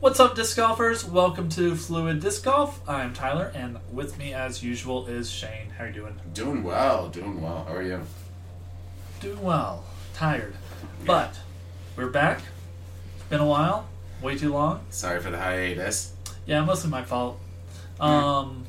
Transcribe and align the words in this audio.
What's 0.00 0.20
up, 0.20 0.34
disc 0.36 0.56
golfers? 0.56 1.04
Welcome 1.04 1.48
to 1.50 1.74
Fluid 1.74 2.20
Disc 2.20 2.44
Golf. 2.44 2.80
I'm 2.88 3.12
Tyler, 3.12 3.50
and 3.54 3.78
with 3.92 4.16
me, 4.18 4.32
as 4.32 4.62
usual, 4.62 5.06
is 5.08 5.30
Shane. 5.30 5.70
How 5.76 5.84
are 5.84 5.86
you 5.88 5.92
doing? 5.92 6.20
Doing 6.34 6.62
well, 6.62 7.08
doing 7.08 7.40
well. 7.42 7.64
How 7.68 7.74
are 7.74 7.82
you? 7.82 8.00
Doing 9.20 9.42
well. 9.42 9.84
Tired, 10.14 10.54
but 11.04 11.36
we're 11.96 12.10
back. 12.10 12.40
It's 13.16 13.24
been 13.24 13.40
a 13.40 13.46
while, 13.46 13.88
way 14.22 14.38
too 14.38 14.52
long. 14.52 14.80
Sorry 14.90 15.20
for 15.20 15.30
the 15.30 15.38
hiatus. 15.38 16.12
Yeah, 16.46 16.64
mostly 16.64 16.90
my 16.90 17.02
fault. 17.02 17.38
Um, 18.00 18.66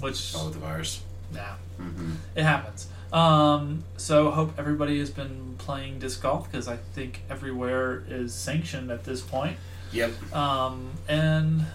which 0.00 0.34
Both 0.34 0.56
of 0.56 0.64
ours. 0.64 1.00
yeah, 1.34 1.54
hmm 1.78 2.12
it 2.34 2.42
happens. 2.42 2.88
Um, 3.10 3.84
so 3.96 4.30
hope 4.30 4.52
everybody 4.58 4.98
has 4.98 5.08
been 5.10 5.54
playing 5.56 5.98
disc 5.98 6.20
golf 6.22 6.50
because 6.50 6.68
I 6.68 6.76
think 6.76 7.22
everywhere 7.30 8.04
is 8.06 8.34
sanctioned 8.34 8.90
at 8.90 9.04
this 9.04 9.22
point. 9.22 9.56
Yep. 9.92 10.34
Um, 10.34 10.90
and 11.08 11.66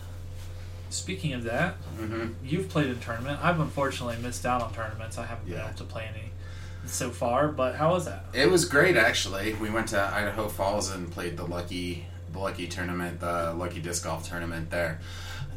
speaking 0.89 1.33
of 1.33 1.43
that, 1.43 1.75
hmm 1.97 2.27
you've 2.43 2.69
played 2.69 2.87
in 2.87 2.99
tournament. 2.99 3.39
I've 3.43 3.59
unfortunately 3.59 4.17
missed 4.21 4.45
out 4.45 4.61
on 4.61 4.73
tournaments. 4.73 5.17
I 5.17 5.25
haven't 5.25 5.49
been 5.49 5.59
able 5.59 5.73
to 5.73 5.83
play 5.83 6.09
any 6.13 6.29
so 6.85 7.09
far. 7.09 7.47
But 7.47 7.75
how 7.75 7.91
was 7.91 8.05
that? 8.05 8.25
It 8.33 8.49
was 8.49 8.65
great, 8.65 8.95
actually. 8.97 9.53
We 9.55 9.69
went 9.69 9.87
to 9.89 10.01
Idaho 10.01 10.47
Falls 10.47 10.91
and 10.91 11.11
played 11.11 11.37
the 11.37 11.45
Lucky, 11.45 12.05
the 12.31 12.39
Lucky 12.39 12.67
tournament, 12.67 13.19
the 13.19 13.53
Lucky 13.53 13.79
disc 13.79 14.03
golf 14.03 14.27
tournament 14.29 14.69
there. 14.69 14.99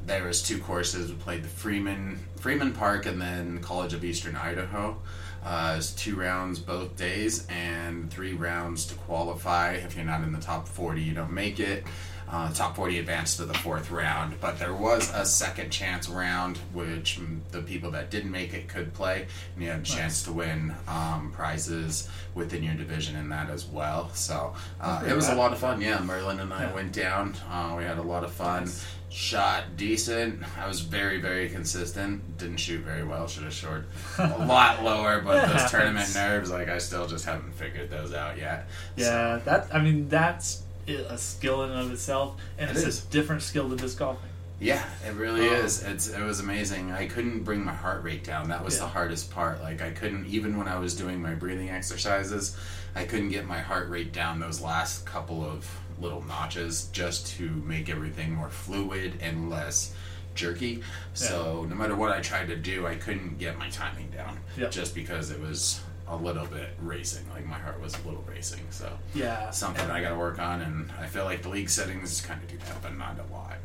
There 0.07 0.25
was 0.25 0.41
two 0.41 0.61
courses. 0.61 1.11
We 1.11 1.17
played 1.17 1.43
the 1.43 1.49
Freeman 1.49 2.21
Freeman 2.37 2.73
Park 2.73 3.07
and 3.07 3.21
then 3.21 3.61
College 3.61 3.93
of 3.93 4.05
Eastern 4.05 4.37
Idaho. 4.37 4.97
Uh, 5.45 5.73
it 5.75 5.77
was 5.77 5.93
two 5.93 6.17
rounds 6.17 6.59
both 6.59 6.97
days 6.97 7.47
and 7.49 8.11
three 8.11 8.33
rounds 8.33 8.87
to 8.87 8.95
qualify. 8.95 9.73
If 9.73 9.95
you're 9.97 10.05
not 10.05 10.23
in 10.23 10.33
the 10.33 10.41
top 10.41 10.67
40, 10.67 11.01
you 11.01 11.13
don't 11.15 11.33
make 11.33 11.61
it. 11.61 11.85
Uh, 12.29 12.53
top 12.53 12.75
40 12.75 12.99
advanced 12.99 13.37
to 13.37 13.45
the 13.45 13.55
fourth 13.55 13.91
round, 13.93 14.35
but 14.41 14.59
there 14.59 14.75
was 14.75 15.13
a 15.15 15.25
second 15.25 15.71
chance 15.71 16.09
round, 16.09 16.59
which 16.73 17.21
the 17.53 17.63
people 17.63 17.93
that 17.93 18.11
didn't 18.11 18.33
make 18.33 18.53
it 18.53 18.67
could 18.69 18.93
play, 18.95 19.27
and 19.55 19.65
you 19.65 19.71
had 19.71 19.79
a 19.81 19.85
chance 19.85 20.25
to 20.25 20.33
win 20.33 20.75
um, 20.89 21.31
prizes 21.33 22.09
within 22.35 22.65
your 22.65 22.75
division 22.75 23.15
in 23.15 23.29
that 23.29 23.49
as 23.49 23.65
well. 23.67 24.11
So 24.15 24.55
uh, 24.81 25.05
it 25.09 25.15
was 25.15 25.29
a 25.29 25.37
lot 25.37 25.53
of 25.53 25.59
fun. 25.59 25.81
Yeah, 25.81 26.01
Merlin 26.01 26.41
and 26.41 26.53
I 26.53 26.65
Yeah. 26.65 26.75
went 26.75 26.93
down. 26.93 27.35
Uh, 27.49 27.75
we 27.79 27.85
had 27.85 27.99
a 27.99 28.03
lot 28.03 28.25
of 28.25 28.33
fun. 28.33 28.65
Nice. 28.65 28.85
Shot 29.09 29.77
decent. 29.77 30.43
I 30.59 30.67
was 30.67 30.81
very, 30.81 31.21
very 31.21 31.49
consistent. 31.49 32.37
Didn't 32.39 32.57
shoot 32.59 32.81
very 32.83 33.05
well. 33.05 33.29
Should 33.29 33.45
have 33.45 33.53
shot 33.53 33.83
a 34.19 34.45
lot 34.45 34.83
lower, 34.83 35.21
but 35.21 35.43
those 35.43 35.53
happens. 35.53 35.71
tournament 35.71 36.15
nerves, 36.15 36.51
like 36.51 36.69
I 36.69 36.79
still 36.79 37.07
just 37.07 37.25
haven't 37.25 37.53
figured 37.55 37.89
those 37.89 38.13
out 38.13 38.37
yet. 38.37 38.69
Yeah, 38.97 39.37
that 39.45 39.69
I 39.73 39.81
mean 39.81 40.09
that's 40.09 40.65
a 40.89 41.19
skill 41.19 41.65
in 41.65 41.71
and 41.71 41.81
of 41.81 41.93
itself, 41.93 42.37
and 42.59 42.71
It 42.71 42.77
it's 42.77 42.87
is. 42.87 43.05
a 43.05 43.09
different 43.09 43.43
skill 43.43 43.69
than 43.69 43.79
disc 43.79 43.99
golfing. 43.99 44.31
Yeah, 44.59 44.83
it 45.07 45.13
really 45.15 45.47
Um, 45.49 45.55
is. 45.55 45.83
It's 45.83 46.09
it 46.09 46.23
was 46.23 46.41
amazing. 46.41 46.91
I 46.91 47.07
couldn't 47.07 47.43
bring 47.45 47.63
my 47.65 47.75
heart 47.75 48.03
rate 48.03 48.25
down. 48.25 48.49
That 48.49 48.65
was 48.65 48.75
Yeah. 48.77 48.81
the 48.83 48.87
hardest 48.89 49.31
part. 49.31 49.61
Like 49.63 49.83
I 49.83 49.91
couldn't 49.91 50.27
even 50.27 50.57
when 50.57 50.67
I 50.69 50.79
was 50.79 50.95
doing 50.95 51.21
my 51.21 51.35
breathing 51.35 51.69
exercises, 51.69 52.57
I 52.95 53.05
couldn't 53.05 53.29
get 53.29 53.47
my 53.47 53.59
heart 53.59 53.91
rate 53.91 54.13
down 54.13 54.41
those 54.41 54.61
last 54.63 55.05
couple 55.05 55.45
of 55.45 55.69
little 56.01 56.23
notches 56.25 56.85
just 56.93 57.27
to 57.37 57.51
make 57.67 57.91
everything 57.91 58.33
more 58.35 58.49
fluid 58.49 59.19
and 59.21 59.51
less 59.51 59.93
jerky. 60.35 60.83
So 61.13 61.67
no 61.69 61.75
matter 61.75 61.95
what 61.97 62.13
I 62.13 62.21
tried 62.21 62.49
to 62.49 62.57
do, 62.57 62.87
I 62.87 62.95
couldn't 62.95 63.39
get 63.39 63.59
my 63.59 63.69
timing 63.69 64.11
down 64.11 64.39
Yep. 64.57 64.71
just 64.71 64.95
because 64.95 65.31
it 65.31 65.41
was 65.41 65.81
a 66.09 66.17
little 66.17 66.47
bit 66.47 66.71
racing. 66.81 67.25
Like 67.35 67.47
my 67.47 67.59
heart 67.59 67.81
was 67.81 67.95
a 67.95 68.07
little 68.07 68.25
racing. 68.29 68.61
So 68.71 68.91
Yeah, 69.15 69.51
something 69.51 69.91
I 69.91 70.01
got 70.01 70.11
to 70.11 70.17
work 70.17 70.39
on, 70.39 70.61
and 70.63 70.91
I 71.01 71.07
feel 71.07 71.25
like 71.25 71.43
the 71.43 71.49
league 71.49 71.69
settings 71.71 72.21
kind 72.21 72.41
of 72.43 72.49
do 72.49 72.57
that, 72.59 72.81
but 72.83 72.97
not 72.97 73.17
a 73.19 73.33
lot. 73.33 73.57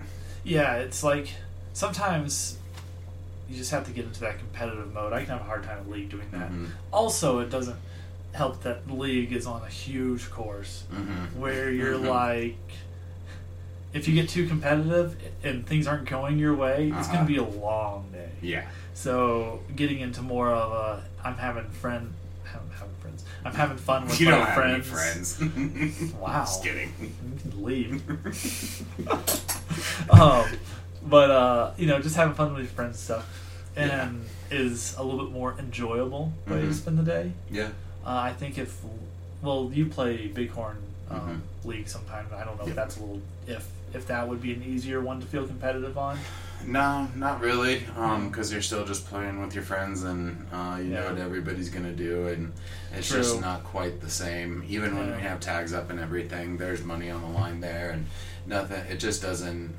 Yeah, 0.44 0.76
it's 0.78 1.04
like 1.04 1.30
sometimes 1.74 2.58
you 3.50 3.58
just 3.58 3.72
have 3.72 3.86
to 3.86 3.92
get 3.92 4.06
into 4.06 4.22
that 4.22 4.40
competitive 4.40 4.94
mode. 4.94 5.14
I 5.14 5.20
can 5.20 5.28
have 5.30 5.42
a 5.42 5.44
hard 5.44 5.64
time 5.64 5.80
in 5.86 5.92
league 5.92 6.10
doing 6.10 6.28
that. 6.32 6.50
Mhm. 6.52 6.70
Also, 6.92 7.40
it 7.40 7.50
doesn't 7.50 7.78
help 8.34 8.64
that 8.64 8.90
league 8.90 9.34
is 9.34 9.46
on 9.46 9.62
a 9.62 9.68
huge 9.70 10.30
course 10.32 10.84
Mm-hmm. 10.94 11.40
where 11.40 11.70
you're 11.80 11.96
Mhm. 12.00 12.08
like, 12.08 12.58
if 13.94 14.08
you 14.08 14.16
get 14.16 14.30
too 14.30 14.48
competitive 14.48 15.18
and 15.44 15.68
things 15.68 15.86
aren't 15.86 16.08
going 16.10 16.40
your 16.40 16.56
way, 16.56 16.88
it's 16.98 17.08
going 17.08 17.20
Uh-huh. 17.20 17.20
to 17.20 17.26
be 17.26 17.38
a 17.38 17.44
long 17.44 18.06
day. 18.14 18.30
Yeah. 18.42 18.64
So 18.94 19.60
getting 19.76 20.00
into 20.00 20.22
more 20.22 20.50
of 20.50 20.72
a, 20.72 21.04
I'm 21.28 21.36
having 21.36 21.70
friend, 21.72 22.14
I'm 22.54 22.70
having 22.72 22.96
friends. 23.02 23.24
I'm 23.46 23.54
having 23.54 23.78
fun 23.78 24.06
with 24.08 24.20
You 24.20 24.26
my 24.28 24.32
don't 24.38 24.46
have 24.48 24.64
any 24.66 24.82
friends. 24.82 25.36
friends. 25.38 26.14
Wow. 26.20 26.40
Just 26.42 26.64
kidding. 26.64 26.94
You 27.02 27.52
can 27.52 27.64
leave. 27.64 28.10
um, 30.12 30.46
but 31.04 31.32
uh, 31.32 31.72
you 31.78 31.88
know, 31.88 32.00
just 32.00 32.16
having 32.16 32.34
fun 32.36 32.54
with 32.54 32.64
your 32.64 32.72
friends 32.72 32.96
and 32.96 32.98
stuff, 32.98 33.70
and 33.76 34.26
is 34.50 34.96
a 34.98 35.04
little 35.04 35.26
bit 35.26 35.34
more 35.34 35.56
enjoyable 35.58 36.34
way 36.48 36.62
to 36.62 36.68
Mhm. 36.68 36.74
spend 36.74 37.00
the 37.00 37.04
day. 37.04 37.32
Yeah. 37.50 37.68
Uh, 38.06 38.10
I 38.10 38.34
think 38.34 38.58
if, 38.58 38.78
well, 39.42 39.72
you 39.74 39.86
play 39.86 40.28
Bighorn 40.28 40.78
um, 41.10 41.20
Mhm. 41.64 41.68
League 41.68 41.88
sometime. 41.88 42.28
I 42.36 42.44
don't 42.44 42.58
know 42.60 42.68
if 42.68 42.76
that's 42.76 42.98
a 42.98 43.02
little 43.02 43.22
if 43.48 43.68
if 43.94 44.08
that 44.08 44.28
would 44.28 44.42
be 44.42 44.54
an 44.54 44.64
easier 44.64 45.02
one 45.02 45.20
to 45.22 45.28
feel 45.28 45.48
competitive 45.48 45.98
on. 45.98 46.18
No, 46.66 47.08
not 47.16 47.42
really. 47.42 47.84
Um, 47.98 48.30
because 48.30 48.52
you're 48.52 48.62
still 48.62 48.86
just 48.86 49.06
playing 49.08 49.42
with 49.42 49.54
your 49.54 49.64
friends, 49.64 50.04
and 50.04 50.46
uh, 50.54 50.78
you 50.80 50.90
know 50.90 51.06
what 51.10 51.18
everybody's 51.18 51.70
gonna 51.70 51.92
do, 51.94 52.28
and 52.28 52.54
it's 52.94 53.08
True. 53.10 53.18
just 53.20 53.42
not 53.42 53.64
quite 53.64 54.02
the 54.02 54.10
same. 54.10 54.64
Even 54.68 54.98
when 54.98 55.16
we 55.16 55.22
have 55.22 55.40
tags 55.40 55.74
up 55.74 55.90
and 55.90 56.00
everything, 56.00 56.58
there's 56.58 56.84
money 56.84 57.10
on 57.10 57.22
the 57.22 57.28
line 57.30 57.62
there, 57.62 57.92
and 57.92 58.06
nothing. 58.46 58.80
It 58.90 58.98
just 58.98 59.22
doesn't. 59.22 59.74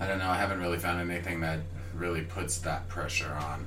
I 0.00 0.06
don't 0.06 0.18
know. 0.18 0.28
I 0.28 0.36
haven't 0.36 0.60
really 0.60 0.78
found 0.78 1.10
anything 1.10 1.40
that 1.40 1.60
really 1.94 2.22
puts 2.22 2.58
that 2.58 2.88
pressure 2.88 3.32
on. 3.32 3.66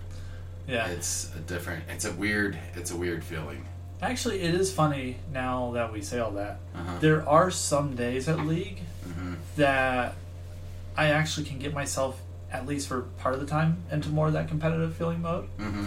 Yeah, 0.68 0.88
It's 0.88 1.32
a 1.36 1.40
different. 1.40 1.84
It's 1.90 2.06
a 2.06 2.12
weird. 2.14 2.58
It's 2.76 2.90
a 2.92 2.96
weird 2.98 3.24
feeling. 3.24 3.66
actually, 4.02 4.42
it 4.42 4.56
is 4.56 4.74
funny 4.74 5.18
now 5.32 5.72
that 5.74 5.94
we 5.94 6.02
say 6.02 6.20
all 6.20 6.32
that. 6.32 6.60
Uh-huh. 6.76 6.98
There 7.00 7.28
are 7.30 7.52
some 7.52 7.96
days 7.96 8.28
at 8.28 8.40
League 8.46 8.80
hmm 9.04 9.36
that 9.58 10.16
I 10.98 11.08
actually 11.12 11.46
can 11.46 11.60
get 11.60 11.74
myself 11.74 12.20
at 12.52 12.66
least 12.66 12.88
for 12.88 13.02
part 13.20 13.34
of 13.36 13.40
the 13.42 13.46
time 13.48 13.78
into 13.92 14.10
more 14.10 14.28
of 14.28 14.34
that 14.34 14.48
competitive 14.48 14.96
feeling 14.96 15.22
mode. 15.22 15.46
hmm 15.58 15.86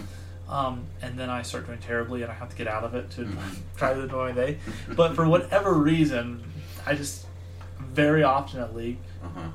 Um, 0.49 0.87
and 1.03 1.19
then 1.19 1.29
I 1.29 1.43
start 1.43 1.67
doing 1.67 1.79
terribly, 1.79 2.23
and 2.23 2.33
I 2.33 2.35
have 2.35 2.49
to 2.49 2.57
get 2.57 2.67
out 2.69 2.83
of 2.83 2.95
it 2.95 3.11
to 3.13 3.21
Mhm. 3.27 3.37
try 3.77 3.93
to 3.93 4.07
my 4.07 4.33
day. 4.33 4.59
But 4.97 5.15
for 5.15 5.29
whatever 5.29 5.75
reason, 5.75 6.43
I 6.87 6.95
just 6.95 7.27
very 7.79 8.23
often 8.25 8.61
at 8.61 8.75
league 8.75 8.97
Uh-huh. 9.23 9.49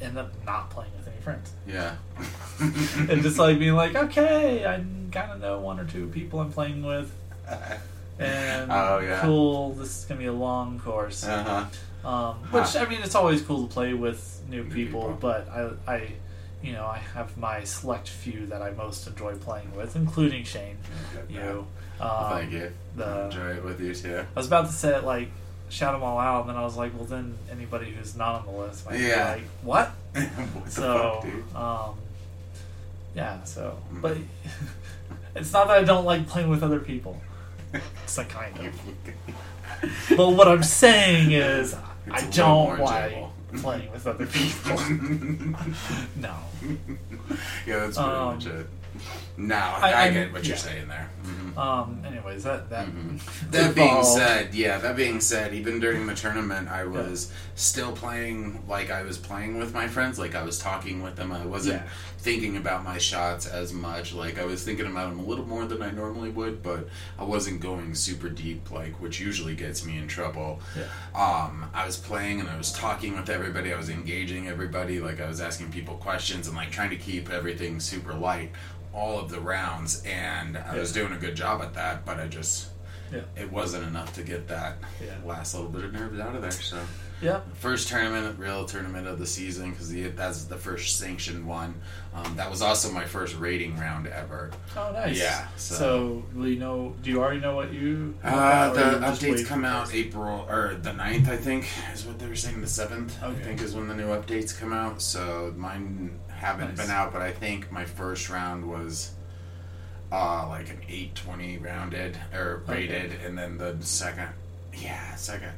end 0.00 0.18
up 0.18 0.32
not 0.44 0.70
playing 0.70 0.90
with 0.98 1.06
any 1.06 1.20
friends, 1.22 1.52
Yeah. 1.66 1.94
and 2.60 3.22
just 3.22 3.38
like 3.38 3.58
being 3.60 3.74
like, 3.74 3.94
okay, 3.94 4.66
I 4.66 4.76
kind 5.12 5.30
of 5.32 5.40
know 5.40 5.60
one 5.60 5.78
or 5.78 5.84
two 5.84 6.08
people 6.08 6.40
I'm 6.40 6.50
playing 6.52 6.82
with, 6.84 7.12
and 8.18 8.70
Oh, 8.72 8.98
yeah. 8.98 9.20
cool. 9.22 9.72
This 9.74 9.98
is 10.00 10.04
gonna 10.06 10.18
be 10.20 10.26
a 10.26 10.32
long 10.32 10.78
course. 10.80 11.24
Uh-huh. 11.24 11.64
Um, 12.08 12.34
which 12.50 12.76
I 12.76 12.86
mean, 12.86 13.00
it's 13.02 13.14
always 13.14 13.42
cool 13.42 13.66
to 13.66 13.72
play 13.72 13.92
with 13.94 14.40
new 14.48 14.64
New 14.64 14.70
people, 14.70 15.02
people. 15.02 15.18
but 15.20 15.48
I, 15.48 15.92
I, 15.92 16.12
you 16.62 16.72
know, 16.72 16.84
I 16.86 16.98
have 17.14 17.36
my 17.36 17.64
select 17.64 18.08
few 18.08 18.46
that 18.46 18.60
I 18.62 18.70
most 18.72 19.06
enjoy 19.06 19.34
playing 19.36 19.74
with, 19.76 19.96
including 19.96 20.44
Shane. 20.44 20.76
You, 21.28 21.66
um, 22.00 22.30
thank 22.30 22.52
you. 22.52 22.70
the- 22.96 23.24
Enjoy 23.26 23.50
it 23.56 23.64
with 23.64 23.80
you 23.80 23.94
too. 23.94 24.18
I 24.34 24.38
was 24.38 24.46
about 24.46 24.66
to 24.66 24.72
say 24.72 24.96
it 24.96 25.04
like 25.04 25.28
shout 25.68 25.92
them 25.92 26.02
all 26.02 26.18
out, 26.18 26.40
and 26.40 26.50
then 26.50 26.56
I 26.56 26.64
was 26.64 26.76
like, 26.76 26.92
well, 26.96 27.04
then 27.04 27.38
anybody 27.50 27.90
who's 27.92 28.16
not 28.16 28.40
on 28.40 28.46
the 28.46 28.60
list 28.60 28.84
might 28.86 28.98
Yeah. 28.98 29.34
be 29.36 29.40
like, 29.40 29.48
what? 29.62 29.88
what 30.14 30.70
so, 30.70 31.20
fuck, 31.52 31.60
um, 31.62 31.94
yeah. 33.14 33.42
So, 33.44 33.78
Mm. 33.92 34.00
but 34.02 34.16
it's 35.36 35.52
not 35.52 35.68
that 35.68 35.76
I 35.78 35.84
don't 35.84 36.04
like 36.04 36.26
playing 36.26 36.48
with 36.48 36.62
other 36.62 36.80
people. 36.80 37.20
It's 38.04 38.18
like 38.18 38.28
kind 38.28 38.56
of. 38.58 38.74
But 40.16 40.30
what 40.32 40.46
I'm 40.48 40.62
saying 40.64 41.30
is, 41.30 41.74
It's 42.06 42.12
I 42.24 42.26
don't 42.30 42.80
like 42.80 43.04
enjoyable. 43.12 43.32
Playing 43.58 43.90
with 43.92 44.06
other 44.06 44.26
people. 44.26 44.76
no. 46.16 46.34
yeah, 47.66 47.80
that's 47.80 47.96
pretty 47.96 48.10
Um, 48.10 48.34
much 48.34 48.46
it. 48.46 48.66
No, 49.40 49.56
I- 49.56 49.92
I, 49.92 50.02
I- 50.04 50.10
get 50.10 50.32
what 50.32 50.44
you're 50.44 50.56
yeah. 50.56 50.62
saying 50.62 50.88
there. 50.88 51.10
Mhm. 51.24 51.56
Um. 51.56 52.02
Anyways, 52.06 52.44
that 52.44 52.68
that. 52.70 52.86
Mhm. 52.90 53.50
That 53.50 53.74
being 53.74 54.02
said, 54.04 54.54
yeah, 54.54 54.78
that 54.78 54.96
being 54.96 55.20
said, 55.20 55.52
even 55.54 55.80
during 55.80 56.06
the 56.06 56.14
tournament, 56.14 56.68
I 56.68 56.84
was 56.84 57.32
still 57.54 57.92
playing 57.92 58.62
like 58.68 58.90
I 58.90 59.02
was 59.02 59.18
playing 59.18 59.58
with 59.58 59.72
my 59.74 59.86
friends. 59.88 60.18
Like 60.18 60.34
I 60.34 60.42
was 60.42 60.58
talking 60.58 61.02
with 61.02 61.16
them. 61.16 61.32
I 61.32 61.44
wasn't 61.46 61.82
Yeah. 61.82 61.88
thinking 62.18 62.56
about 62.56 62.84
my 62.84 62.98
shots 62.98 63.46
as 63.46 63.72
much. 63.72 64.12
Like 64.14 64.38
I 64.38 64.44
was 64.44 64.62
thinking 64.62 64.86
about 64.86 65.10
them 65.10 65.20
a 65.20 65.24
little 65.24 65.46
more 65.46 65.64
than 65.66 65.82
I 65.82 65.90
normally 65.90 66.30
would, 66.30 66.62
but 66.62 66.88
I 67.18 67.24
wasn't 67.24 67.60
going 67.60 67.94
super 67.94 68.28
deep, 68.28 68.70
like 68.70 69.00
which 69.00 69.20
usually 69.20 69.54
gets 69.54 69.84
me 69.84 69.98
in 69.98 70.06
trouble. 70.08 70.60
Yeah. 70.76 70.84
Um, 71.20 71.70
I 71.74 71.84
was 71.86 71.96
playing 71.96 72.40
and 72.40 72.48
I 72.48 72.56
was 72.56 72.72
talking 72.72 73.16
with 73.16 73.28
everybody. 73.30 73.72
I 73.72 73.76
was 73.76 73.88
engaging 73.90 74.48
everybody. 74.48 75.00
Like 75.00 75.20
I 75.20 75.26
was 75.28 75.40
asking 75.40 75.70
people 75.72 75.94
questions 75.96 76.46
and 76.46 76.56
like 76.56 76.70
trying 76.70 76.90
to 76.90 76.96
keep 76.96 77.30
everything 77.30 77.80
super 77.80 78.14
light 78.14 78.52
all 78.92 79.20
of 79.20 79.29
the 79.30 79.40
rounds. 79.40 80.02
And 80.04 80.56
I 80.58 80.76
was 80.76 80.92
doing 80.92 81.12
a 81.12 81.18
good 81.18 81.34
job 81.34 81.62
at 81.62 81.74
that, 81.74 82.04
but 82.04 82.18
I 82.20 82.26
just 82.26 82.68
Yeah. 83.12 83.22
it 83.36 83.50
wasn't 83.50 83.84
enough 83.88 84.12
to 84.14 84.22
get 84.22 84.46
that 84.48 84.76
Yeah. 85.04 85.14
last 85.24 85.54
little 85.54 85.68
bit 85.68 85.82
of 85.84 85.92
nerves 85.92 86.20
out 86.20 86.36
of 86.36 86.42
there. 86.42 86.50
So 86.52 86.78
Yeah. 87.20 87.40
first 87.54 87.88
tournament, 87.88 88.38
real 88.38 88.64
tournament 88.66 89.08
of 89.08 89.18
the 89.18 89.26
season 89.26 89.72
because 89.72 89.92
that's 90.14 90.44
the 90.44 90.56
first 90.56 90.96
sanctioned 90.96 91.44
one. 91.44 91.74
Um, 92.14 92.36
that 92.36 92.48
was 92.48 92.62
also 92.62 92.92
my 92.92 93.04
first 93.04 93.36
rating 93.36 93.76
round 93.76 94.06
ever. 94.06 94.52
Oh, 94.76 94.92
nice. 94.92 95.18
Yeah, 95.18 95.48
So, 95.56 95.74
so- 95.74 96.24
will 96.34 96.46
you 96.46 96.60
know? 96.60 96.94
Do 97.02 97.10
you 97.10 97.20
already 97.20 97.40
know 97.40 97.56
what 97.56 97.72
you? 97.72 98.14
Uh, 98.22 98.72
the 98.74 98.80
updates 99.04 99.44
come 99.44 99.64
out 99.64 99.86
this? 99.86 99.96
April 99.96 100.46
or 100.48 100.76
the 100.80 100.92
9th, 100.92 101.28
I 101.28 101.36
think, 101.36 101.66
is 101.92 102.04
what 102.06 102.20
they 102.20 102.26
were 102.28 102.36
saying. 102.36 102.60
The 102.60 102.68
seventh, 102.68 103.20
I 103.22 103.34
think, 103.34 103.60
is 103.60 103.74
when 103.74 103.88
the 103.88 103.94
new 103.94 104.06
updates 104.08 104.56
come 104.56 104.72
out. 104.72 105.02
So 105.02 105.52
mine 105.56 106.12
haven't 106.28 106.76
Nice. 106.76 106.86
been 106.86 106.90
out, 106.90 107.12
but 107.12 107.22
I 107.22 107.32
think 107.32 107.72
my 107.72 107.84
first 107.84 108.30
round 108.30 108.64
was 108.66 109.10
uh, 110.12 110.46
like 110.48 110.68
an 110.70 110.80
820 110.88 111.58
rounded 111.58 112.16
or 112.34 112.62
Okay. 112.64 112.72
rated, 112.88 113.12
and 113.24 113.36
then 113.38 113.58
the 113.58 113.76
second, 113.80 114.28
yeah, 114.74 115.14
second 115.16 115.52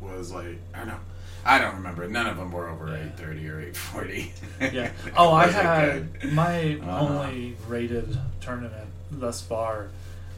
was 0.00 0.30
like 0.32 0.58
I 0.74 0.78
don't 0.78 0.88
know. 0.88 1.00
I 1.44 1.58
don't 1.58 1.76
remember. 1.76 2.06
None 2.08 2.26
of 2.26 2.36
them 2.36 2.52
were 2.52 2.68
over 2.68 2.88
Yeah. 2.88 3.04
830 3.16 3.48
or 3.48 3.60
840. 3.60 4.32
Yeah. 4.76 4.90
Oh, 5.16 5.32
I 5.32 5.46
had 5.46 6.20
good. 6.20 6.32
my 6.32 6.74
Uh-huh. 6.82 6.98
only 7.00 7.56
rated 7.66 8.18
tournament 8.40 8.88
thus 9.10 9.40
far 9.40 9.88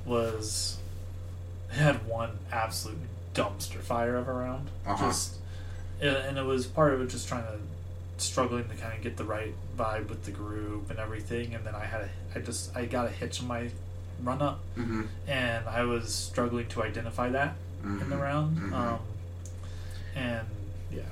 was 0.06 0.76
it 1.70 1.76
had 1.76 2.06
one 2.06 2.38
absolute 2.52 2.98
dumpster 3.34 3.80
fire 3.80 4.16
of 4.16 4.28
a 4.28 4.32
round. 4.32 4.68
Uh-huh. 4.86 5.06
Just 5.06 5.36
and- 6.00 6.16
and 6.16 6.38
it 6.38 6.44
was 6.44 6.66
part 6.66 6.94
of 6.94 7.00
it 7.00 7.08
just 7.08 7.28
trying 7.28 7.42
to 7.44 7.58
struggling 8.22 8.68
to 8.68 8.74
kind 8.76 8.94
of 8.94 9.02
get 9.02 9.16
the 9.16 9.24
right 9.24 9.54
vibe 9.76 10.08
with 10.08 10.24
the 10.24 10.30
group 10.30 10.90
and 10.90 10.98
everything. 10.98 11.54
And 11.54 11.64
then 11.64 11.74
I 11.74 11.84
had 11.86 12.02
a, 12.02 12.08
I 12.34 12.38
just 12.40 12.76
I 12.76 12.84
got 12.86 13.06
a 13.06 13.10
hitch 13.10 13.40
in 13.40 13.48
my 13.48 13.70
run 14.22 14.42
up, 14.42 14.60
hmm 14.74 15.02
and 15.26 15.66
I 15.66 15.82
was 15.84 16.14
struggling 16.14 16.68
to 16.68 16.82
identify 16.82 17.30
that 17.30 17.56
in 17.82 17.98
the 17.98 18.16
Mhm. 18.16 18.20
round. 18.20 18.58
Mhm. 18.58 18.72
Um, 18.74 18.98
and 20.14 20.46
yeah, 20.90 21.02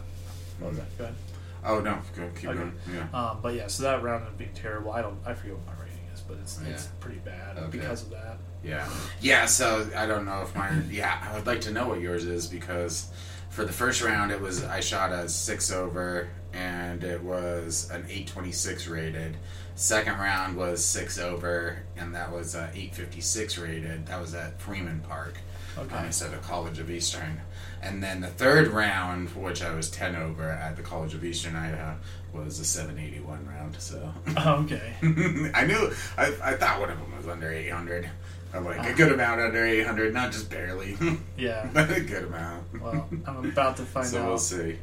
what 0.58 0.70
was 0.70 0.78
that? 0.78 0.98
Go 0.98 1.04
ahead. 1.04 1.16
Oh 1.64 1.80
no, 1.80 1.98
go, 2.16 2.28
keep 2.36 2.50
Okay. 2.50 2.58
going. 2.58 2.72
Yeah. 2.92 3.06
Um, 3.12 3.38
but 3.42 3.54
yeah, 3.54 3.66
so 3.66 3.82
that 3.84 4.02
round 4.02 4.22
ended 4.24 4.38
being 4.38 4.52
terrible. 4.54 4.92
I 4.92 5.02
don't, 5.02 5.18
I 5.26 5.34
forget 5.34 5.56
what 5.56 5.66
my 5.66 5.82
rating 5.84 5.98
is, 6.14 6.20
but 6.20 6.36
it's 6.42 6.58
it's 6.68 6.86
pretty 7.00 7.18
bad 7.20 7.56
Okay. 7.58 7.78
because 7.78 8.02
of 8.02 8.10
that. 8.10 8.38
Yeah. 8.62 8.88
Yeah, 9.20 9.46
so 9.46 9.88
I 9.96 10.06
don't 10.06 10.24
know 10.24 10.42
if 10.42 10.54
mine 10.54 10.88
yeah, 10.90 11.18
I 11.30 11.34
would 11.34 11.46
like 11.46 11.60
to 11.62 11.72
know 11.72 11.88
what 11.88 12.00
yours 12.00 12.24
is 12.24 12.46
because 12.46 13.08
for 13.50 13.64
the 13.64 13.72
first 13.72 14.02
round 14.02 14.30
it 14.30 14.40
was 14.40 14.62
I 14.64 14.80
shot 14.80 15.10
a 15.12 15.28
six 15.28 15.70
over 15.72 16.28
and 16.52 17.02
it 17.04 17.22
was 17.22 17.90
an 17.90 18.04
eight 18.08 18.26
twenty 18.28 18.52
six 18.52 18.86
rated. 18.86 19.36
Second 19.80 20.18
round 20.18 20.56
was 20.56 20.84
six 20.84 21.20
over 21.20 21.78
and 21.96 22.12
that 22.12 22.32
was 22.32 22.56
uh, 22.56 22.68
eight 22.74 22.96
fifty 22.96 23.20
six 23.20 23.56
rated. 23.56 24.06
That 24.06 24.20
was 24.20 24.34
at 24.34 24.60
Freeman 24.60 25.00
Park. 25.08 25.34
Okay. 25.78 25.94
Um, 25.94 26.06
instead 26.06 26.34
of 26.34 26.42
College 26.42 26.80
of 26.80 26.90
Eastern. 26.90 27.40
And 27.80 28.02
then 28.02 28.20
the 28.20 28.26
third 28.26 28.66
round, 28.68 29.28
which 29.36 29.62
I 29.62 29.72
was 29.72 29.88
ten 29.88 30.16
over 30.16 30.48
at 30.50 30.74
the 30.76 30.82
College 30.82 31.14
of 31.14 31.24
Eastern 31.24 31.54
Idaho, 31.54 31.96
was 32.32 32.58
a 32.58 32.64
seven 32.64 32.98
eighty 32.98 33.20
one 33.20 33.46
round. 33.46 33.76
So 33.80 34.12
okay. 34.36 34.94
I 35.54 35.64
knew 35.64 35.92
I, 36.16 36.34
I 36.42 36.54
thought 36.54 36.80
one 36.80 36.90
of 36.90 36.98
them 36.98 37.16
was 37.16 37.28
under 37.28 37.52
800 37.52 38.10
or 38.54 38.60
like 38.62 38.78
a 38.78 38.80
Uh-huh. 38.80 38.92
good 38.96 39.12
amount 39.12 39.40
under 39.42 39.64
800 39.64 40.12
not 40.12 40.32
just 40.32 40.50
barely 40.50 40.96
Yeah. 41.38 41.68
but 41.72 41.88
a 41.96 42.00
good 42.00 42.24
amount 42.24 42.64
Well, 42.82 43.08
I'm 43.26 43.44
about 43.44 43.76
to 43.76 43.82
find 43.84 44.06
so 44.08 44.18
out. 44.18 44.40
So 44.40 44.56
we'll 44.56 44.64
see 44.72 44.78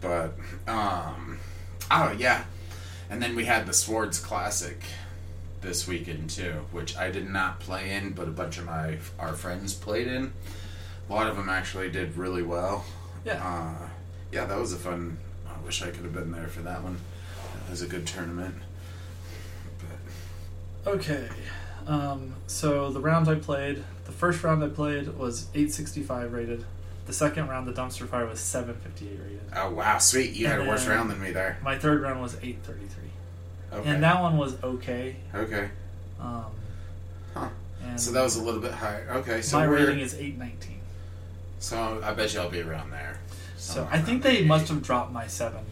but 0.00 0.32
um 0.68 1.38
oh 1.90 2.14
yeah 2.16 2.44
and 3.12 3.22
then 3.22 3.36
we 3.36 3.44
had 3.44 3.66
the 3.66 3.72
swords 3.74 4.18
classic 4.18 4.80
this 5.60 5.86
weekend 5.86 6.30
too 6.30 6.64
which 6.72 6.96
i 6.96 7.10
did 7.10 7.28
not 7.28 7.60
play 7.60 7.90
in 7.92 8.10
but 8.12 8.26
a 8.26 8.30
bunch 8.30 8.56
of 8.58 8.64
my 8.64 8.96
our 9.18 9.34
friends 9.34 9.74
played 9.74 10.06
in 10.08 10.32
a 11.08 11.12
lot 11.12 11.26
of 11.28 11.36
them 11.36 11.48
actually 11.50 11.90
did 11.90 12.16
really 12.16 12.42
well 12.42 12.84
Yeah. 13.24 13.34
uh, 13.44 13.88
yeah 14.32 14.46
that 14.46 14.58
was 14.58 14.72
a 14.72 14.76
fun 14.76 15.18
i 15.46 15.64
wish 15.66 15.82
i 15.82 15.90
could 15.90 16.04
have 16.04 16.14
been 16.14 16.32
there 16.32 16.48
for 16.48 16.62
that 16.62 16.82
one 16.82 16.96
that 17.64 17.70
was 17.70 17.82
a 17.82 17.86
good 17.86 18.06
tournament 18.06 18.54
but 19.78 20.92
Okay. 20.94 21.28
Um, 21.86 22.34
so 22.48 22.90
the 22.90 22.98
rounds 23.00 23.28
I 23.28 23.36
played, 23.36 23.84
the 24.04 24.10
first 24.12 24.42
round 24.42 24.64
I 24.64 24.68
played 24.68 25.08
was 25.16 25.46
865 25.54 26.32
rated. 26.32 26.64
The 27.06 27.12
second 27.12 27.48
round, 27.48 27.66
the 27.66 27.72
dumpster 27.72 28.06
fire 28.08 28.26
was 28.26 28.38
758 28.40 29.18
rated. 29.24 29.40
Oh 29.56 29.70
wow, 29.74 29.98
sweet! 29.98 30.34
You 30.34 30.46
had 30.46 30.60
a 30.60 30.64
worse 30.64 30.86
round 30.86 31.10
than 31.10 31.20
me 31.20 31.32
there. 31.32 31.58
My 31.62 31.76
third 31.76 32.00
round 32.02 32.20
was 32.22 32.34
833, 32.36 33.78
Okay. 33.80 33.90
and 33.90 34.02
that 34.02 34.20
one 34.20 34.36
was 34.38 34.54
okay. 34.62 35.16
okay. 35.34 35.68
Um, 36.20 36.44
Huh. 37.34 37.48
and 37.84 38.00
So 38.00 38.12
that 38.12 38.22
was 38.22 38.36
a 38.36 38.42
little 38.42 38.60
bit 38.60 38.72
higher. 38.72 39.08
Okay. 39.16 39.42
So 39.42 39.58
my 39.58 39.64
rating 39.64 39.98
is 40.00 40.14
819. 40.14 40.78
So 41.58 42.00
I 42.04 42.12
bet 42.12 42.34
you 42.34 42.40
I'll 42.40 42.50
be 42.50 42.60
around 42.60 42.90
there. 42.90 43.18
So 43.56 43.88
I 43.90 44.00
think 44.00 44.22
they 44.22 44.44
must 44.44 44.68
have 44.68 44.82
dropped 44.82 45.12
my 45.12 45.26
700, 45.26 45.64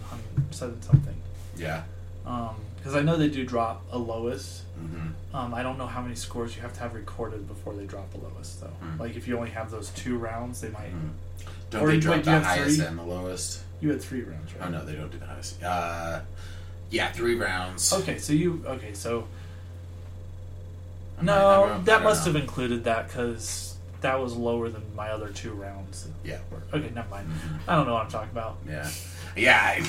seven 0.54 0.80
something. 0.82 1.16
Yeah. 1.56 1.82
Because 2.24 2.94
I 2.94 3.02
know 3.02 3.16
they 3.16 3.28
do 3.28 3.44
drop 3.44 3.82
a 3.92 3.98
lowest. 3.98 4.62
Mm-hmm. 4.80 5.36
Um, 5.36 5.54
I 5.54 5.62
don't 5.62 5.78
know 5.78 5.86
how 5.86 6.00
many 6.02 6.14
scores 6.14 6.56
you 6.56 6.62
have 6.62 6.72
to 6.74 6.80
have 6.80 6.94
recorded 6.94 7.46
before 7.46 7.74
they 7.74 7.84
drop 7.84 8.12
a 8.14 8.18
lowest, 8.18 8.60
though. 8.60 8.66
Hmm. 8.68 9.00
Like 9.00 9.16
if 9.16 9.28
you 9.28 9.36
only 9.36 9.50
have 9.50 9.70
those 9.70 9.90
two 9.90 10.16
rounds, 10.18 10.60
they 10.60 10.70
might. 10.70 10.90
Don't 11.70 11.82
Or 11.82 11.88
they 11.88 12.00
drop 12.00 12.22
the 12.24 12.40
highest 12.40 12.76
three? 12.78 12.86
and 12.86 12.98
the 12.98 13.02
lowest? 13.04 13.60
You 13.80 13.90
had 13.90 14.00
three 14.02 14.22
rounds, 14.22 14.52
right? 14.54 14.66
Oh 14.66 14.70
no, 14.70 14.84
they 14.84 14.94
don't 14.94 15.10
do 15.10 15.18
the 15.18 15.26
highest. 15.26 15.62
Uh, 15.62 16.20
yeah, 16.90 17.12
three 17.12 17.36
rounds. 17.36 17.92
Okay, 17.92 18.18
so 18.18 18.32
you 18.32 18.62
okay? 18.66 18.92
So 18.94 19.26
I 21.18 21.22
might- 21.22 21.32
I 21.32 21.36
no, 21.76 21.82
that 21.84 22.02
must 22.02 22.26
know. 22.26 22.32
have 22.32 22.42
included 22.42 22.84
that 22.84 23.08
because 23.08 23.74
that 24.00 24.18
was 24.20 24.34
lower 24.34 24.68
than 24.70 24.82
my 24.96 25.10
other 25.10 25.28
two 25.28 25.52
rounds. 25.52 26.08
Yeah. 26.24 26.38
Okay, 26.72 26.90
never 26.94 27.08
mind. 27.10 27.28
Mhm. 27.28 27.58
I 27.68 27.76
don't 27.76 27.86
know 27.86 27.94
what 27.94 28.04
I'm 28.06 28.10
talking 28.10 28.30
about. 28.30 28.56
Yeah. 28.66 28.90
Yeah. 29.36 29.60
I, 29.62 29.82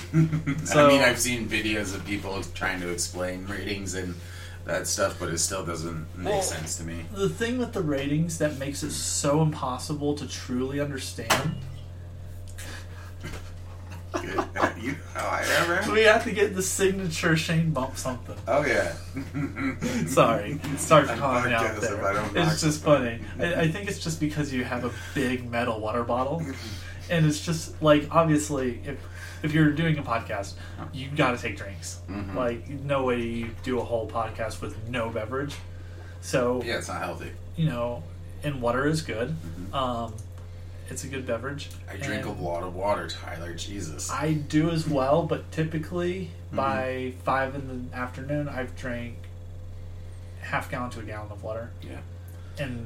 So- 0.65 0.85
I 0.85 0.89
mean, 0.89 1.01
I've 1.01 1.19
seen 1.19 1.47
videos 1.49 1.95
of 1.95 2.05
people 2.05 2.43
trying 2.53 2.81
to 2.81 2.89
explain 2.89 3.47
ratings 3.47 3.93
and 3.93 4.15
that 4.66 4.88
stuff, 4.88 5.18
but 5.19 5.30
it 5.30 5.40
still 5.40 5.66
doesn't 5.66 6.06
make 6.18 6.34
Well- 6.34 6.42
sense 6.42 6.75
to 6.78 6.84
me. 6.84 7.06
The 7.13 7.30
thing 7.30 7.58
with 7.58 7.74
the 7.74 7.81
ratings 7.81 8.38
that 8.40 8.58
makes 8.58 8.84
it 8.84 8.92
so 8.92 9.42
impossible 9.42 10.13
to 10.16 10.28
truly 10.28 10.80
understand, 10.80 11.56
Good. 14.13 14.24
you 14.81 14.92
know 14.92 14.98
how 15.13 15.28
I 15.28 15.44
ever. 15.62 15.92
we 15.94 16.02
have 16.02 16.24
to 16.25 16.31
get 16.31 16.54
the 16.54 16.62
signature 16.62 17.38
Shane 17.38 17.72
bump 17.72 17.98
something. 17.98 18.36
Oh 18.48 18.66
yeah. 18.66 18.94
Sorry, 20.08 20.60
sorry 20.78 21.08
for 21.08 21.16
calling 21.16 21.54
out 21.54 21.80
there. 21.80 22.06
I 22.06 22.13
don't 22.13 22.34
knock 22.34 22.52
It's 22.52 22.62
just 22.62 22.84
funny. 22.84 23.19
I, 23.40 23.54
I 23.62 23.68
think 23.72 23.88
it's 23.90 24.00
just 24.00 24.19
because 24.19 24.52
you 24.52 24.63
have 24.66 24.84
a 24.84 24.92
big 25.16 25.50
metal 25.50 25.80
water 25.80 26.04
bottle, 26.04 26.44
and 27.10 27.25
it's 27.25 27.40
just 27.44 27.81
like 27.81 28.08
obviously 28.12 28.81
if 28.86 28.98
if 29.43 29.53
you're 29.53 29.71
doing 29.71 29.97
a 29.97 30.03
podcast, 30.03 30.53
you 30.93 31.09
got 31.09 31.31
to 31.31 31.38
take 31.38 31.57
drinks. 31.57 31.99
Mhm. 32.09 32.35
Like 32.35 32.67
no 32.69 33.03
way 33.03 33.21
you 33.21 33.50
do 33.63 33.79
a 33.79 33.83
whole 33.83 34.10
podcast 34.10 34.62
with 34.62 34.77
no 34.88 35.10
beverage. 35.10 35.55
So 36.21 36.62
Yeah, 36.63 36.77
it's 36.77 36.88
not 36.88 37.01
healthy. 37.01 37.31
you 37.55 37.67
know, 37.69 38.03
and 38.43 38.62
water 38.62 38.86
is 38.88 39.01
good. 39.01 39.36
Mhm. 39.71 39.74
Um, 39.74 40.13
it's 40.89 41.03
a 41.03 41.07
good 41.07 41.25
beverage. 41.25 41.69
I 41.89 41.95
drink 41.98 42.25
a 42.25 42.29
lot 42.31 42.63
of 42.63 42.75
water, 42.75 43.07
Tyler. 43.07 43.53
Jesus. 43.53 44.10
I 44.12 44.33
do 44.33 44.69
as 44.69 44.88
well, 44.88 45.24
but 45.24 45.51
typically 45.51 46.31
Mm-hmm. 46.48 46.55
by 46.57 47.13
five 47.24 47.55
in 47.55 47.89
the 47.89 47.95
afternoon, 47.95 48.50
I've 48.50 48.75
drank 48.75 49.15
half 50.41 50.69
gallon 50.69 50.89
to 50.91 51.00
a 51.00 51.03
gallon 51.03 51.31
of 51.31 51.43
water. 51.43 51.71
yeah. 51.81 51.98
and 52.60 52.86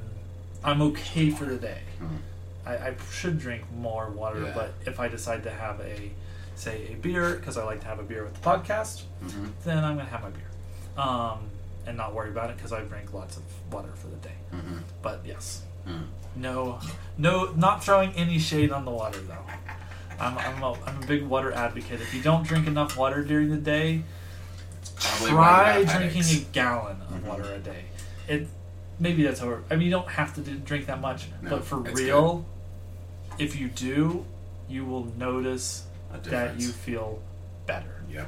I'm 0.64 0.82
okay 0.84 1.32
for 1.32 1.46
the 1.46 1.58
day. 1.58 1.80
Mhm. 2.00 2.18
I, 2.66 2.74
I 2.90 2.96
should 3.12 3.40
drink 3.40 3.64
more 3.76 4.10
water, 4.10 4.42
Yeah. 4.44 4.52
but 4.54 4.74
if 4.86 5.00
I 5.00 5.08
decide 5.08 5.44
to 5.44 5.50
have 5.52 5.80
a, 5.82 6.12
say, 6.56 6.88
a 6.92 6.96
beer, 6.96 7.36
because 7.36 7.58
I 7.58 7.64
like 7.66 7.82
to 7.82 7.88
have 7.88 8.00
a 8.00 8.04
beer 8.04 8.24
with 8.24 8.34
the 8.34 8.40
podcast, 8.50 9.04
Mhm. 9.24 9.50
then 9.64 9.84
I'm 9.84 9.96
going 9.96 10.06
to 10.08 10.12
have 10.12 10.22
my 10.24 10.30
beer. 10.30 10.50
Um, 10.98 11.40
and 11.86 11.98
not 11.98 12.14
worry 12.14 12.30
about 12.30 12.50
it 12.50 12.56
because 12.58 12.72
I 12.74 12.82
drink 12.82 13.14
lots 13.14 13.38
of 13.38 13.44
water 13.72 13.90
for 13.96 14.08
the 14.08 14.16
day. 14.18 14.34
Mhm. 14.54 14.80
But 15.02 15.22
yes, 15.26 15.62
Mhm. 15.88 16.06
no, 16.36 16.80
no, 17.18 17.52
not 17.56 17.84
throwing 17.84 18.12
any 18.14 18.40
shade 18.40 18.72
on 18.72 18.86
the 18.86 18.92
water 18.92 19.20
though. 19.20 19.46
I'm, 20.20 20.38
I'm, 20.38 20.64
a, 20.64 20.74
I'm 20.86 21.04
a 21.04 21.06
big 21.06 21.24
water 21.28 21.52
advocate. 21.52 22.00
If 22.02 22.14
you 22.14 22.22
don't 22.24 22.48
drink 22.48 22.66
enough 22.68 22.96
water 22.98 23.22
during 23.24 23.50
the 23.52 23.58
day, 23.58 24.04
Probably 24.96 25.30
try 25.32 25.36
why 25.74 25.78
you 25.80 25.86
have 25.86 25.98
drinking 25.98 26.24
headaches. 26.24 26.42
a 26.50 26.54
gallon 26.54 27.02
of 27.02 27.10
Mhm. 27.18 27.24
water 27.24 27.54
a 27.54 27.60
day. 27.60 27.86
It 28.28 28.48
maybe 29.00 29.24
that's 29.24 29.42
over. 29.42 29.62
I 29.70 29.76
mean, 29.76 29.86
you 29.88 29.92
don't 29.92 30.08
have 30.08 30.34
to 30.36 30.42
do, 30.42 30.56
drink 30.58 30.86
that 30.88 31.02
much, 31.02 31.28
No, 31.42 31.50
but 31.50 31.66
for 31.66 31.78
real, 31.80 32.46
if 33.38 33.60
you 33.60 33.68
do, 33.68 34.26
you 34.70 34.86
will 34.86 35.06
notice 35.18 35.84
that 36.24 36.60
you 36.60 36.70
feel 36.70 37.20
better. 37.66 38.04
Yep. 38.10 38.28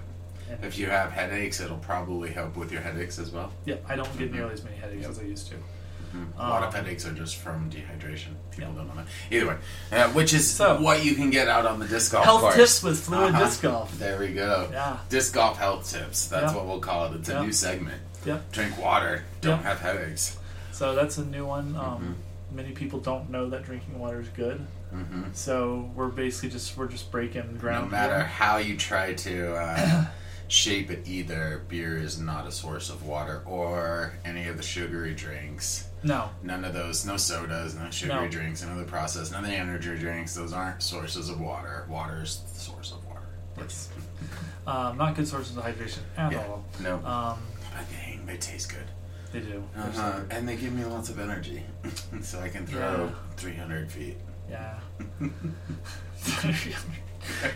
And- 0.50 0.64
If 0.64 0.78
you 0.78 0.88
have 0.88 1.12
headaches, 1.12 1.60
it'll 1.60 1.78
probably 1.78 2.32
help 2.32 2.56
with 2.56 2.72
your 2.72 2.82
headaches 2.82 3.20
as 3.20 3.32
well. 3.32 3.52
yeah, 3.66 3.76
I 3.88 3.96
don't 3.96 4.18
get 4.18 4.32
Mhm. 4.32 4.36
nearly 4.36 4.54
as 4.54 4.64
many 4.64 4.78
headaches 4.78 5.02
Yep. 5.02 5.12
as 5.12 5.20
I 5.20 5.24
used 5.24 5.48
to. 5.50 5.56
Mhm. 5.56 6.28
A 6.38 6.50
lot 6.50 6.64
of 6.64 6.70
Um, 6.74 6.84
headaches 6.86 7.06
are 7.06 7.12
just 7.12 7.36
from 7.36 7.70
dehydration. 7.70 8.36
People 8.52 8.70
Yeah. 8.72 8.78
don't 8.78 8.88
know 8.88 8.96
that. 8.96 9.06
Either 9.30 9.48
way, 9.48 9.58
uh, 9.92 10.08
which 10.12 10.34
is 10.34 10.50
So- 10.50 10.80
what 10.80 11.04
you 11.04 11.16
can 11.16 11.30
get 11.30 11.50
out 11.50 11.66
on 11.66 11.80
the 11.80 11.88
disc 11.88 12.14
golf 12.14 12.24
Health 12.24 12.42
course. 12.42 12.56
tips 12.56 12.84
with 12.84 13.00
fluid 13.00 13.34
Uh-huh. 13.36 13.44
disc 13.46 13.62
golf. 13.62 14.00
There 14.00 14.18
we 14.18 14.30
go. 14.34 14.70
Yeah, 14.72 14.98
Disc 15.10 15.34
golf 15.34 15.58
health 15.58 15.90
tips. 15.92 16.28
That's 16.30 16.52
Yeah. 16.54 16.58
what 16.58 16.66
we'll 16.66 16.80
call 16.80 17.08
it. 17.08 17.16
It's 17.18 17.28
a 17.30 17.34
Yeah. 17.34 17.42
new 17.42 17.52
segment. 17.52 18.02
yeah. 18.26 18.40
Drink 18.54 18.78
water. 18.78 19.24
Don't 19.42 19.58
Yeah. 19.62 19.64
have 19.68 19.80
headaches. 19.82 20.38
So 20.72 20.96
that's 20.96 21.18
a 21.18 21.26
new 21.26 21.46
one. 21.46 21.76
Um, 21.76 22.16
many 22.54 22.72
people 22.72 23.00
don't 23.00 23.30
know 23.30 23.50
that 23.50 23.64
drinking 23.64 24.00
water 24.00 24.22
is 24.22 24.30
good. 24.30 24.66
Hmm 24.92 25.24
So 25.34 25.92
we're 25.96 26.08
basically 26.08 26.50
just 26.50 26.78
we're 26.78 26.88
just 26.88 27.12
breaking 27.12 27.58
ground. 27.58 27.86
No 27.86 27.92
matter 27.92 28.16
here. 28.16 28.24
how 28.26 28.58
you 28.58 28.78
try 28.78 29.14
to 29.14 29.56
uh, 29.56 30.06
shape 30.48 30.90
it, 30.92 31.08
either 31.08 31.64
beer 31.68 31.98
is 31.98 32.20
not 32.20 32.48
a 32.48 32.52
source 32.52 32.90
of 32.90 33.06
water 33.06 33.42
or 33.46 34.14
any 34.26 34.48
of 34.48 34.58
the 34.58 34.64
sugary 34.64 35.14
drinks. 35.14 35.90
No, 36.04 36.30
None 36.44 36.64
of 36.64 36.74
those, 36.74 37.06
no 37.06 37.18
sodas, 37.18 37.74
no 37.76 37.90
sugary 37.90 38.26
No. 38.26 38.28
drinks, 38.30 38.62
none 38.64 38.72
of 38.72 38.78
the 38.78 38.90
processed, 38.90 39.32
none 39.32 39.44
of 39.44 39.50
the 39.50 39.56
energy 39.56 39.98
drinks. 39.98 40.36
Those 40.36 40.54
aren't 40.54 40.82
sources 40.84 41.30
of 41.30 41.42
water. 41.42 41.86
Water 41.90 42.22
is 42.22 42.40
the 42.54 42.60
source 42.60 42.92
of 42.94 43.04
water. 43.06 43.26
it's 43.58 43.90
um, 44.68 44.96
not 44.98 45.16
good 45.16 45.28
sources 45.28 45.58
of 45.58 45.64
hydration 45.64 46.00
at 46.16 46.32
Yeah. 46.32 46.46
all. 46.48 46.64
No, 46.82 46.96
Um, 46.98 47.40
but 47.76 47.86
dang, 47.92 48.26
they 48.28 48.38
taste 48.38 48.70
good. 48.70 48.86
they 49.34 49.40
do. 49.40 49.64
Uh-huh. 49.76 50.20
And 50.30 50.48
they 50.48 50.56
give 50.56 50.72
me 50.72 50.86
lots 50.86 51.10
of 51.10 51.20
energy, 51.20 51.64
so 52.22 52.40
I 52.40 52.50
can 52.50 52.66
throw 52.68 53.12
300 53.38 53.92
feet. 53.92 54.18
Yeah. 54.50 54.80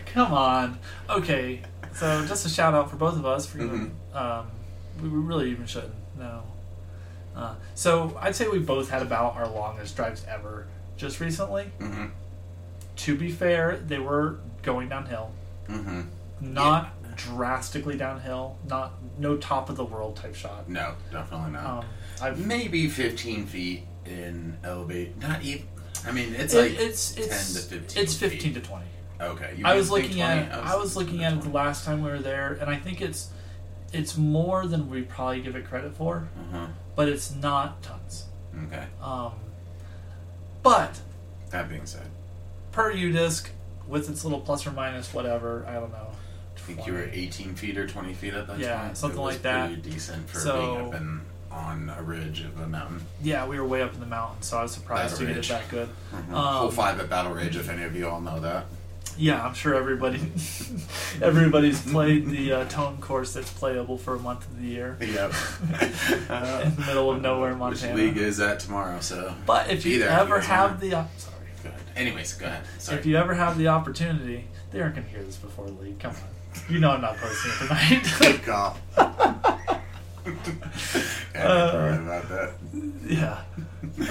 Come 0.06 0.32
on. 0.32 0.78
Okay. 1.08 1.62
So 1.94 2.24
just 2.26 2.46
a 2.46 2.48
shout 2.48 2.74
out 2.74 2.90
for 2.90 2.96
both 2.96 3.16
of 3.16 3.26
us 3.26 3.46
for 3.46 3.58
giving, 3.58 3.94
um, 4.14 4.46
we 5.02 5.08
we 5.08 5.18
really 5.18 5.50
even 5.50 5.66
shouldn't. 5.66 5.94
No. 6.18 6.42
Uh, 7.34 7.54
so 7.74 8.16
I'd 8.20 8.36
say 8.36 8.48
we 8.48 8.58
both 8.58 8.90
had 8.90 9.02
about 9.02 9.36
our 9.36 9.48
longest 9.48 9.96
drives 9.96 10.24
ever 10.28 10.66
just 10.96 11.20
recently. 11.20 11.70
Mm-hmm. 11.78 12.06
To 12.96 13.16
be 13.16 13.30
fair, 13.30 13.78
they 13.86 13.98
were 13.98 14.38
going 14.62 14.88
downhill, 14.88 15.32
Mm-hmm. 15.68 16.02
not 16.40 16.90
drastically 17.16 17.96
downhill, 17.96 18.58
not 18.68 18.92
no 19.18 19.36
top 19.36 19.70
of 19.70 19.76
the 19.76 19.84
world 19.84 20.16
type 20.16 20.34
shot. 20.34 20.68
No, 20.68 20.94
definitely 21.10 21.52
not. 21.52 21.64
Um, 21.66 21.84
I've 22.20 22.46
Maybe 22.46 22.88
15 22.88 23.46
feet 23.46 23.84
in 24.04 24.56
elevate. 24.62 25.18
Not 25.20 25.42
even. 25.42 25.66
I 26.06 26.12
mean, 26.12 26.34
it's 26.34 26.54
it- 26.54 26.58
like 26.72 26.78
it's 26.80 27.12
10 27.12 27.24
to 27.24 27.30
15 27.30 28.02
it's 28.02 28.14
fifteen 28.14 28.40
feet. 28.40 28.54
to 28.54 28.60
twenty. 28.68 28.86
Okay. 29.20 29.54
You 29.56 29.64
I 29.66 29.74
was 29.76 29.90
looking 29.90 30.16
20? 30.16 30.22
at 30.22 30.38
it. 30.48 30.52
I 30.52 30.74
was 30.76 30.96
looking 30.96 31.22
at 31.22 31.32
it 31.34 31.42
the 31.42 31.50
last 31.50 31.84
time 31.84 32.02
we 32.02 32.10
were 32.10 32.18
there, 32.18 32.54
and 32.60 32.68
I 32.68 32.76
think 32.76 33.00
it's 33.00 33.30
it's 33.92 34.16
more 34.16 34.66
than 34.66 34.88
we 34.90 35.02
probably 35.02 35.40
give 35.42 35.54
it 35.54 35.66
credit 35.66 35.94
for, 35.94 36.28
Uh-huh. 36.50 36.66
but 36.96 37.08
it's 37.08 37.34
not 37.34 37.82
tons. 37.82 38.24
Okay. 38.66 38.84
Um, 39.02 39.32
but 40.62 41.00
That 41.50 41.68
being 41.68 41.86
said, 41.86 42.06
per 42.72 42.92
UDisc, 42.92 43.48
with 43.86 44.08
its 44.08 44.24
little 44.24 44.40
plus 44.40 44.66
or 44.66 44.70
minus 44.72 45.12
whatever, 45.12 45.66
I 45.68 45.74
don't 45.74 45.90
know. 45.92 46.08
I 46.56 46.60
think 46.60 46.86
you 46.86 46.92
were 46.94 47.08
18 47.12 47.54
feet 47.54 47.76
or 47.76 47.86
20 47.86 48.14
feet 48.14 48.34
at 48.34 48.46
that 48.46 48.58
Yeah, 48.58 48.76
time. 48.76 48.94
something 48.94 49.18
it 49.18 49.22
was 49.22 49.34
like 49.34 49.42
that. 49.42 49.66
Pretty 49.72 49.90
decent 49.90 50.28
for 50.30 50.38
So- 50.40 50.74
being 50.74 50.88
up 50.88 50.94
in, 50.94 51.20
on 51.52 51.92
a 51.96 52.02
ridge 52.02 52.40
of 52.40 52.58
a 52.60 52.66
mountain. 52.66 53.02
Yeah, 53.22 53.46
we 53.46 53.58
were 53.60 53.66
way 53.66 53.82
up 53.82 53.94
in 53.94 54.00
the 54.00 54.06
mountains, 54.06 54.46
so 54.46 54.58
I 54.58 54.62
was 54.62 54.72
surprised 54.72 55.14
Battle 55.14 55.26
to 55.26 55.34
get 55.34 55.44
it 55.44 55.48
that 55.48 55.68
good. 55.68 55.88
Mhm. 56.12 56.32
Um, 56.34 56.70
five 56.72 56.98
at 56.98 57.10
Battle 57.10 57.32
Ridge, 57.32 57.56
if 57.56 57.68
any 57.68 57.82
of 57.82 57.94
you 57.94 58.08
all 58.08 58.20
know 58.20 58.40
that. 58.40 58.66
Yeah, 59.18 59.44
I'm 59.44 59.52
sure 59.52 59.74
everybody 59.74 60.18
everybody's 61.20 61.82
played 61.82 62.28
the 62.30 62.52
uh, 62.52 62.64
tone 62.68 62.96
course 62.98 63.34
that's 63.34 63.50
playable 63.52 63.98
for 63.98 64.14
a 64.14 64.18
month 64.18 64.46
of 64.46 64.58
the 64.60 64.66
year. 64.66 64.96
Yep. 65.00 65.32
in 65.72 66.76
the 66.76 66.84
middle 66.86 67.10
of 67.10 67.20
nowhere, 67.20 67.52
in 67.52 67.58
Montana. 67.58 67.92
Which 67.94 68.02
league 68.02 68.16
is 68.16 68.38
that 68.38 68.60
tomorrow? 68.60 69.00
So. 69.00 69.34
But 69.44 69.70
if 69.70 69.84
you 69.84 70.02
ever 70.04 70.36
you 70.36 70.42
have 70.42 70.80
the 70.80 70.94
op- 70.94 71.18
sorry. 71.18 71.36
Go 71.62 71.68
ahead. 71.68 71.82
Anyways, 71.94 72.32
go 72.34 72.46
ahead. 72.46 72.62
Sorry. 72.78 72.98
If 72.98 73.04
you 73.06 73.16
ever 73.16 73.34
have 73.34 73.58
the 73.58 73.68
opportunity, 73.68 74.46
they 74.70 74.80
aren't 74.80 74.94
going 74.94 75.06
to 75.06 75.12
hear 75.12 75.22
this 75.22 75.36
before 75.36 75.66
the 75.66 75.72
league. 75.72 75.98
Come 75.98 76.12
on. 76.12 76.72
You 76.72 76.80
know 76.80 76.90
I'm 76.92 77.00
not 77.02 77.16
posting 77.18 77.50
it 77.52 77.58
tonight. 77.58 78.14
Good 78.18 78.42
call. 78.44 78.78
yeah, 81.34 81.42
Uh, 81.48 81.98
about 82.02 82.28
that. 82.28 82.54
yeah. 83.06 83.42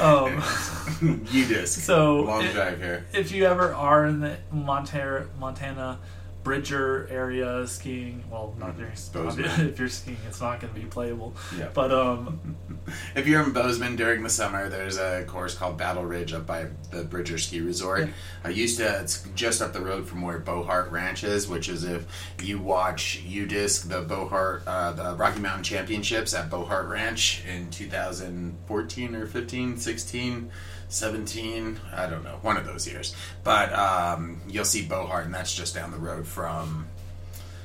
Um, 0.01 1.23
you 1.31 1.45
disc. 1.45 1.79
so 1.81 2.21
long 2.21 2.43
it- 2.43 2.53
drive 2.53 2.79
here. 2.79 3.05
if 3.13 3.31
you 3.31 3.45
ever 3.45 3.73
are 3.73 4.05
in 4.05 4.19
the 4.19 4.37
Montana, 4.51 5.25
Montana 5.39 5.99
Bridger 6.43 7.07
area 7.11 7.67
skiing, 7.67 8.23
well, 8.29 8.55
not 8.59 8.77
during 8.77 8.93
if 9.69 9.79
you're 9.79 9.89
skiing, 9.89 10.17
it's 10.27 10.41
not 10.41 10.59
going 10.59 10.73
to 10.73 10.79
be 10.79 10.85
playable. 10.85 11.35
Yeah. 11.57 11.69
But 11.73 11.91
um, 11.91 12.57
If 13.15 13.27
you're 13.27 13.43
in 13.43 13.51
Bozeman 13.51 13.95
during 13.95 14.23
the 14.23 14.29
summer, 14.29 14.69
there's 14.69 14.97
a 14.97 15.23
course 15.25 15.55
called 15.55 15.77
Battle 15.77 16.03
Ridge 16.03 16.33
up 16.33 16.45
by 16.45 16.67
the 16.89 17.03
Bridger 17.03 17.37
Ski 17.37 17.61
Resort. 17.61 18.07
Yeah. 18.07 18.13
I 18.43 18.49
used 18.49 18.77
to, 18.77 19.01
it's 19.01 19.27
just 19.35 19.61
up 19.61 19.73
the 19.73 19.81
road 19.81 20.07
from 20.07 20.21
where 20.21 20.39
Bohart 20.39 20.91
Ranch 20.91 21.23
is, 21.23 21.47
which 21.47 21.69
is 21.69 21.83
if 21.83 22.05
you 22.41 22.59
watch 22.59 23.23
UDisc, 23.27 23.87
the 23.87 24.01
Bohart, 24.01 24.63
uh, 24.65 24.93
the 24.93 25.15
Rocky 25.15 25.39
Mountain 25.39 25.63
Championships 25.63 26.33
at 26.33 26.49
Bohart 26.49 26.87
Ranch 26.87 27.43
in 27.45 27.69
2014 27.69 29.15
or 29.15 29.25
15, 29.25 29.77
16. 29.77 30.51
17, 30.91 31.79
I 31.95 32.07
don't 32.07 32.23
know, 32.23 32.37
one 32.41 32.57
of 32.57 32.65
those 32.65 32.87
years. 32.87 33.15
But 33.43 33.71
um, 33.73 34.41
you'll 34.47 34.65
see 34.65 34.85
Bohart, 34.85 35.25
and 35.25 35.33
that's 35.33 35.53
just 35.55 35.73
down 35.73 35.91
the 35.91 35.97
road 35.97 36.27
from 36.27 36.87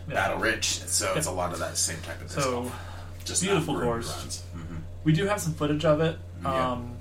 yeah. 0.09 0.15
Battle 0.15 0.39
Ridge. 0.39 0.67
So 0.67 1.13
it's 1.17 1.27
a 1.27 1.33
lot 1.33 1.53
of 1.53 1.59
that 1.59 1.77
same 1.77 1.99
type 2.03 2.21
of 2.21 2.29
disc 2.29 2.41
So 2.41 2.51
golf. 2.63 2.81
Just 3.25 3.43
beautiful 3.43 3.75
course. 3.81 4.45
Mhm. 4.57 4.79
we 5.03 5.13
do 5.13 5.27
have 5.27 5.41
some 5.41 5.55
footage 5.55 5.85
of 5.85 6.01
it. 6.01 6.17
Yeah. 6.43 6.71
Um, 6.73 6.93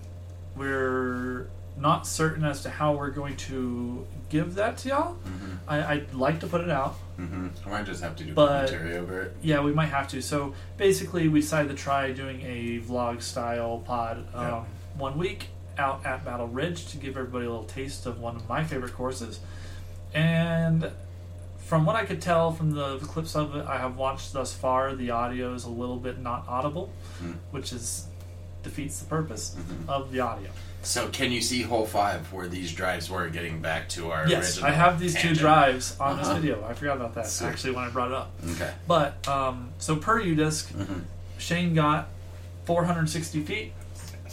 we're 0.55 1.47
not 1.77 2.07
certain 2.07 2.43
as 2.45 2.63
to 2.63 2.69
how 2.69 2.93
we're 2.95 3.09
going 3.11 3.35
to 3.35 4.07
give 4.29 4.55
that 4.55 4.77
to 4.79 4.89
y'all. 4.89 5.13
Mhm. 5.27 5.57
I, 5.67 5.83
I'd 5.93 6.13
like 6.13 6.39
to 6.39 6.47
put 6.47 6.61
it 6.61 6.69
out. 6.71 6.95
Mm-hmm. 7.19 7.47
I 7.65 7.69
might 7.69 7.85
just 7.85 8.01
have 8.01 8.15
to 8.15 8.23
do 8.23 8.33
But- 8.33 8.67
commentary 8.69 8.97
over 8.97 9.21
it. 9.21 9.37
Yeah, 9.41 9.59
we 9.61 9.71
might 9.73 9.87
have 9.87 10.07
to. 10.09 10.21
So 10.21 10.53
basically, 10.77 11.27
we 11.27 11.41
decided 11.41 11.69
to 11.69 11.75
try 11.75 12.11
doing 12.11 12.41
a 12.41 12.79
vlog 12.79 13.21
style 13.21 13.83
pod 13.85 14.25
um, 14.33 14.41
Yeah. 14.47 14.63
one 14.97 15.17
week 15.17 15.49
out 15.77 16.05
at 16.05 16.23
Battle 16.25 16.47
Ridge 16.47 16.87
to 16.87 16.97
give 16.97 17.17
everybody 17.17 17.45
a 17.45 17.49
little 17.49 17.65
taste 17.65 18.05
of 18.05 18.19
one 18.19 18.35
of 18.35 18.47
my 18.47 18.63
favorite 18.63 18.93
courses. 18.93 19.39
And 20.13 20.91
from 21.59 21.85
what 21.85 21.95
I 21.95 22.05
could 22.05 22.21
tell 22.21 22.51
from 22.51 22.71
the 22.71 22.97
clips 22.99 23.35
of 23.35 23.55
it 23.55 23.65
I 23.65 23.77
have 23.77 23.97
watched 23.97 24.33
thus 24.33 24.53
far, 24.53 24.95
the 24.95 25.11
audio 25.11 25.53
is 25.53 25.63
a 25.63 25.69
little 25.69 25.97
bit 25.97 26.19
not 26.19 26.45
audible, 26.47 26.91
Mm. 27.21 27.35
which 27.51 27.73
is 27.73 28.07
defeats 28.63 28.99
the 28.99 29.05
purpose 29.05 29.55
Mhm. 29.57 29.87
of 29.89 30.11
the 30.11 30.19
audio. 30.21 30.49
So, 30.81 31.07
can 31.09 31.31
you 31.31 31.41
see 31.41 31.61
hole 31.63 31.85
five 31.85 32.31
where 32.33 32.47
these 32.47 32.73
drives 32.73 33.09
were 33.09 33.27
getting 33.29 33.59
back 33.61 33.89
to 33.89 34.11
our 34.11 34.27
Yes, 34.27 34.57
original 34.57 34.69
I 34.71 34.73
have 34.75 34.99
these 34.99 35.15
two 35.15 35.33
drives 35.35 35.95
on 35.99 36.17
this 36.17 36.27
Uh-huh. 36.27 36.35
video. 36.39 36.65
I 36.67 36.73
forgot 36.73 36.97
about 36.97 37.13
that 37.15 37.27
Sweet. 37.27 37.47
actually 37.47 37.73
when 37.73 37.85
I 37.85 37.89
brought 37.89 38.09
it 38.09 38.13
up. 38.15 38.31
Okay. 38.51 38.71
But 38.87 39.27
um, 39.27 39.69
so 39.79 39.95
per 39.95 40.19
UDisc, 40.21 40.71
Mm-hmm. 40.73 40.99
Shane 41.37 41.73
got 41.75 42.07
460 42.65 43.41
feet, 43.43 43.73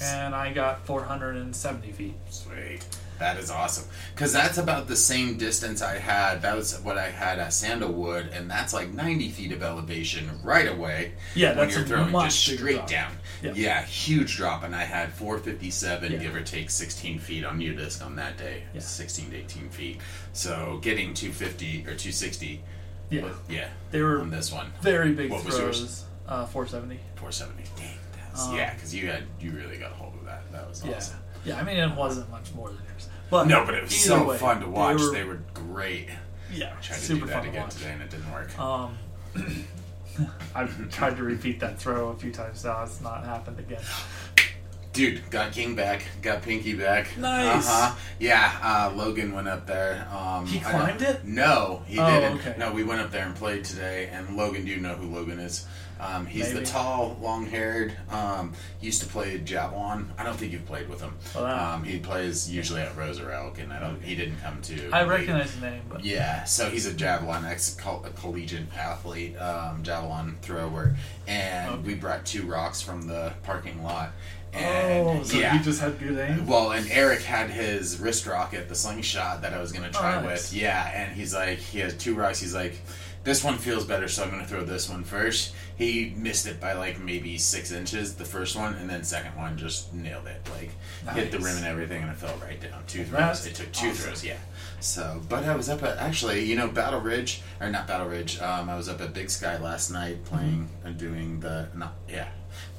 and 0.00 0.34
I 0.34 0.52
got 0.52 0.86
470 0.86 1.92
feet. 1.92 2.14
Sweet. 2.30 2.80
That 3.18 3.36
is 3.38 3.50
awesome. 3.52 3.88
Because 4.14 4.32
that's 4.32 4.58
about 4.58 4.88
the 4.88 4.96
same 4.96 5.38
distance 5.38 5.80
I 5.80 5.98
had. 5.98 6.42
That 6.42 6.56
was 6.56 6.80
what 6.80 6.98
I 6.98 7.08
had 7.08 7.38
at 7.38 7.52
Sandalwood, 7.52 8.28
and 8.32 8.50
that's 8.50 8.72
like 8.72 8.92
90 8.92 9.28
feet 9.28 9.52
of 9.52 9.62
elevation 9.62 10.28
right 10.42 10.66
away. 10.68 11.12
Yeah, 11.36 11.50
when 11.50 11.58
that's 11.58 11.74
you're 11.76 11.84
a 11.84 11.86
throwing 11.88 12.10
much 12.10 12.44
just 12.46 12.56
straight 12.58 12.76
drop. 12.76 12.88
down. 12.88 13.12
Yeah. 13.54 13.82
huge 13.84 14.36
drop, 14.36 14.64
and 14.64 14.74
I 14.74 14.82
had 14.84 15.12
457, 15.12 16.12
Yeah. 16.12 16.18
give 16.18 16.34
or 16.34 16.40
take 16.42 16.70
16 16.70 17.20
feet 17.20 17.44
on 17.44 17.60
your 17.60 17.74
disc 17.74 18.04
on 18.04 18.16
that 18.16 18.38
day. 18.38 18.64
Yeah. 18.74 18.80
16 18.80 19.30
to 19.30 19.36
18 19.36 19.68
feet. 19.68 19.98
So 20.32 20.80
getting 20.82 21.14
250 21.14 21.82
or 21.82 21.94
260. 21.94 22.60
Yeah, 23.10 23.28
Yeah. 23.48 23.68
they 23.92 24.00
were 24.02 24.20
on 24.20 24.30
this 24.30 24.50
one. 24.50 24.72
very 24.80 25.12
big 25.12 25.30
What 25.30 25.44
was 25.44 25.56
yours? 25.58 25.78
throws. 25.78 26.04
Uh, 26.26 26.46
470. 26.46 26.98
470. 27.16 27.64
Dang, 27.76 27.98
Um, 28.40 28.56
yeah, 28.56 28.74
because 28.74 28.94
you 28.94 29.08
had 29.08 29.24
you 29.40 29.52
really 29.52 29.76
got 29.78 29.90
a 29.92 29.94
hold 29.94 30.14
of 30.14 30.24
that. 30.24 30.50
That 30.52 30.68
was 30.68 30.84
Yeah, 30.84 30.96
awesome. 30.96 31.18
yeah. 31.44 31.58
I 31.60 31.62
mean, 31.62 31.76
it 31.76 31.94
wasn't 31.96 32.30
much 32.30 32.52
more 32.54 32.68
than 32.68 32.78
yours, 32.88 33.08
but 33.30 33.46
No, 33.46 33.64
but 33.64 33.74
it 33.74 33.82
was 33.82 33.94
so 33.96 34.28
way, 34.28 34.38
fun 34.38 34.60
to 34.60 34.68
watch. 34.68 34.98
They 34.98 35.18
They 35.20 35.24
were, 35.24 35.34
were, 35.34 35.40
great. 35.54 36.08
yeah, 36.52 36.74
I 36.76 36.80
tried 36.82 36.98
to 37.00 37.08
do 37.14 37.26
that 37.26 37.42
to 37.42 37.48
again 37.48 37.62
watch. 37.62 37.74
today, 37.76 37.92
and 37.92 38.02
it 38.02 38.10
didn't 38.10 38.32
work. 38.32 38.58
Um, 38.58 38.96
I've 40.54 40.90
tried 40.90 41.16
to 41.16 41.22
repeat 41.22 41.60
that 41.60 41.78
throw 41.78 42.08
a 42.08 42.14
few 42.16 42.32
times 42.32 42.64
now. 42.64 42.82
It's 42.82 43.00
not 43.00 43.24
happened 43.24 43.58
again. 43.58 43.80
Dude, 44.92 45.22
got 45.30 45.52
King 45.52 45.74
back, 45.74 46.02
got 46.20 46.42
Pinky 46.42 46.74
back. 46.74 47.16
Nice. 47.16 47.66
Uh-huh. 47.66 47.94
Yeah, 48.18 48.52
uh, 48.62 48.92
Logan 48.94 49.32
went 49.34 49.48
up 49.48 49.66
there. 49.66 50.06
Um, 50.14 50.44
He 50.44 50.60
climbed 50.60 51.00
it? 51.00 51.24
No, 51.24 51.82
he 51.86 51.98
Oh, 51.98 52.06
didn't. 52.20 52.38
okay. 52.40 52.54
No, 52.58 52.72
we 52.72 52.84
went 52.84 53.00
up 53.00 53.10
there 53.10 53.24
and 53.24 53.34
played 53.34 53.64
today. 53.64 54.10
And 54.12 54.36
Logan, 54.36 54.66
do 54.66 54.70
you 54.70 54.76
know 54.80 54.94
who 54.94 55.06
Logan 55.08 55.38
is? 55.40 55.64
Um, 56.02 56.26
he's 56.26 56.48
Maybe. 56.52 56.60
the 56.60 56.66
tall, 56.66 57.16
long-haired. 57.22 57.96
Um, 58.10 58.54
used 58.80 59.00
to 59.02 59.08
play 59.08 59.38
javelin. 59.38 60.10
I 60.18 60.24
don't 60.24 60.36
think 60.36 60.50
you've 60.52 60.66
played 60.66 60.88
with 60.88 61.00
him. 61.00 61.14
Oh, 61.36 61.44
wow. 61.44 61.74
Um, 61.76 61.84
he 61.84 61.98
plays 62.00 62.50
usually 62.52 62.80
at 62.80 62.96
Rosa 62.96 63.22
Elk, 63.32 63.60
and 63.60 63.72
I 63.72 63.78
don't. 63.78 64.02
He 64.02 64.16
didn't 64.16 64.40
come 64.40 64.60
to. 64.62 64.90
I 64.90 65.04
recognize 65.04 65.54
the 65.54 65.70
name, 65.70 65.82
but 65.88 66.04
Yeah, 66.04 66.42
so 66.44 66.68
he's 66.68 66.86
a 66.86 66.92
javelin 66.92 67.44
ex 67.44 67.76
collegiate 67.76 68.66
athlete, 68.76 69.36
um, 69.40 69.82
javelin 69.84 70.36
thrower, 70.42 70.96
and 71.28 71.70
Okay. 71.74 71.82
we 71.82 71.94
brought 71.94 72.26
two 72.26 72.42
rocks 72.46 72.82
from 72.82 73.02
the 73.06 73.32
parking 73.44 73.82
lot. 73.84 74.10
And 74.52 75.08
oh, 75.08 75.22
so 75.22 75.38
yeah, 75.38 75.56
he 75.56 75.64
just 75.64 75.80
had 75.80 75.98
good 75.98 76.18
aim. 76.18 76.46
well, 76.46 76.72
and 76.72 76.86
Eric 76.90 77.22
had 77.22 77.48
his 77.48 77.98
wrist 78.00 78.26
rocket, 78.26 78.68
the 78.68 78.74
slingshot 78.74 79.40
that 79.42 79.54
I 79.54 79.60
was 79.60 79.72
gonna 79.72 79.90
try 79.90 80.16
Oh, 80.16 80.20
nice. 80.22 80.50
with. 80.52 80.60
Yeah, 80.60 80.90
and 80.94 81.16
he's 81.16 81.32
like, 81.32 81.58
he 81.58 81.78
has 81.78 81.94
two 81.94 82.14
rocks. 82.14 82.38
He's 82.40 82.54
like, 82.54 82.74
this 83.24 83.44
one 83.44 83.56
feels 83.58 83.84
better, 83.84 84.08
so 84.08 84.22
I'm 84.24 84.30
going 84.30 84.42
to 84.42 84.48
throw 84.48 84.64
this 84.64 84.88
one 84.90 85.04
first. 85.04 85.54
He 85.76 86.12
missed 86.16 86.46
it 86.46 86.60
by 86.60 86.72
like 86.74 86.98
maybe 87.00 87.38
six 87.38 87.70
inches, 87.72 88.14
the 88.14 88.24
first 88.24 88.56
one, 88.56 88.74
and 88.74 88.88
then 88.90 89.04
second 89.04 89.36
one 89.36 89.56
just 89.56 89.92
nailed 89.94 90.26
it. 90.26 90.40
Like 90.50 90.70
hit 91.14 91.30
the 91.30 91.38
rim 91.38 91.56
and 91.56 91.66
everything, 91.66 92.02
and 92.02 92.10
it 92.10 92.16
fell 92.16 92.36
right 92.42 92.60
down. 92.60 92.82
Two 92.86 93.04
throws. 93.04 93.46
It 93.46 93.54
took 93.54 93.70
two 93.72 93.88
Awesome. 93.88 94.04
throws, 94.04 94.24
yeah. 94.24 94.38
So, 94.80 95.20
but 95.28 95.44
I 95.44 95.54
was 95.54 95.68
up 95.68 95.82
at 95.84 95.98
actually, 95.98 96.44
you 96.44 96.56
know, 96.56 96.66
Battle 96.68 97.00
Ridge 97.00 97.40
or 97.60 97.70
not 97.70 97.86
Battle 97.86 98.08
Ridge. 98.08 98.40
Um, 98.40 98.68
I 98.68 98.76
was 98.76 98.88
up 98.88 99.00
at 99.00 99.14
Big 99.14 99.30
Sky 99.30 99.56
last 99.58 99.90
night 99.90 100.24
playing 100.24 100.68
and 100.84 100.98
doing 100.98 101.38
the 101.40 101.68
not 101.74 101.94
yeah, 102.08 102.28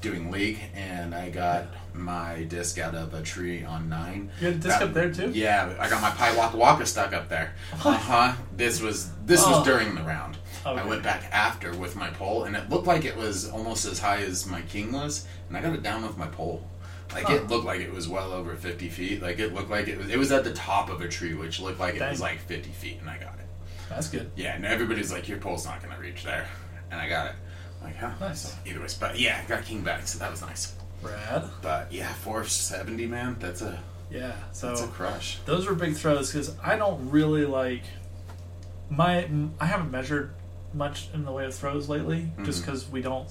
doing 0.03 0.29
League, 0.29 0.59
and 0.75 1.15
I 1.15 1.29
got 1.29 1.67
my 1.95 2.43
disc 2.43 2.77
out 2.77 2.93
of 2.93 3.13
a 3.15 3.21
tree 3.23 3.63
on 3.63 3.89
nine. 3.89 4.29
You 4.39 4.47
had 4.47 4.55
a 4.55 4.59
disc 4.59 4.79
That- 4.79 4.87
up 4.89 4.93
there, 4.93 5.11
too? 5.11 5.31
Yeah, 5.33 5.73
I 5.79 5.89
got 5.89 6.01
my 6.01 6.11
Pi 6.11 6.35
Waka 6.35 6.57
Waka 6.57 6.85
stuck 6.85 7.13
up 7.13 7.29
there. 7.29 7.55
Uh 7.73 7.77
huh. 7.97 8.33
This 8.55 8.81
was 8.81 9.09
this 9.25 9.41
Oh. 9.43 9.51
was 9.51 9.65
during 9.65 9.95
the 9.95 10.03
round. 10.03 10.37
I 10.65 10.85
went 10.85 11.03
back 11.03 11.23
after 11.31 11.73
with 11.75 11.95
my 11.95 12.09
pole, 12.11 12.43
and 12.43 12.55
it 12.55 12.69
looked 12.69 12.85
like 12.87 13.03
it 13.05 13.17
was 13.17 13.49
almost 13.49 13.85
as 13.85 13.99
high 13.99 14.17
as 14.21 14.45
my 14.45 14.61
king 14.61 14.91
was, 14.91 15.25
and 15.47 15.57
I 15.57 15.61
got 15.61 15.73
it 15.73 15.83
down 15.83 16.03
with 16.03 16.17
my 16.17 16.27
pole. 16.27 16.65
Like 17.13 17.25
Huh. 17.25 17.35
it 17.35 17.47
looked 17.47 17.65
like 17.65 17.79
it 17.81 17.91
was 17.93 18.07
well 18.07 18.31
over 18.31 18.55
fifty 18.55 18.89
feet. 18.89 19.21
Like 19.21 19.39
it 19.39 19.53
looked 19.53 19.69
like 19.69 19.87
it 19.87 19.97
was. 19.97 20.09
It 20.09 20.17
was 20.19 20.31
at 20.31 20.43
the 20.43 20.53
top 20.53 20.89
of 20.89 21.01
a 21.01 21.07
tree, 21.07 21.33
which 21.33 21.59
looked 21.59 21.79
like 21.79 21.95
it 21.95 22.01
was 22.01 22.19
like 22.21 22.39
fifty 22.39 22.71
feet, 22.71 22.97
and 23.01 23.09
I 23.09 23.17
got 23.17 23.35
it. 23.39 23.45
That's 23.89 24.07
good. 24.09 24.31
Yeah, 24.35 24.55
and 24.55 24.65
everybody's 24.65 25.11
like, 25.11 25.27
"Your 25.29 25.37
pole's 25.37 25.65
not 25.65 25.81
gonna 25.83 25.99
reach 25.99 26.23
there," 26.23 26.47
and 26.91 26.99
I 26.99 27.07
got 27.07 27.27
it. 27.27 27.33
Like, 27.83 27.97
huh? 27.97 28.11
Nice. 28.19 28.55
Either 28.65 28.79
way, 28.79 28.87
but 28.99 29.19
yeah, 29.19 29.41
I 29.43 29.47
got 29.49 29.65
king 29.65 29.81
back, 29.81 30.07
so 30.07 30.19
that 30.19 30.31
was 30.31 30.41
nice. 30.41 30.73
Rad. 31.01 31.43
But 31.61 31.91
yeah, 31.91 32.11
four 32.13 32.45
seventy, 32.45 33.05
man. 33.07 33.35
That's 33.39 33.61
a 33.61 33.77
Yeah. 34.09 34.33
So 34.53 34.67
that's 34.69 34.81
a 34.81 34.87
crush. 34.87 35.39
those 35.45 35.67
were 35.67 35.75
big 35.75 35.95
throws 35.95 36.31
because 36.31 36.55
I 36.63 36.75
don't 36.77 37.09
really 37.09 37.45
like 37.45 37.83
my. 38.89 39.27
I 39.59 39.65
haven't 39.65 39.91
measured 39.91 40.31
much 40.73 41.09
in 41.13 41.25
the 41.25 41.31
way 41.31 41.45
of 41.45 41.53
throws 41.53 41.89
lately, 41.89 42.31
just 42.43 42.61
Mhm. 42.61 42.65
because 42.65 42.89
we 42.89 43.01
don't 43.01 43.29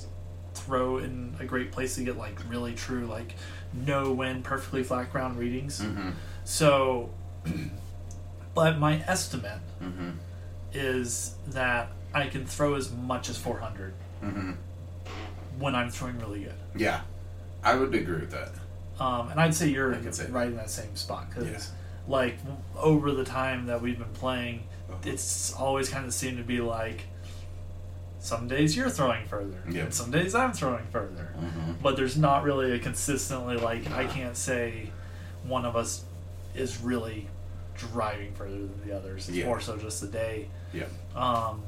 throw 0.54 0.99
in 0.99 1.35
a 1.40 1.44
great 1.47 1.73
place 1.73 1.94
to 1.94 2.04
get 2.04 2.18
like 2.18 2.38
really 2.49 2.75
true 2.75 3.06
like 3.06 3.35
no 3.73 4.12
wind, 4.12 4.44
perfectly 4.44 4.82
flat 4.82 5.11
ground 5.11 5.38
readings. 5.38 5.80
Mm-hmm. 5.80 6.11
So, 6.44 7.09
but 8.54 8.78
my 8.78 9.02
estimate 9.06 9.61
Mm-hmm. 9.82 10.11
is 10.75 11.35
that 11.49 11.88
I 12.14 12.26
can 12.28 12.47
throw 12.47 12.75
as 12.75 12.92
much 12.92 13.28
as 13.28 13.37
400 13.38 13.94
Mm-hmm. 14.23 14.52
when 15.59 15.75
I'm 15.75 15.91
throwing 15.91 16.19
really 16.19 16.41
good. 16.45 16.55
Yeah, 16.76 17.00
I 17.62 17.75
would 17.75 17.95
agree 17.95 18.21
with 18.21 18.31
that. 18.31 18.52
Um, 19.02 19.31
and 19.31 19.41
I'd 19.41 19.55
say 19.55 19.69
you're 19.69 19.95
say 20.12 20.26
right 20.31 20.47
in 20.49 20.57
that 20.57 20.71
same 20.71 20.95
spot 20.97 21.29
because, 21.31 21.49
Yeah. 21.49 21.61
like, 22.09 22.37
over 22.76 23.12
the 23.12 23.25
time 23.25 23.67
that 23.67 23.81
we've 23.83 23.99
been 23.99 24.09
playing, 24.14 24.64
Uh-huh. 24.88 24.99
it's 25.05 25.52
always 25.55 25.88
kind 25.88 26.05
of 26.07 26.14
seemed 26.14 26.38
to 26.38 26.45
be 26.45 26.61
like 26.61 27.02
some 28.21 28.47
days 28.47 28.76
you're 28.76 28.91
throwing 28.91 29.26
further, 29.26 29.61
Yep. 29.69 29.85
and 29.85 29.95
some 29.95 30.11
days 30.12 30.35
I'm 30.35 30.52
throwing 30.52 30.87
further. 30.93 31.35
Mm-hmm. 31.38 31.73
But 31.83 31.97
there's 31.97 32.17
not 32.17 32.45
really 32.45 32.71
a 32.73 32.79
consistently 32.79 33.57
like 33.57 33.91
I 33.91 34.07
can't 34.07 34.37
say 34.37 34.91
one 35.45 35.64
of 35.64 35.75
us 35.75 36.05
is 36.55 36.79
really 36.81 37.26
driving 37.76 38.33
further 38.35 38.59
than 38.59 38.81
the 38.87 38.97
others. 38.97 39.29
It's 39.29 39.38
Yeah. 39.38 39.47
more 39.47 39.59
so 39.61 39.76
just 39.76 40.00
the 40.00 40.07
day. 40.07 40.49
Yeah. 40.73 40.85
Um, 41.17 41.62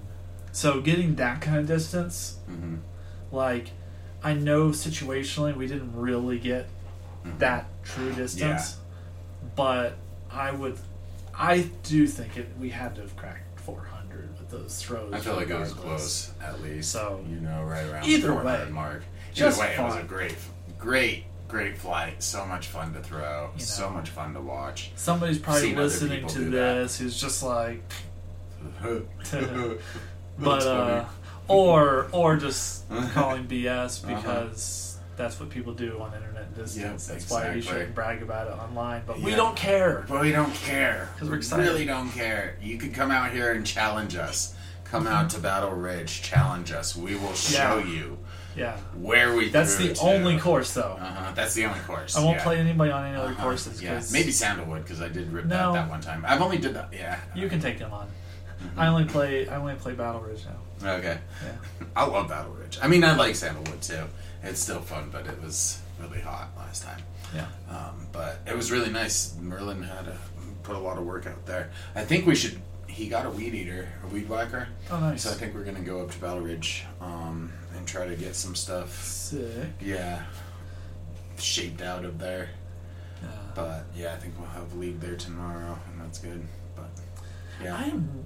so 0.54 0.80
getting 0.80 1.16
that 1.16 1.40
kind 1.42 1.58
of 1.58 1.66
distance, 1.66 2.36
Mm-hmm. 2.50 2.76
like 3.32 3.70
I 4.22 4.32
know 4.32 4.68
situationally 4.70 5.54
we 5.54 5.66
didn't 5.66 5.92
really 5.94 6.38
get 6.38 6.66
Mhm. 7.26 7.38
that 7.40 7.66
true 7.84 8.12
distance, 8.12 8.76
but 9.56 9.96
I 10.30 10.50
would, 10.52 10.78
I 11.38 11.68
do 11.82 12.06
think 12.06 12.36
it. 12.38 12.48
We 12.58 12.70
had 12.70 12.94
to 12.94 13.02
have 13.02 13.14
cracked 13.16 13.60
400 13.60 14.30
with 14.38 14.48
those 14.50 14.80
throws. 14.82 15.12
I 15.12 15.18
feel 15.20 15.34
like 15.36 15.50
I 15.50 15.58
was 15.60 15.72
close 15.74 16.30
at 16.42 16.62
least. 16.62 16.90
So, 16.90 17.22
you 17.28 17.36
know, 17.40 17.62
right 17.64 17.84
around 17.86 18.06
either 18.06 18.28
the 18.28 18.32
400 18.34 18.66
way, 18.66 18.72
mark. 18.72 19.02
just 19.34 19.60
either 19.60 19.68
way, 19.68 19.76
it 19.76 19.82
was 19.82 19.96
a 19.96 20.02
great, 20.04 20.36
great, 20.78 21.24
great 21.48 21.76
flight. 21.78 22.22
So 22.22 22.46
much 22.46 22.68
fun 22.68 22.94
to 22.94 23.00
throw. 23.00 23.50
You 23.56 23.62
So 23.64 23.90
much 23.90 24.08
fun 24.10 24.32
to 24.34 24.40
watch. 24.40 24.90
Somebody's 24.96 25.38
probably 25.38 25.62
Seen 25.62 25.76
listening 25.76 26.26
to 26.28 26.34
do 26.38 26.44
that. 26.52 26.74
this 26.74 26.98
who's 26.98 27.20
just 27.20 27.42
like, 27.42 27.82
but 30.38 30.62
uh, 30.66 31.04
or 31.48 32.08
or 32.12 32.36
just 32.36 32.88
calling 33.12 33.46
BS 33.46 34.04
Uh-huh. 34.04 34.16
because 34.16 34.98
that's 35.16 35.38
what 35.38 35.48
people 35.50 35.72
do 35.74 36.00
on 36.00 36.12
internet 36.14 36.54
distance. 36.56 37.08
Yeah, 37.08 37.14
that's 37.14 37.30
why 37.30 37.54
you 37.54 37.62
shouldn't 37.62 37.94
brag 37.94 38.20
about 38.22 38.48
it 38.48 38.54
online. 38.58 39.02
But 39.06 39.20
we 39.20 39.34
don't 39.34 39.54
care. 39.56 40.04
But 40.08 40.20
we 40.22 40.32
don't 40.32 40.52
care. 40.54 41.08
'Cause 41.18 41.28
we're 41.28 41.34
We 41.34 41.38
excited. 41.38 41.62
Really 41.64 41.84
don't 41.86 42.10
care. 42.10 42.56
You 42.60 42.78
can 42.78 42.92
come 42.92 43.10
out 43.12 43.30
here 43.30 43.52
and 43.52 43.64
challenge 43.64 44.16
us. 44.16 44.54
Come 44.84 45.06
out 45.06 45.30
to 45.30 45.38
Battle 45.40 45.70
Ridge, 45.72 46.22
challenge 46.22 46.70
us. 46.72 46.94
We 46.96 47.14
will 47.16 47.32
show 47.34 47.78
Yeah. 47.78 47.86
you 47.86 48.18
Yeah, 48.56 48.76
where 48.96 49.34
we. 49.34 49.48
that's 49.50 49.74
the 49.76 49.94
to. 49.94 50.00
only 50.02 50.38
course 50.38 50.72
though. 50.74 50.96
Uh-huh. 51.00 51.32
That's 51.34 51.54
the 51.54 51.64
only 51.66 51.80
course. 51.80 52.16
I 52.16 52.22
won't 52.24 52.36
yeah. 52.38 52.42
play 52.44 52.58
anybody 52.58 52.90
on 52.92 53.04
any 53.04 53.16
other 53.16 53.32
Uh-huh. 53.32 53.42
courses. 53.42 53.82
Yeah, 53.82 54.00
maybe 54.12 54.30
Sandalwood 54.30 54.82
because 54.84 55.00
I 55.00 55.08
did 55.08 55.32
rip 55.32 55.46
No. 55.46 55.72
that 55.72 55.82
that 55.82 55.90
one 55.90 56.00
time. 56.00 56.24
I've 56.26 56.40
only 56.42 56.58
did 56.58 56.74
that. 56.74 56.88
Yeah. 56.92 57.18
you 57.34 57.48
can 57.48 57.60
take 57.60 57.78
them 57.78 57.92
on. 57.92 58.08
Mhm. 58.64 58.78
I 58.78 58.86
only 58.88 59.04
play. 59.04 59.48
I 59.48 59.56
only 59.56 59.74
play 59.74 59.92
Battle 59.94 60.20
Ridge 60.20 60.44
now. 60.82 60.94
Okay. 60.96 61.18
Yeah. 61.44 61.86
I 61.96 62.04
love 62.06 62.28
Battle 62.28 62.52
Ridge. 62.52 62.78
I 62.82 62.88
mean, 62.88 63.04
I 63.04 63.14
like 63.16 63.34
Sandalwood 63.36 63.80
too. 63.82 64.04
It's 64.42 64.60
still 64.60 64.80
fun, 64.80 65.08
but 65.10 65.26
it 65.26 65.40
was 65.42 65.80
really 66.00 66.20
hot 66.20 66.50
last 66.56 66.82
time. 66.82 67.00
Yeah. 67.34 67.46
Um, 67.68 68.06
but 68.12 68.40
it 68.46 68.56
was 68.56 68.70
really 68.70 68.90
nice. 68.90 69.34
Merlin 69.40 69.82
had 69.82 70.06
a, 70.08 70.18
put 70.62 70.76
a 70.76 70.78
lot 70.78 70.98
of 70.98 71.04
work 71.04 71.26
out 71.26 71.46
there. 71.46 71.70
I 71.94 72.04
think 72.04 72.26
we 72.26 72.34
should. 72.34 72.60
He 72.86 73.08
got 73.08 73.26
a 73.26 73.30
weed 73.30 73.54
eater, 73.54 73.88
a 74.04 74.06
weed 74.08 74.28
whacker. 74.28 74.68
Oh, 74.90 75.00
nice. 75.00 75.22
So 75.24 75.30
I 75.30 75.34
think 75.34 75.54
we're 75.54 75.64
gonna 75.64 75.80
go 75.80 76.00
up 76.02 76.10
to 76.12 76.18
Battle 76.18 76.40
Ridge 76.42 76.84
um, 77.00 77.52
and 77.76 77.86
try 77.88 78.06
to 78.06 78.14
get 78.14 78.36
some 78.36 78.54
stuff. 78.54 79.02
Sick. 79.02 79.68
Yeah. 79.80 80.22
Shaped 81.38 81.82
out 81.82 82.04
of 82.04 82.18
there. 82.18 82.50
Yeah. 83.22 83.28
But 83.54 83.86
yeah, 83.96 84.12
I 84.12 84.16
think 84.16 84.34
we'll 84.38 84.48
have 84.48 84.74
league 84.74 85.00
there 85.00 85.16
tomorrow, 85.16 85.76
and 85.90 86.00
that's 86.00 86.18
good. 86.18 86.46
But 86.76 86.90
yeah. 87.62 87.76
I 87.76 87.84
am, 87.84 88.24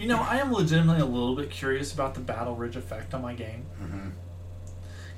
you 0.00 0.06
know, 0.08 0.20
I 0.20 0.38
am 0.38 0.52
legitimately 0.52 1.00
a 1.02 1.04
little 1.06 1.34
bit 1.36 1.50
curious 1.50 1.92
about 1.92 2.14
the 2.14 2.20
Battle 2.20 2.54
Ridge 2.56 2.76
effect 2.76 3.14
on 3.14 3.22
my 3.22 3.34
game. 3.34 3.62
hmm 3.78 4.08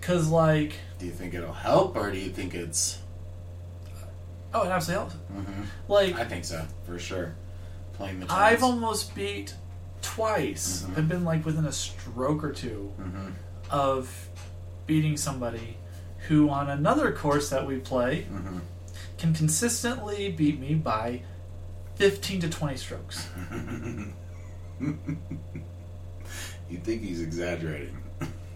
Cause 0.01 0.29
like, 0.29 0.75
Do 0.99 1.07
you 1.07 1.13
think 1.13 1.33
it'll 1.35 1.53
help, 1.53 1.95
or 1.97 2.11
do 2.11 2.19
you 2.19 2.31
think 2.31 2.55
it's? 2.55 2.99
oh, 4.53 4.65
it 4.65 4.69
absolutely 4.71 5.11
helps. 5.11 5.15
hmm 5.47 5.63
Like, 5.89 6.17
I 6.17 6.25
think 6.25 6.45
so 6.45 6.65
for 6.85 6.99
sure. 6.99 7.35
Playing 7.95 8.21
the. 8.21 8.27
I've 8.31 8.63
almost 8.65 9.15
beat 9.15 9.55
twice. 10.03 10.83
Mhm. 10.89 10.99
I've 10.99 11.09
been 11.09 11.25
like 11.25 11.45
within 11.47 11.65
a 11.67 11.73
stroke 11.73 12.43
or 12.43 12.53
two 12.53 12.93
hmm 12.97 13.31
of 13.71 14.29
beating 14.87 15.17
somebody 15.17 15.77
who, 16.29 16.49
on 16.51 16.69
another 16.69 17.13
course 17.13 17.49
that 17.51 17.67
we 17.67 17.79
play, 17.79 18.23
hmm 18.23 18.59
can 19.19 19.33
consistently 19.35 20.31
beat 20.33 20.59
me 20.59 20.75
by 20.75 21.23
fifteen 21.95 22.41
to 22.41 22.49
twenty 22.51 22.77
strokes. 22.77 23.29
you 26.71 26.79
think 26.79 27.03
he's 27.03 27.21
exaggerating? 27.23 27.97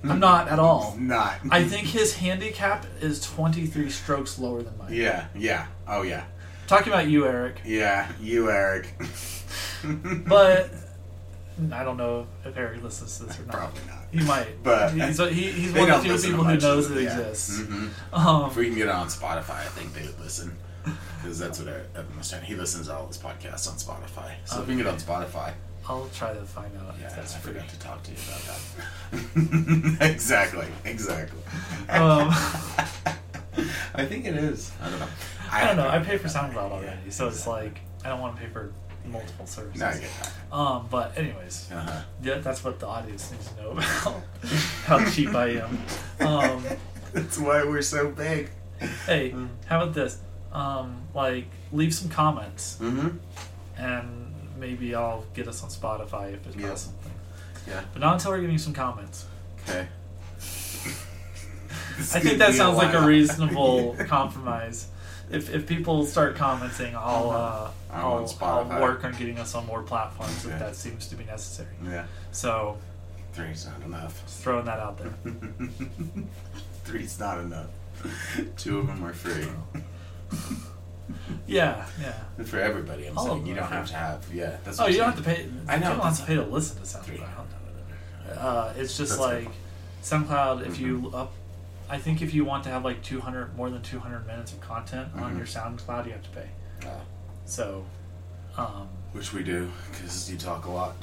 I'm 0.05 0.21
not 0.21 0.49
at 0.49 0.59
all. 0.59 0.97
Not. 0.99 1.39
I 1.51 1.65
think 1.65 1.87
his 1.89 2.15
handicap 2.17 2.87
is 3.01 3.21
23 3.21 3.91
strokes 3.91 4.39
lower 4.39 4.63
than 4.63 4.77
mine. 4.79 4.93
Yeah. 4.93 5.27
Yeah. 5.35 5.67
Oh 5.89 6.03
yeah. 6.03 6.25
Talking 6.67 6.93
about 6.93 7.09
you, 7.09 7.27
Eric. 7.27 7.61
Yeah. 7.65 8.11
You, 8.21 8.51
Eric. 8.51 8.95
But 10.27 10.71
I 11.73 11.85
don't 11.85 11.97
know 11.97 12.27
if 12.45 12.57
Eric 12.57 12.83
listens 12.83 13.19
to 13.19 13.25
this 13.25 13.39
or 13.39 13.45
not. 13.45 13.57
probably 13.57 13.81
not. 13.87 14.05
He 14.11 14.21
might. 14.27 14.63
But- 14.63 14.93
he's, 14.93 15.19
he, 15.19 15.51
he's 15.53 15.73
one 15.73 15.91
of 15.91 16.03
the 16.03 16.19
few 16.19 16.31
people 16.31 16.45
who 16.45 16.57
knows 16.59 16.91
it 16.91 17.03
yeah. 17.03 17.19
exists. 17.19 17.61
Mhm. 17.61 17.91
Um, 18.13 18.51
If 18.51 18.57
we 18.57 18.67
can 18.67 18.75
get 18.75 18.89
it 18.89 18.95
on 18.95 19.07
Spotify, 19.09 19.61
I 19.61 19.65
think 19.69 19.95
they 19.95 20.03
would 20.03 20.19
listen. 20.19 20.57
Because 21.23 21.39
that's 21.39 21.59
what 21.59 21.69
Eric 21.69 21.87
Evan 21.95 22.17
was 22.17 22.27
saying. 22.29 22.45
He 22.45 22.55
listens 22.55 22.87
to 22.89 22.95
all 22.97 23.07
his 23.07 23.19
podcasts 23.19 23.69
on 23.69 23.77
Spotify. 23.77 24.35
So 24.45 24.61
if 24.63 24.69
we 24.69 24.75
can 24.75 24.85
get 24.85 24.87
it 24.87 24.93
on 24.93 24.99
Spotify, 24.99 25.53
I'll 25.89 26.09
try 26.15 26.33
to 26.35 26.41
find 26.45 26.71
out 26.79 26.95
yeah, 27.01 27.07
if 27.07 27.13
I 27.13 27.17
that's 27.17 27.37
free. 27.37 27.53
forgot 27.55 27.69
to 27.69 27.79
talk 27.79 28.03
to 28.05 28.11
you 28.11 28.17
about 28.29 29.99
that. 30.01 30.11
exactly, 30.13 30.67
exactly. 30.85 31.39
Um, 31.89 32.29
I 33.95 34.05
think 34.05 34.27
it 34.27 34.35
is. 34.35 34.71
I 34.83 34.91
don't 34.91 34.99
know. 35.01 35.09
I 35.51 35.65
don't 35.67 35.77
know. 35.77 35.89
I 35.89 35.99
pay 36.01 36.19
for 36.19 36.29
SoundCloud 36.29 36.71
already, 36.73 37.11
so 37.11 37.29
it's 37.29 37.47
like 37.47 37.79
I 38.05 38.09
don't 38.11 38.21
want 38.21 38.37
to 38.37 38.43
pay 38.43 38.49
for 38.49 38.73
multiple 39.07 39.47
services. 39.47 39.81
No, 39.81 39.87
I 39.87 39.93
get 39.99 40.11
that. 40.23 40.55
Um, 40.55 40.89
but 40.91 41.17
anyways, 41.17 41.69
Uh-huh. 41.73 42.03
yeah, 42.23 42.39
that's 42.39 42.65
what 42.65 42.81
the 42.81 42.87
audience 42.87 43.31
needs 43.31 43.49
to 43.53 43.63
know 43.63 43.71
about 43.73 44.23
how 44.85 45.05
cheap 45.11 45.35
I 45.35 45.61
am. 45.63 45.79
Um, 46.21 46.65
That's 47.13 47.39
why 47.39 47.65
we're 47.65 47.83
so 47.83 48.11
big. 48.11 48.51
hey, 49.07 49.31
Mm. 49.31 49.49
how 49.67 49.81
about 49.83 49.95
this? 49.95 50.19
Um, 50.53 51.03
like, 51.15 51.47
leave 51.73 51.95
some 51.95 52.09
comments, 52.11 52.77
Mm-hmm. 52.81 53.17
and 53.79 54.26
maybe 54.59 54.95
I'll 54.95 55.25
get 55.35 55.49
us 55.49 55.63
on 55.63 55.71
Spotify 55.71 56.35
if 56.35 56.47
it 56.47 56.57
Yeah. 56.61 56.75
something. 56.75 57.13
Yeah. 57.67 57.83
But 57.93 58.01
not 58.01 58.15
until 58.15 58.31
we're 58.33 58.41
getting 58.41 58.59
some 58.59 58.73
comments. 58.73 59.27
Okay. 59.69 59.87
I 60.39 62.21
think 62.21 62.39
that 62.39 62.55
sounds 62.55 62.77
like 62.77 62.95
a 62.95 63.07
reasonable 63.07 63.97
compromise. 64.07 64.89
if, 65.31 65.53
if 65.53 65.67
people 65.67 66.05
start 66.07 66.37
commenting, 66.37 66.95
I'll 66.95 67.31
uh, 67.31 67.71
I'll, 67.93 68.33
I'll 68.43 68.81
work 68.83 69.03
on 69.05 69.13
getting 69.13 69.39
us 69.39 69.55
on 69.55 69.67
more 69.67 69.83
platforms 69.83 70.45
if 70.45 70.59
that 70.59 70.77
seems 70.77 71.09
to 71.09 71.17
be 71.17 71.25
necessary. 71.25 71.71
Yeah. 71.85 72.05
So 72.33 72.77
Three's 73.33 73.67
not 73.67 73.83
enough. 73.85 74.23
just 74.25 74.41
throwing 74.43 74.67
that 74.67 74.79
out 74.79 74.99
there. 74.99 75.15
Three's 76.85 77.19
not 77.19 77.39
enough. 77.41 77.69
Two 78.57 78.79
of 78.79 78.87
them 78.87 79.03
are 79.05 79.13
free. 79.15 79.47
Yeah, 81.47 81.87
yeah. 82.01 82.45
For 82.45 82.59
everybody, 82.61 83.07
I'm 83.07 83.17
All 83.17 83.27
saying 83.27 83.47
you 83.47 83.55
don't 83.55 83.69
have 83.69 83.87
to 83.89 83.95
have. 83.95 84.25
Yeah, 84.35 84.57
that's. 84.65 84.81
Oh, 84.81 84.87
you 84.87 84.97
don't 84.99 85.07
have 85.15 85.17
to 85.19 85.23
pay. 85.23 85.49
I 85.69 85.77
know, 85.79 85.91
You 85.91 85.97
don't 85.97 86.05
have 86.05 86.19
to 86.19 86.25
pay 86.27 86.35
to 86.35 86.43
listen 86.43 86.77
to. 86.79 86.83
SoundCloud. 86.83 88.39
Uh, 88.39 88.73
it's 88.77 88.97
just 88.97 89.11
That's 89.13 89.21
like 89.21 89.45
good. 89.45 89.53
SoundCloud. 90.03 90.67
If 90.67 90.79
you 90.81 91.03
Mhm. 91.03 91.15
up, 91.15 91.33
I 91.89 91.99
think 91.99 92.21
if 92.23 92.35
you 92.35 92.45
want 92.45 92.65
to 92.65 92.71
have 92.71 92.85
like 92.85 93.03
200 93.03 93.57
more 93.57 93.71
than 93.71 93.83
200 93.83 94.27
minutes 94.27 94.53
of 94.53 94.61
content 94.61 95.09
on 95.15 95.35
Mhm. 95.35 95.37
your 95.39 95.47
SoundCloud, 95.47 96.07
you 96.07 96.13
have 96.13 96.23
to 96.23 96.31
pay. 96.31 96.49
Uh, 96.85 96.91
So, 97.45 97.85
um, 98.57 98.89
which 99.13 99.33
we 99.33 99.45
do 99.45 99.71
because 99.93 100.29
you 100.31 100.37
talk 100.37 100.65
a 100.67 100.71
lot. 100.71 100.97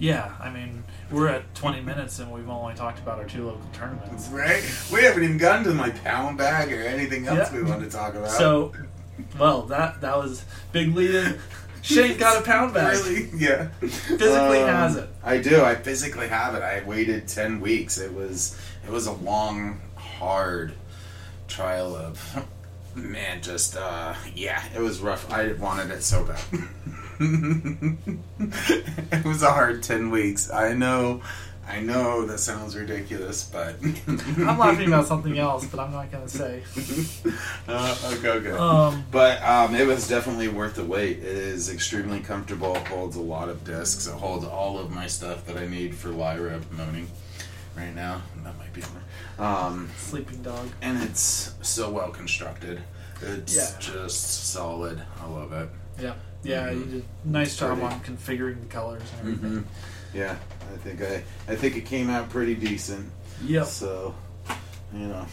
yeah, 0.00 0.32
I 0.40 0.50
mean, 0.50 0.82
we're 1.10 1.28
at 1.28 1.54
20 1.54 1.80
minutes 1.80 2.18
and 2.18 2.32
we've 2.32 2.48
only 2.48 2.74
talked 2.74 2.98
about 2.98 3.18
our 3.20 3.24
two 3.26 3.46
local 3.46 3.62
tournaments. 3.72 4.26
Right? 4.28 4.62
We 4.92 5.04
haven't 5.04 5.22
even 5.22 5.38
gotten 5.38 5.62
to 5.64 5.74
my 5.74 5.90
pound 5.90 6.36
bag 6.38 6.72
or 6.72 6.82
anything 6.82 7.28
else 7.28 7.52
Yeah. 7.52 7.58
we 7.58 7.62
want 7.62 7.82
to 7.84 7.88
talk 7.90 8.14
about. 8.16 8.30
So, 8.30 8.72
well, 9.38 9.62
that 9.62 10.00
that 10.00 10.16
was 10.16 10.44
big 10.72 10.94
lead 10.94 11.14
in. 11.14 11.38
Shane 11.82 12.16
got 12.16 12.40
a 12.40 12.44
pound 12.44 12.74
bag. 12.74 12.96
Really? 13.04 13.28
Yeah. 13.36 13.68
Physically 13.80 14.60
has 14.60 14.96
it. 14.96 15.08
I 15.24 15.38
do. 15.38 15.62
I 15.62 15.74
physically 15.74 16.28
have 16.28 16.54
it. 16.54 16.62
I 16.62 16.82
waited 16.84 17.26
ten 17.28 17.60
weeks. 17.60 17.98
It 17.98 18.12
was 18.14 18.58
it 18.84 18.90
was 18.90 19.06
a 19.06 19.12
long, 19.12 19.80
hard 19.96 20.74
trial 21.48 21.96
of 21.96 22.46
man. 22.94 23.42
Just 23.42 23.76
uh, 23.76 24.14
yeah, 24.34 24.62
it 24.74 24.80
was 24.80 25.00
rough. 25.00 25.30
I 25.32 25.52
wanted 25.54 25.90
it 25.90 26.02
so 26.02 26.24
bad. 26.24 26.40
it 29.12 29.24
was 29.24 29.42
a 29.42 29.50
hard 29.50 29.82
ten 29.82 30.10
weeks. 30.10 30.50
I 30.50 30.74
know. 30.74 31.22
I 31.72 31.80
know 31.80 32.26
that 32.26 32.38
sounds 32.38 32.76
ridiculous, 32.76 33.44
but 33.50 33.76
I'm 34.06 34.58
laughing 34.58 34.88
about 34.88 35.06
something 35.06 35.38
else, 35.38 35.64
but 35.66 35.80
I'm 35.80 35.90
not 35.90 36.12
going 36.12 36.26
to 36.26 36.28
say. 36.28 36.62
uh, 37.68 37.96
okay, 38.18 38.28
okay. 38.28 38.50
Um, 38.50 39.04
But 39.10 39.42
um, 39.42 39.74
it 39.74 39.86
was 39.86 40.06
definitely 40.06 40.48
worth 40.48 40.74
the 40.74 40.84
wait. 40.84 41.18
It 41.20 41.24
is 41.24 41.70
extremely 41.70 42.20
comfortable. 42.20 42.76
It 42.76 42.86
holds 42.88 43.16
a 43.16 43.22
lot 43.22 43.48
of 43.48 43.64
discs. 43.64 44.06
It 44.06 44.12
holds 44.12 44.44
all 44.44 44.78
of 44.78 44.90
my 44.90 45.06
stuff 45.06 45.46
that 45.46 45.56
I 45.56 45.66
need 45.66 45.94
for 45.94 46.10
Lyra 46.10 46.60
moaning 46.72 47.08
right 47.74 47.94
now. 47.94 48.20
That 48.44 48.58
might 48.58 48.72
be. 48.74 48.82
Um, 49.38 49.88
sleeping 49.96 50.42
dog. 50.42 50.68
and 50.82 51.02
it's 51.02 51.54
so 51.62 51.90
well 51.90 52.10
constructed. 52.10 52.82
It's 53.22 53.56
Yeah. 53.56 53.78
just 53.80 54.50
solid. 54.52 55.00
I 55.22 55.26
love 55.26 55.52
it. 55.54 55.70
Yeah, 55.98 56.14
yeah, 56.42 56.68
Mhm. 56.68 56.78
you 56.80 56.84
did 56.84 57.04
a 57.24 57.28
nice 57.28 57.56
job 57.56 57.82
on 57.82 58.00
configuring 58.00 58.60
the 58.60 58.66
colors 58.66 59.02
and 59.12 59.20
everything. 59.20 59.50
Mm-hmm. 59.60 59.68
Yeah, 60.14 60.36
I 60.72 60.76
think 60.78 61.00
I 61.02 61.22
I 61.50 61.56
think 61.56 61.76
it 61.76 61.86
came 61.86 62.10
out 62.10 62.28
pretty 62.30 62.54
decent. 62.54 63.10
Yep. 63.44 63.66
So, 63.66 64.14
you 64.92 65.06
know. 65.06 65.26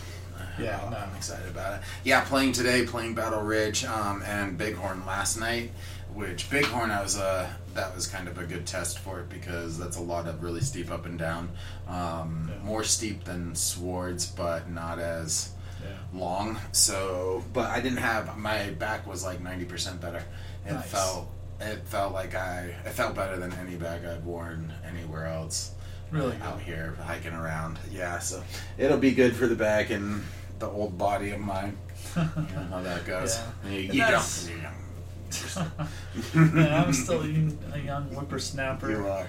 Yeah, 0.58 0.82
uh, 0.86 0.90
no. 0.90 0.98
I'm 0.98 1.16
excited 1.16 1.48
about 1.50 1.76
it. 1.76 1.82
Yeah, 2.04 2.22
playing 2.26 2.52
today, 2.54 2.86
playing 2.86 3.14
Battle 3.16 3.42
Ridge 3.42 3.86
um, 3.86 4.22
and 4.26 4.58
Bighorn 4.58 5.06
last 5.06 5.38
night. 5.40 5.72
Which 6.14 6.50
Bighorn, 6.50 6.92
I 6.92 7.02
was 7.02 7.18
uh, 7.18 7.48
that 7.76 7.96
was 7.96 8.08
kind 8.08 8.28
of 8.28 8.38
a 8.40 8.44
good 8.44 8.66
test 8.66 9.00
for 9.00 9.20
it 9.22 9.30
because 9.30 9.78
that's 9.78 9.98
a 9.98 10.02
lot 10.02 10.28
of 10.28 10.42
really 10.44 10.60
steep 10.62 10.92
up 10.92 11.06
and 11.06 11.20
down. 11.20 11.50
Um, 11.88 12.50
Yeah. 12.52 12.64
More 12.64 12.84
steep 12.84 13.24
than 13.26 13.54
Swords, 13.56 14.26
but 14.26 14.70
not 14.70 15.00
as 15.00 15.50
Yeah. 15.84 15.90
long. 16.20 16.58
So, 16.72 17.44
but 17.54 17.70
I 17.70 17.80
didn't 17.80 18.00
have 18.00 18.38
my 18.38 18.72
back 18.72 19.06
was 19.08 19.24
like 19.24 19.40
ninety 19.42 19.66
percent 19.66 20.02
better. 20.02 20.24
It 20.66 20.74
Nice. 20.74 20.86
felt 20.90 21.30
it 21.62 21.80
felt 21.86 22.14
like 22.14 22.36
I 22.36 22.74
it 22.86 22.92
felt 22.92 23.16
better 23.16 23.38
than 23.38 23.52
any 23.54 23.76
bag 23.76 24.06
I've 24.06 24.26
worn 24.26 24.74
anywhere 24.88 25.28
else. 25.28 25.72
Really 26.12 26.36
out 26.42 26.60
here 26.60 26.96
hiking 27.04 27.34
around. 27.34 27.78
Yeah, 27.92 28.18
so 28.20 28.44
it'll 28.78 28.98
be 28.98 29.12
good 29.12 29.36
for 29.36 29.46
the 29.48 29.56
back 29.56 29.90
and 29.92 30.24
the 30.60 30.68
old 30.68 30.98
body 30.98 31.32
of 31.32 31.40
mine. 31.40 31.78
You 32.16 32.24
know 32.24 32.68
how 32.72 32.82
that 32.82 33.06
goes. 33.06 33.40
Yeah. 33.66 33.70
You, 33.72 33.80
you 33.80 34.00
that's- 34.00 34.48
don't. 34.48 34.56
You 34.58 34.62
don't. 34.64 36.56
yeah, 36.56 36.84
I'm 36.84 36.94
still 36.94 37.22
a 37.22 37.78
young 37.80 38.06
whippersnapper. 38.16 38.90
You 38.90 39.08
are. 39.08 39.28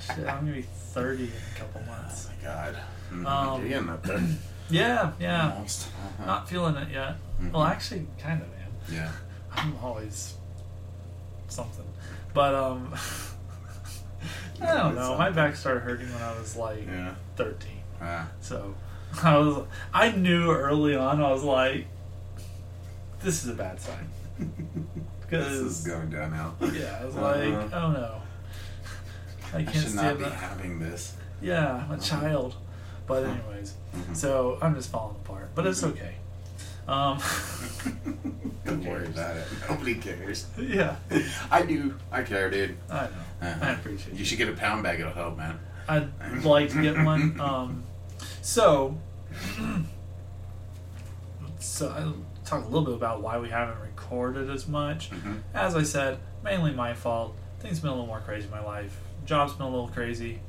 Shit, 0.00 0.26
I'm 0.26 0.40
gonna 0.40 0.52
be 0.52 0.62
30 0.62 1.24
in 1.24 1.30
a 1.54 1.58
couple 1.58 1.82
Oh 1.84 1.90
months. 1.90 2.28
my 2.28 2.44
god. 2.48 2.76
Mhm. 3.12 3.26
Um, 3.26 3.60
You're 3.60 3.68
getting 3.68 3.88
up 3.90 4.02
there. 4.02 4.20
Yeah, 4.70 5.12
yeah. 5.18 5.52
Almost. 5.54 5.86
Uh-huh. 5.88 6.26
Not 6.26 6.46
feeling 6.50 6.76
it 6.76 6.88
yet. 6.92 7.14
Well, 7.52 7.62
Mhm. 7.64 7.70
actually, 7.70 8.06
kind 8.18 8.42
of 8.42 8.48
am. 8.48 8.94
Yeah. 8.94 9.10
I'm 9.50 9.74
always 9.82 10.34
something. 11.48 11.84
But, 12.34 12.54
um, 12.54 12.94
I 14.60 14.66
don't 14.76 14.94
know. 14.96 15.16
My 15.16 15.30
back 15.30 15.56
started 15.56 15.80
hurting 15.80 16.12
when 16.12 16.22
I 16.22 16.38
was 16.38 16.56
like 16.56 16.86
Yeah. 16.86 17.14
13. 17.36 17.70
Uh, 18.00 18.26
So 18.40 18.74
I 19.22 19.36
was, 19.38 19.64
I 19.94 20.10
knew 20.12 20.50
early 20.50 20.94
on. 20.96 21.20
I 21.22 21.30
was 21.32 21.42
like, 21.44 21.86
this 23.22 23.44
is 23.44 23.50
a 23.50 23.54
bad 23.54 23.80
sign. 23.80 24.08
this 25.30 25.46
is 25.52 25.86
going 25.86 26.10
downhill. 26.10 26.54
yeah, 26.72 26.98
I 27.00 27.04
was 27.04 27.16
Uh-huh. 27.16 27.26
like, 27.60 27.72
oh 27.74 27.90
no, 27.92 28.22
I 29.52 29.58
I 29.58 29.62
can't 29.64 29.76
should 29.86 29.94
not 29.94 30.18
be 30.18 30.24
that. 30.24 30.32
having 30.32 30.78
this. 30.78 31.16
Yeah, 31.40 31.74
I'm 31.84 31.90
a 31.90 31.94
Uh-huh. 31.94 31.96
child. 32.02 32.54
But 33.06 33.24
Huh. 33.24 33.30
anyways, 33.32 33.74
Mhm. 33.96 34.14
so 34.16 34.58
I'm 34.60 34.74
just 34.74 34.90
falling 34.90 35.16
apart. 35.24 35.48
But 35.54 35.66
it's 35.66 35.80
Mhm. 35.82 35.92
okay. 35.92 36.16
Um, 36.88 37.18
Don't 38.64 38.84
worry 38.84 39.06
about 39.06 39.36
it. 39.36 39.46
Nobody 39.68 39.94
cares. 39.94 40.46
yeah, 40.58 40.96
I 41.50 41.62
do. 41.62 41.94
I 42.10 42.22
care, 42.22 42.50
dude. 42.50 42.76
I 42.90 42.94
know. 43.02 43.08
Uh-huh. 43.42 43.58
I 43.66 43.70
appreciate 43.72 44.14
it. 44.14 44.18
You 44.18 44.24
should 44.24 44.38
get 44.38 44.48
a 44.48 44.52
pound 44.52 44.82
bag. 44.82 44.98
It'll 45.00 45.12
help, 45.12 45.36
man. 45.36 45.58
I'd 45.88 46.08
like 46.44 46.70
to 46.70 46.82
get 46.82 46.96
one. 47.04 47.38
Um, 47.40 47.82
so, 48.42 48.96
so 51.58 51.88
I'll 51.90 52.14
talk 52.44 52.64
a 52.64 52.68
little 52.68 52.84
bit 52.84 52.94
about 52.94 53.22
why 53.22 53.38
we 53.38 53.48
haven't 53.48 53.80
recorded 53.80 54.50
as 54.50 54.66
much. 54.68 55.10
Mhm. 55.10 55.40
As 55.54 55.74
I 55.76 55.82
said, 55.82 56.18
mainly 56.42 56.72
my 56.72 56.94
fault. 56.94 57.34
Things 57.60 57.80
been 57.80 57.90
a 57.90 57.92
little 57.92 58.06
more 58.06 58.20
crazy 58.20 58.44
in 58.46 58.50
my 58.50 58.62
life. 58.64 58.96
Job's 59.26 59.52
been 59.54 59.66
a 59.66 59.70
little 59.70 59.88
crazy. 59.88 60.40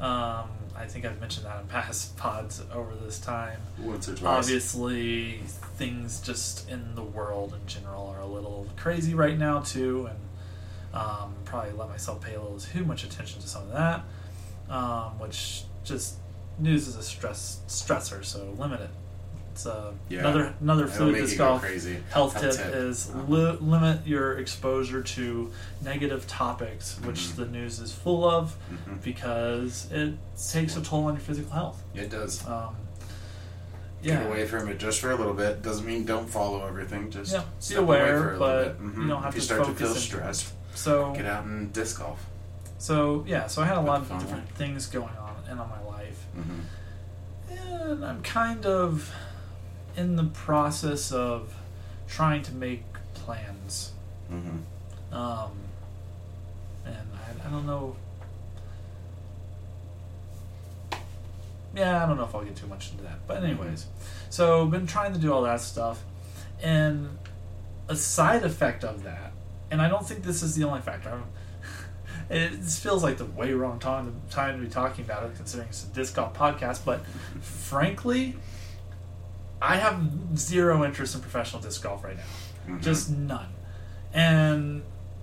Um, 0.00 0.48
I 0.76 0.86
think 0.86 1.04
I've 1.04 1.20
mentioned 1.20 1.46
that 1.46 1.60
in 1.60 1.66
past 1.68 2.16
pods 2.16 2.62
over 2.72 2.94
this 2.94 3.18
time. 3.18 3.60
Once 3.78 4.08
or 4.08 4.14
twice. 4.14 4.44
Obviously, 4.44 5.40
things 5.76 6.20
just 6.20 6.68
in 6.68 6.94
the 6.94 7.02
world 7.02 7.54
in 7.60 7.66
general 7.66 8.06
are 8.08 8.20
a 8.20 8.26
little 8.26 8.66
crazy 8.76 9.14
right 9.14 9.38
now 9.38 9.60
too, 9.60 10.06
and 10.06 10.18
um, 10.94 11.34
probably 11.44 11.72
let 11.72 11.88
myself 11.88 12.22
pay 12.22 12.34
a 12.34 12.40
little 12.40 12.58
too 12.58 12.84
much 12.84 13.04
attention 13.04 13.40
to 13.40 13.48
some 13.48 13.62
of 13.62 13.72
that, 13.72 14.02
um, 14.72 15.18
which 15.18 15.64
just 15.84 16.16
news 16.58 16.86
is 16.88 16.96
a 16.96 17.02
stress 17.02 17.60
stressor, 17.68 18.24
so 18.24 18.54
limit 18.58 18.80
it. 18.80 18.90
It's 19.54 19.66
uh, 19.66 19.92
Yeah. 20.08 20.18
another 20.18 20.52
another 20.60 20.88
fluid 20.88 21.14
disc 21.14 21.38
golf 21.38 21.60
crazy. 21.62 21.98
health 22.10 22.40
tip 22.40 22.50
tip. 22.56 22.74
is 22.74 23.08
Uh-huh. 23.08 23.22
li- 23.28 23.58
limit 23.60 24.04
your 24.04 24.36
exposure 24.38 25.00
to 25.00 25.52
negative 25.80 26.26
topics, 26.26 26.98
which 27.04 27.20
Mhm. 27.20 27.36
the 27.36 27.46
news 27.46 27.78
is 27.78 27.92
full 27.92 28.28
of, 28.28 28.56
Mhm. 28.68 29.00
because 29.04 29.86
it 29.92 30.14
takes 30.50 30.76
a 30.76 30.80
toll 30.82 31.04
on 31.04 31.14
your 31.14 31.20
physical 31.20 31.52
health. 31.52 31.80
It 31.94 32.10
does. 32.10 32.44
Um, 32.48 32.74
yeah. 34.02 34.16
Get 34.16 34.26
away 34.26 34.44
from 34.48 34.68
it 34.68 34.78
just 34.80 35.00
for 35.00 35.12
a 35.12 35.14
little 35.14 35.34
bit. 35.34 35.62
Doesn't 35.62 35.86
mean 35.86 36.04
don't 36.04 36.28
follow 36.28 36.66
everything. 36.66 37.12
Just 37.12 37.32
Yeah, 37.32 37.44
be 37.68 37.74
aware, 37.76 38.16
away 38.16 38.22
for 38.22 38.34
a 38.34 38.38
but. 38.40 38.82
Mhm. 38.82 39.02
you 39.02 39.06
don't 39.06 39.22
have 39.22 39.28
if 39.28 39.34
you 39.36 39.40
to 39.40 39.46
start 39.46 39.64
to 39.68 39.74
feel 39.74 39.94
stressed, 39.94 40.52
So 40.74 41.12
get 41.12 41.26
out 41.26 41.44
and 41.44 41.72
disc 41.72 42.00
golf. 42.00 42.26
So 42.78 43.22
yeah, 43.28 43.46
so 43.46 43.62
I 43.62 43.66
had 43.66 43.76
a 43.78 43.80
lot 43.82 44.00
of 44.00 44.08
different 44.08 44.32
away. 44.32 44.42
things 44.56 44.86
going 44.88 45.16
on 45.16 45.36
in 45.48 45.56
my 45.58 45.80
life, 45.88 46.26
Mm-hmm. 46.36 47.86
and 47.88 48.04
I'm 48.04 48.20
kind 48.22 48.66
of 48.66 49.14
in 49.96 50.16
the 50.16 50.24
process 50.24 51.12
of 51.12 51.54
trying 52.08 52.42
to 52.42 52.54
make 52.54 52.82
plans. 53.14 53.92
Mm-hmm. 54.30 55.14
Um, 55.14 55.52
and 56.84 56.96
I, 57.14 57.46
I 57.46 57.50
don't 57.50 57.66
know. 57.66 57.96
Yeah, 61.74 62.04
I 62.04 62.06
don't 62.06 62.16
know 62.16 62.24
if 62.24 62.34
I'll 62.34 62.44
get 62.44 62.56
too 62.56 62.66
much 62.66 62.90
into 62.92 63.02
that. 63.04 63.26
But 63.26 63.42
anyways, 63.42 63.86
so 64.30 64.66
been 64.66 64.86
trying 64.86 65.12
to 65.12 65.18
do 65.18 65.32
all 65.32 65.42
that 65.42 65.60
stuff, 65.60 66.02
and 66.62 67.18
a 67.88 67.96
side 67.96 68.44
effect 68.44 68.84
of 68.84 69.02
that, 69.02 69.32
and 69.70 69.82
I 69.82 69.88
don't 69.88 70.06
think 70.06 70.22
this 70.22 70.42
is 70.42 70.54
the 70.54 70.64
only 70.64 70.80
factor. 70.80 71.10
I'm, 71.10 71.24
it 72.30 72.52
feels 72.64 73.02
like 73.02 73.18
the 73.18 73.24
way 73.24 73.52
wrong 73.54 73.80
time 73.80 74.20
time 74.30 74.58
to 74.58 74.64
be 74.64 74.70
talking 74.70 75.04
about 75.04 75.24
it, 75.24 75.34
considering 75.36 75.68
it's 75.68 75.84
a 75.84 75.88
disc 75.88 76.14
golf 76.14 76.34
podcast. 76.34 76.84
But 76.84 77.04
frankly, 77.40 78.36
I 79.64 79.76
have 79.76 80.00
zero 80.36 80.84
interest 80.84 81.14
in 81.14 81.20
professional 81.20 81.62
disc 81.62 81.82
golf 81.82 82.04
right 82.04 82.16
now 82.16 82.74
Mhm. 82.74 82.82
just 82.82 83.10
none. 83.10 83.48
And 84.12 84.82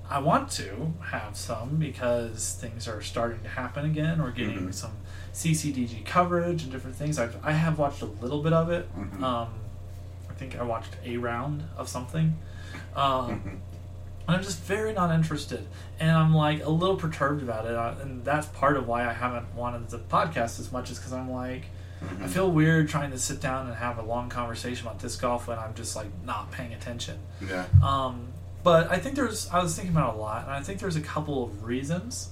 I 0.09 0.19
want 0.19 0.49
to 0.51 0.93
have 1.11 1.37
some 1.37 1.77
because 1.77 2.57
things 2.59 2.87
are 2.87 3.01
starting 3.01 3.41
to 3.43 3.49
happen 3.49 3.85
again. 3.85 4.21
We're 4.21 4.31
getting 4.31 4.67
Mhm. 4.67 4.73
some 4.73 4.91
CCDG 5.31 6.01
coverage 6.05 6.63
and 6.63 6.71
different 6.71 6.95
things. 6.97 7.17
I've 7.19 7.37
I 7.43 7.53
have 7.53 7.77
watched 7.79 8.01
a 8.01 8.05
little 8.05 8.41
bit 8.43 8.53
of 8.53 8.69
it. 8.69 8.89
Mhm. 8.97 9.23
Um, 9.23 9.49
I 10.29 10.33
think 10.33 10.57
I 10.59 10.63
watched 10.63 10.95
a 11.05 11.17
round 11.17 11.63
of 11.77 11.87
something. 11.87 12.37
Um, 12.95 13.29
and 14.27 14.37
I'm 14.37 14.43
just 14.43 14.59
very 14.63 14.93
not 14.93 15.11
interested, 15.13 15.65
and 15.99 16.11
I'm 16.11 16.33
like 16.33 16.63
a 16.65 16.69
little 16.69 16.95
perturbed 16.97 17.41
about 17.43 17.65
it, 17.65 17.75
uh, 17.75 17.95
and 18.01 18.23
that's 18.25 18.47
part 18.47 18.75
of 18.77 18.87
why 18.87 19.07
I 19.09 19.13
haven't 19.13 19.53
wanted 19.55 19.89
the 19.89 19.99
podcast 19.99 20.59
as 20.59 20.71
much, 20.71 20.89
is 20.91 20.97
because 20.97 21.13
I'm 21.13 21.29
like, 21.31 21.65
I 22.21 22.27
feel 22.27 22.49
weird 22.49 22.89
trying 22.89 23.11
to 23.11 23.19
sit 23.19 23.39
down 23.39 23.67
and 23.67 23.75
have 23.75 23.97
a 23.99 24.01
long 24.01 24.29
conversation 24.29 24.87
about 24.87 24.99
disc 24.99 25.21
golf 25.21 25.47
when 25.47 25.59
I'm 25.59 25.73
just 25.75 25.95
like 25.95 26.07
not 26.25 26.51
paying 26.51 26.73
attention. 26.73 27.19
Yeah. 27.47 27.65
Um, 27.83 28.27
but 28.63 28.91
I 28.91 28.97
think 28.97 29.15
there's, 29.15 29.49
I 29.49 29.61
was 29.61 29.75
thinking 29.75 29.93
about 29.93 30.13
it 30.13 30.17
a 30.17 30.21
lot, 30.21 30.43
and 30.43 30.51
I 30.51 30.61
think 30.61 30.79
there's 30.79 30.95
a 30.95 31.01
couple 31.01 31.43
of 31.43 31.63
reasons. 31.63 32.29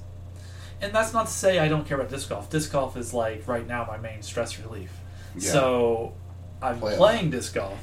And 0.81 0.93
that's 0.93 1.13
not 1.13 1.27
to 1.27 1.31
say 1.31 1.59
I 1.59 1.67
don't 1.67 1.85
care 1.85 1.97
about 1.99 2.09
disc 2.09 2.29
golf. 2.29 2.49
Disc 2.49 2.71
golf 2.71 2.95
is 2.97 3.13
like 3.13 3.47
right 3.47 3.67
now 3.67 3.85
my 3.85 3.97
main 3.97 4.21
stress 4.21 4.59
relief. 4.59 4.91
Yeah. 5.35 5.51
So 5.51 6.13
I'm 6.61 6.79
Play 6.79 6.97
playing 6.97 7.31
disc 7.31 7.53
golf. 7.53 7.79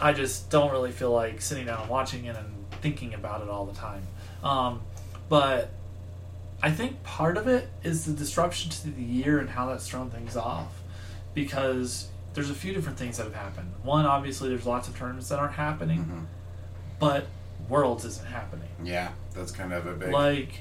I 0.00 0.12
just 0.12 0.50
don't 0.50 0.70
really 0.72 0.92
feel 0.92 1.10
like 1.10 1.40
sitting 1.40 1.66
down 1.66 1.80
and 1.80 1.90
watching 1.90 2.26
it 2.26 2.36
and 2.36 2.64
thinking 2.82 3.14
about 3.14 3.42
it 3.42 3.48
all 3.48 3.64
the 3.64 3.74
time. 3.74 4.02
Um, 4.42 4.82
but 5.28 5.70
I 6.62 6.70
think 6.70 7.02
part 7.02 7.36
of 7.36 7.48
it 7.48 7.68
is 7.82 8.04
the 8.04 8.12
disruption 8.12 8.70
to 8.70 8.90
the 8.90 9.02
year 9.02 9.38
and 9.38 9.48
how 9.50 9.66
that's 9.66 9.88
thrown 9.88 10.10
things 10.10 10.36
off. 10.36 10.75
Because 11.36 12.08
there's 12.32 12.48
a 12.48 12.54
few 12.54 12.72
different 12.72 12.96
things 12.98 13.18
that 13.18 13.24
have 13.24 13.34
happened. 13.34 13.70
One, 13.82 14.06
obviously, 14.06 14.48
there's 14.48 14.64
lots 14.64 14.88
of 14.88 14.96
tournaments 14.98 15.28
that 15.28 15.38
aren't 15.38 15.52
happening, 15.52 15.98
Mhm. 16.04 16.24
but 16.98 17.26
Worlds 17.68 18.04
isn't 18.06 18.26
happening. 18.26 18.68
Yeah, 18.82 19.10
that's 19.34 19.52
kind 19.52 19.72
of 19.74 19.86
a 19.86 19.92
big. 19.94 20.12
Like, 20.12 20.60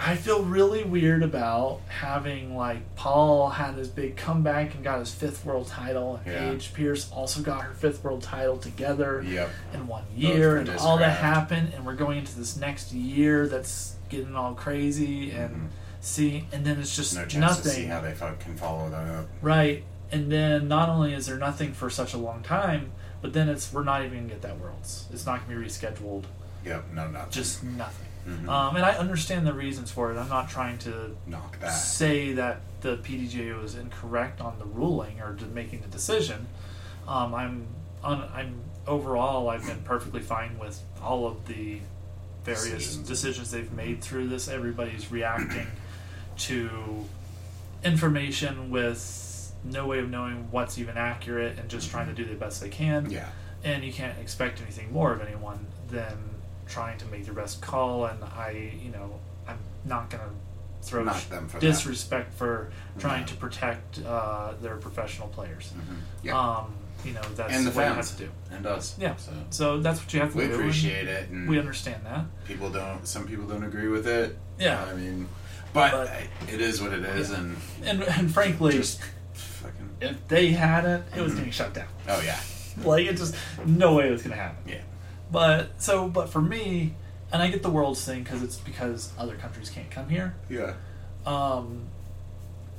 I 0.00 0.16
feel 0.16 0.42
really 0.42 0.82
weird 0.82 1.22
about 1.22 1.80
having 1.86 2.56
like 2.56 2.96
Paul 2.96 3.48
had 3.50 3.74
his 3.76 3.86
big 3.88 4.16
comeback 4.16 4.74
and 4.74 4.82
got 4.82 4.98
his 4.98 5.12
fifth 5.14 5.44
world 5.44 5.68
title, 5.68 6.20
and 6.24 6.26
Yeah. 6.34 6.50
Paige 6.50 6.74
Pierce 6.74 7.08
also 7.12 7.40
got 7.42 7.62
her 7.62 7.74
fifth 7.74 8.02
world 8.02 8.22
title 8.22 8.56
together 8.56 9.22
Yep. 9.22 9.50
in 9.72 9.86
one 9.86 10.04
year, 10.16 10.56
and 10.56 10.68
all 10.80 10.98
that 10.98 11.18
happened, 11.18 11.72
and 11.76 11.86
we're 11.86 11.94
going 11.94 12.18
into 12.18 12.34
this 12.36 12.56
next 12.56 12.92
year 12.92 13.46
that's 13.46 13.94
getting 14.08 14.34
all 14.34 14.54
crazy 14.54 15.30
and 15.30 15.54
Mhm. 15.54 15.68
See, 16.04 16.46
and 16.52 16.64
then 16.64 16.78
it's 16.78 16.94
just 16.94 17.14
No 17.14 17.22
chance 17.22 17.34
nothing. 17.40 17.62
to 17.64 17.68
see 17.70 17.84
how 17.84 18.00
they 18.00 18.12
fo- 18.12 18.34
can 18.38 18.56
follow 18.56 18.88
that 18.90 19.08
up. 19.08 19.26
Right. 19.42 19.84
And 20.12 20.30
then 20.30 20.68
not 20.68 20.88
only 20.88 21.12
is 21.14 21.26
there 21.26 21.38
nothing 21.38 21.72
for 21.72 21.90
such 21.90 22.14
a 22.14 22.18
long 22.18 22.42
time, 22.42 22.92
but 23.22 23.32
then 23.32 23.48
it's 23.48 23.72
we're 23.72 23.84
not 23.84 24.04
even 24.04 24.18
gonna 24.18 24.28
get 24.28 24.42
that 24.42 24.58
worlds. 24.60 25.06
It's 25.12 25.26
not 25.26 25.40
gonna 25.46 25.58
be 25.58 25.66
rescheduled. 25.66 26.24
Yep. 26.64 26.84
No, 26.94 27.08
not 27.08 27.30
Just 27.30 27.62
nothing. 27.64 28.06
Mhm. 28.26 28.48
Um, 28.48 28.76
and 28.76 28.84
I 28.84 28.92
understand 28.92 29.46
the 29.46 29.52
reasons 29.52 29.90
for 29.90 30.10
it. 30.12 30.16
I'm 30.18 30.28
not 30.30 30.48
trying 30.48 30.78
to 30.78 31.14
knock 31.26 31.58
that. 31.60 31.68
say 31.72 32.32
that 32.34 32.60
the 32.80 32.96
PDGA 32.98 33.60
was 33.60 33.74
incorrect 33.74 34.40
on 34.40 34.58
the 34.58 34.64
ruling 34.64 35.20
or 35.20 35.36
making 35.52 35.80
the 35.82 35.88
decision. 35.88 36.46
Um, 37.08 37.34
I'm 37.34 37.66
on, 38.02 38.28
I'm 38.34 38.60
overall 38.86 39.48
I've 39.48 39.66
been 39.66 39.82
perfectly 39.82 40.20
fine 40.20 40.58
with 40.58 40.80
all 41.02 41.26
of 41.26 41.46
the 41.46 41.80
various 42.44 42.64
Decisions. 42.74 43.08
decisions, 43.08 43.50
they've 43.50 43.72
made 43.72 44.02
through 44.02 44.28
this. 44.28 44.48
Everybody's 44.48 45.10
reacting 45.10 45.66
to 46.38 47.04
information 47.82 48.70
with 48.70 49.52
no 49.64 49.86
way 49.86 49.98
of 49.98 50.10
knowing 50.10 50.48
what's 50.50 50.78
even 50.78 50.96
accurate 50.96 51.58
and 51.58 51.68
just 51.68 51.90
trying 51.90 52.06
to 52.06 52.12
do 52.14 52.24
the 52.24 52.34
best 52.34 52.60
they 52.60 52.68
can 52.68 53.10
Yeah. 53.10 53.28
and 53.62 53.84
you 53.84 53.92
can't 53.92 54.18
expect 54.18 54.60
anything 54.60 54.92
more 54.92 55.12
of 55.12 55.20
anyone 55.22 55.66
than 55.90 56.16
trying 56.66 56.98
to 56.98 57.06
make 57.06 57.24
their 57.24 57.34
best 57.34 57.60
call 57.60 58.06
and 58.06 58.22
i 58.24 58.72
you 58.82 58.90
know 58.90 59.20
i'm 59.46 59.58
not 59.84 60.10
going 60.10 60.22
to 60.24 60.30
throw 60.86 61.04
them 61.04 61.48
for 61.48 61.58
that. 61.58 61.60
disrespect 61.60 62.34
for 62.34 62.70
trying 62.98 63.22
No. 63.22 63.26
to 63.28 63.34
protect 63.36 64.00
uh, 64.04 64.52
their 64.60 64.76
professional 64.76 65.28
players 65.28 65.72
Mhm. 65.76 65.96
Yeah. 66.22 66.38
um, 66.38 66.74
you 67.04 67.12
know 67.12 67.22
that's 67.36 67.54
and 67.54 67.66
the 67.66 67.70
what 67.70 67.86
you 67.88 67.94
have 67.94 68.16
to 68.16 68.24
do 68.24 68.30
and 68.50 68.66
us. 68.66 68.96
yeah 68.98 69.16
So 69.16 69.32
so 69.50 69.80
that's 69.80 70.00
what 70.00 70.12
you 70.12 70.20
have 70.20 70.32
to 70.32 70.38
we 70.38 70.44
do 70.44 70.50
We 70.50 70.54
appreciate 70.56 71.08
it, 71.08 71.28
and 71.30 71.48
we 71.48 71.58
understand 71.58 72.04
that 72.06 72.24
people 72.46 72.70
don't. 72.70 73.06
Some 73.06 73.26
people 73.26 73.46
don't 73.46 73.64
agree 73.64 73.88
with 73.88 74.06
it. 74.06 74.38
Yeah. 74.58 74.82
I 74.90 74.94
mean, 74.94 75.28
but, 75.74 75.90
But- 75.92 76.52
it 76.54 76.60
is 76.62 76.80
what 76.80 76.92
it 76.94 77.04
is, 77.04 77.28
Yeah. 77.30 77.36
and 77.40 77.56
and, 77.84 78.02
and 78.04 78.32
frankly 78.32 78.80
fucking. 78.80 79.90
if 80.00 80.28
they 80.28 80.52
hadn't 80.52 81.04
it 81.14 81.20
was 81.20 81.32
Mhm. 81.32 81.36
getting 81.36 81.52
shut 81.52 81.74
down 81.74 81.88
Oh 82.08 82.20
yeah. 82.22 82.40
like 82.82 83.06
it 83.06 83.16
just 83.18 83.34
no 83.66 83.94
way 83.96 84.08
it 84.08 84.12
was 84.12 84.22
going 84.22 84.34
to 84.36 84.42
happen 84.42 84.62
Yeah. 84.66 84.80
but 85.30 85.70
so 85.78 86.08
but 86.08 86.28
for 86.30 86.40
me 86.40 86.94
and 87.32 87.42
i 87.42 87.48
get 87.50 87.62
the 87.62 87.70
world's 87.70 88.02
thing 88.04 88.22
because 88.22 88.42
it's 88.42 88.56
because 88.56 89.10
other 89.18 89.36
countries 89.36 89.68
can't 89.68 89.90
come 89.90 90.08
here 90.08 90.34
Yeah. 90.48 90.72
Um, 91.26 91.86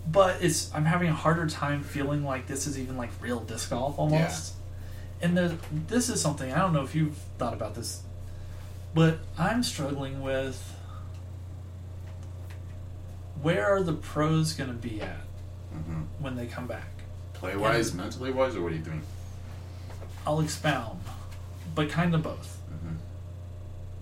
but 0.08 0.42
it's 0.44 0.72
I'm 0.74 0.86
having 0.86 1.10
a 1.10 1.14
harder 1.14 1.48
time 1.48 1.84
feeling 1.84 2.24
like 2.24 2.46
this 2.48 2.68
is 2.68 2.78
even 2.80 2.96
like 2.98 3.10
real 3.20 3.40
disc 3.40 3.70
golf 3.72 3.98
almost. 3.98 4.54
And 5.22 5.36
the, 5.36 5.58
this 5.88 6.10
is 6.10 6.22
something 6.22 6.54
I 6.54 6.60
don't 6.60 6.74
know 6.74 6.84
if 6.84 6.94
you've 6.94 7.18
thought 7.40 7.54
about 7.54 7.74
this, 7.74 8.02
but 8.94 9.18
I'm 9.38 9.64
struggling 9.64 10.22
with 10.22 10.75
where 13.46 13.64
are 13.72 13.84
the 13.84 13.94
pros 13.94 14.54
going 14.54 14.70
to 14.72 14.76
be 14.76 15.00
at 15.02 15.22
hmm 15.72 16.02
when 16.20 16.36
they 16.36 16.48
come 16.48 16.66
back? 16.66 16.88
Play 17.34 17.56
wise, 17.56 17.94
mentally 17.94 18.32
wise, 18.32 18.56
or 18.56 18.62
what 18.64 18.72
are 18.72 18.76
you 18.76 18.82
doing? 18.82 19.04
I'll 20.26 20.40
expound, 20.40 21.00
but 21.76 21.90
kind 21.90 22.16
of 22.16 22.24
both. 22.24 22.58
hmm 22.84 22.96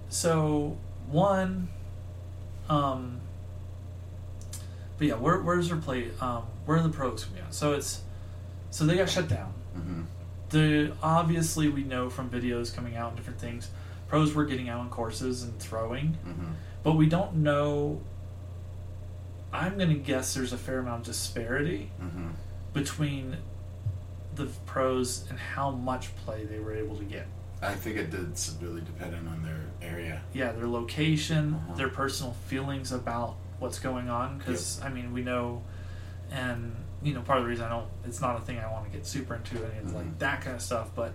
So 0.10 0.78
one, 1.08 1.68
um, 2.70 3.20
but 4.98 5.08
yeah, 5.08 5.16
where 5.16 5.42
where's 5.42 5.68
their 5.68 5.78
play? 5.78 6.10
Um, 6.22 6.44
where 6.66 6.78
are 6.78 6.84
the 6.84 6.90
pros 6.90 7.26
gonna 7.26 7.36
be 7.36 7.42
at? 7.42 7.54
So 7.54 7.74
it's 7.74 8.02
so 8.72 8.86
they 8.86 8.96
got 8.96 9.10
shut 9.10 9.28
down. 9.28 9.52
hmm 9.74 10.02
The 10.52 10.94
obviously 11.04 11.68
we 11.68 11.84
know 11.84 12.10
from 12.10 12.30
videos 12.30 12.74
coming 12.74 12.96
out 12.96 13.10
and 13.10 13.18
different 13.18 13.40
things, 13.42 13.70
pros 14.08 14.34
were 14.34 14.46
getting 14.46 14.70
out 14.70 14.80
on 14.80 14.90
courses 14.90 15.44
and 15.44 15.60
throwing, 15.60 16.14
hmm 16.24 16.54
but 16.84 16.94
we 16.94 17.08
don't 17.08 17.36
know. 17.36 18.00
I'm 19.54 19.78
gonna 19.78 19.94
guess 19.96 20.34
there's 20.34 20.52
a 20.54 20.58
fair 20.58 20.80
amount 20.80 21.02
of 21.02 21.06
disparity 21.08 21.92
hmm 22.00 22.30
between 22.74 23.38
the 24.36 24.48
pros 24.66 25.26
and 25.30 25.38
how 25.38 25.70
much 25.70 26.16
play 26.26 26.44
they 26.44 26.58
were 26.58 26.74
able 26.74 26.98
to 26.98 27.04
get. 27.04 27.28
I 27.62 27.76
think 27.76 27.98
it 27.98 28.10
did 28.10 28.36
really 28.64 28.82
dependent 28.82 29.28
on 29.28 29.44
their 29.44 29.62
area. 29.88 30.22
yeah, 30.34 30.52
their 30.54 30.66
location, 30.68 31.54
Uh-huh. 31.54 31.76
their 31.76 31.90
personal 31.90 32.34
feelings 32.48 32.92
about 32.92 33.36
what's 33.60 33.78
going 33.78 34.10
on. 34.10 34.40
Because 34.40 34.82
I 34.82 34.90
mean, 34.90 35.14
we 35.14 35.22
know, 35.22 35.62
and 36.32 36.76
you 37.04 37.14
know, 37.14 37.22
part 37.22 37.38
of 37.38 37.44
the 37.44 37.50
reason 37.50 37.66
I 37.66 37.70
don't, 37.70 37.88
it's 38.06 38.20
not 38.22 38.38
a 38.38 38.42
thing 38.42 38.58
I 38.58 38.72
want 38.72 38.86
to 38.86 38.92
get 38.92 39.06
super 39.06 39.36
into 39.36 39.58
any 39.58 39.78
of 39.80 39.86
Mhm. 39.86 39.94
like 39.94 40.20
that 40.20 40.42
kind 40.42 40.56
of 40.56 40.62
stuff. 40.64 40.90
But 40.96 41.14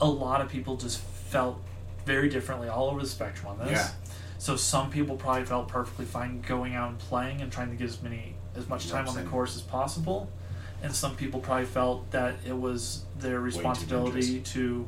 a 0.00 0.08
lot 0.08 0.40
of 0.40 0.48
people 0.48 0.76
just 0.78 0.98
felt 1.00 1.60
very 2.06 2.30
differently 2.30 2.68
all 2.68 2.88
over 2.88 3.00
the 3.00 3.06
spectrum 3.06 3.48
on 3.52 3.58
this. 3.66 3.70
Yeah. 3.72 3.90
So 4.38 4.56
some 4.56 4.90
people 4.90 5.16
probably 5.16 5.44
felt 5.44 5.68
perfectly 5.68 6.04
fine 6.04 6.42
going 6.42 6.74
out 6.74 6.90
and 6.90 6.98
playing 6.98 7.40
and 7.40 7.50
trying 7.50 7.70
to 7.70 7.76
get 7.76 7.88
as 7.88 8.02
many 8.02 8.34
as 8.56 8.68
much 8.68 8.88
time 8.88 9.08
on 9.08 9.14
the 9.14 9.22
course 9.22 9.56
as 9.56 9.62
possible. 9.62 10.30
And 10.82 10.94
some 10.94 11.16
people 11.16 11.40
probably 11.40 11.64
felt 11.66 12.10
that 12.10 12.34
it 12.46 12.56
was 12.56 13.04
their 13.18 13.40
responsibility 13.40 14.40
to 14.40 14.86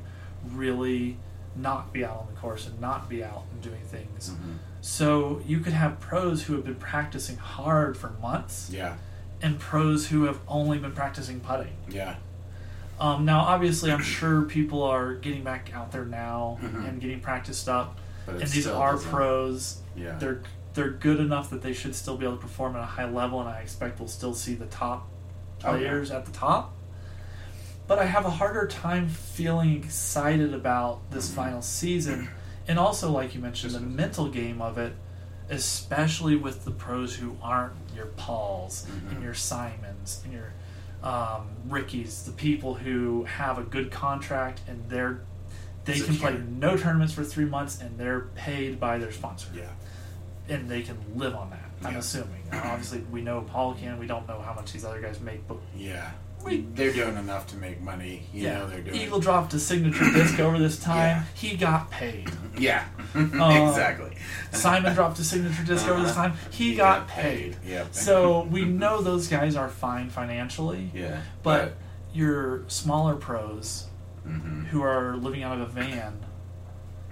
really 0.52 1.16
not 1.54 1.92
be 1.92 2.04
out 2.04 2.18
on 2.18 2.26
the 2.34 2.38
course 2.38 2.66
and 2.66 2.78
not 2.80 3.08
be 3.08 3.24
out 3.24 3.44
and 3.50 3.62
doing 3.62 3.80
things. 3.84 4.28
hmm 4.30 4.56
So 4.82 5.40
you 5.46 5.60
could 5.60 5.72
have 5.72 5.98
pros 6.00 6.42
who 6.44 6.54
have 6.54 6.64
been 6.64 6.74
practicing 6.74 7.36
hard 7.38 7.96
for 7.96 8.10
months 8.20 8.68
Yeah. 8.70 8.96
and 9.40 9.58
pros 9.58 10.08
who 10.08 10.24
have 10.24 10.38
only 10.46 10.78
been 10.78 10.92
practicing 10.92 11.40
putting. 11.40 11.72
Yeah. 11.88 12.16
Um, 13.00 13.24
now, 13.24 13.40
obviously, 13.40 13.90
I'm 13.90 14.02
sure 14.02 14.42
people 14.42 14.82
are 14.82 15.14
getting 15.14 15.42
back 15.44 15.70
out 15.74 15.92
there 15.92 16.04
now 16.04 16.58
Mhm. 16.62 16.88
and 16.88 17.00
getting 17.00 17.20
practiced 17.20 17.68
up, 17.68 17.98
and 18.26 18.40
these 18.40 18.66
are 18.66 18.92
doesn't- 18.92 19.10
pros. 19.10 19.78
Yeah. 19.96 20.16
They're 20.18 20.40
they're 20.74 20.90
good 20.90 21.20
enough 21.20 21.48
that 21.50 21.62
they 21.62 21.72
should 21.72 21.94
still 21.94 22.18
be 22.18 22.26
able 22.26 22.36
to 22.36 22.42
perform 22.42 22.76
at 22.76 22.82
a 22.82 22.86
high 22.86 23.08
level, 23.08 23.40
and 23.40 23.48
I 23.48 23.60
expect 23.60 23.98
we'll 23.98 24.08
still 24.08 24.34
see 24.34 24.54
the 24.54 24.66
top 24.66 25.08
Oh, 25.64 25.68
players 25.70 26.10
at 26.10 26.26
the 26.26 26.32
top. 26.32 26.74
But 27.86 27.98
I 27.98 28.04
have 28.04 28.26
a 28.26 28.30
harder 28.30 28.66
time 28.66 29.08
feeling 29.08 29.74
excited 29.76 30.52
about 30.52 31.10
this 31.10 31.30
Mhm. 31.30 31.34
final 31.34 31.62
season, 31.62 32.28
and 32.68 32.78
also, 32.78 33.10
like 33.10 33.34
you 33.34 33.40
mentioned, 33.40 33.72
the 33.74 33.80
mental 33.80 34.28
game 34.28 34.60
of 34.60 34.76
it, 34.76 34.94
especially 35.48 36.36
with 36.36 36.64
the 36.64 36.70
pros 36.72 37.16
who 37.16 37.36
aren't 37.42 37.72
your 37.94 38.06
Pauls 38.06 38.86
and 39.08 39.18
Mhm. 39.18 39.22
your 39.22 39.34
Simons 39.34 40.20
and 40.24 40.32
your 40.32 40.52
um, 41.02 41.46
Rickies, 41.68 42.24
the 42.24 42.32
people 42.32 42.74
who 42.74 43.24
have 43.24 43.58
a 43.58 43.62
good 43.62 43.90
contract 43.92 44.60
and 44.66 44.82
they're 44.88 45.20
they 45.86 45.98
can 46.00 46.16
play 46.16 46.36
no 46.48 46.76
tournaments 46.76 47.14
for 47.14 47.24
three 47.24 47.44
months 47.46 47.80
and 47.80 47.96
they're 47.98 48.20
paid 48.34 48.78
by 48.78 48.98
their 48.98 49.12
sponsor 49.12 49.48
Yeah. 49.54 49.70
and 50.48 50.68
they 50.68 50.82
can 50.82 50.98
live 51.14 51.34
on 51.34 51.50
that. 51.50 51.60
I'm 51.84 51.92
Yeah. 51.94 51.98
assuming. 52.00 52.42
Obviously, 52.52 53.00
we 53.10 53.22
know 53.22 53.40
Paul 53.42 53.74
can. 53.74 53.98
We 53.98 54.06
don't 54.06 54.26
know 54.28 54.40
how 54.40 54.52
much 54.54 54.72
these 54.72 54.84
other 54.84 55.00
guys 55.00 55.20
make, 55.20 55.46
but 55.48 55.58
Yeah. 55.74 56.10
We- 56.44 56.66
they're 56.74 56.92
doing 56.92 57.16
enough 57.16 57.48
to 57.48 57.56
make 57.56 57.80
money. 57.80 58.28
You 58.32 58.44
yeah, 58.44 58.58
know 58.58 58.66
they're 58.68 58.80
doing. 58.80 58.96
Eagle 58.96 59.18
dropped 59.20 59.52
a 59.54 59.58
signature 59.58 60.04
disc 60.12 60.38
over 60.38 60.58
this 60.58 60.78
time. 60.78 61.16
Yeah. 61.18 61.22
He 61.34 61.56
got 61.56 61.90
paid. 61.90 62.30
Yeah. 62.58 62.84
Uh, 63.14 63.18
exactly. 63.68 64.16
Simon 64.52 64.94
dropped 64.94 65.18
a 65.18 65.24
signature 65.24 65.62
disc 65.64 65.86
over 65.88 66.00
this 66.02 66.12
Uh-huh. 66.12 66.28
time. 66.28 66.36
He, 66.50 66.74
got, 66.74 67.06
paid. 67.08 67.56
Yep. 67.66 67.88
So 67.94 68.44
we 68.50 68.64
know 68.64 69.02
those 69.02 69.28
guys 69.28 69.56
are 69.56 69.68
fine 69.68 70.08
financially, 70.08 70.90
Yeah. 70.94 71.20
but 71.42 71.76
your 72.14 72.62
smaller 72.68 73.14
pros 73.16 73.86
hmm 74.26 74.64
who 74.66 74.82
are 74.82 75.16
living 75.16 75.42
out 75.44 75.60
of 75.60 75.68
a 75.68 75.72
van. 75.72 76.18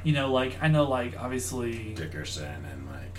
You 0.03 0.13
know, 0.13 0.33
like 0.33 0.59
I 0.61 0.69
know, 0.69 0.85
like 0.85 1.17
obviously, 1.19 1.95
Dickerson 1.95 2.65
and 2.71 2.87
like 2.91 3.19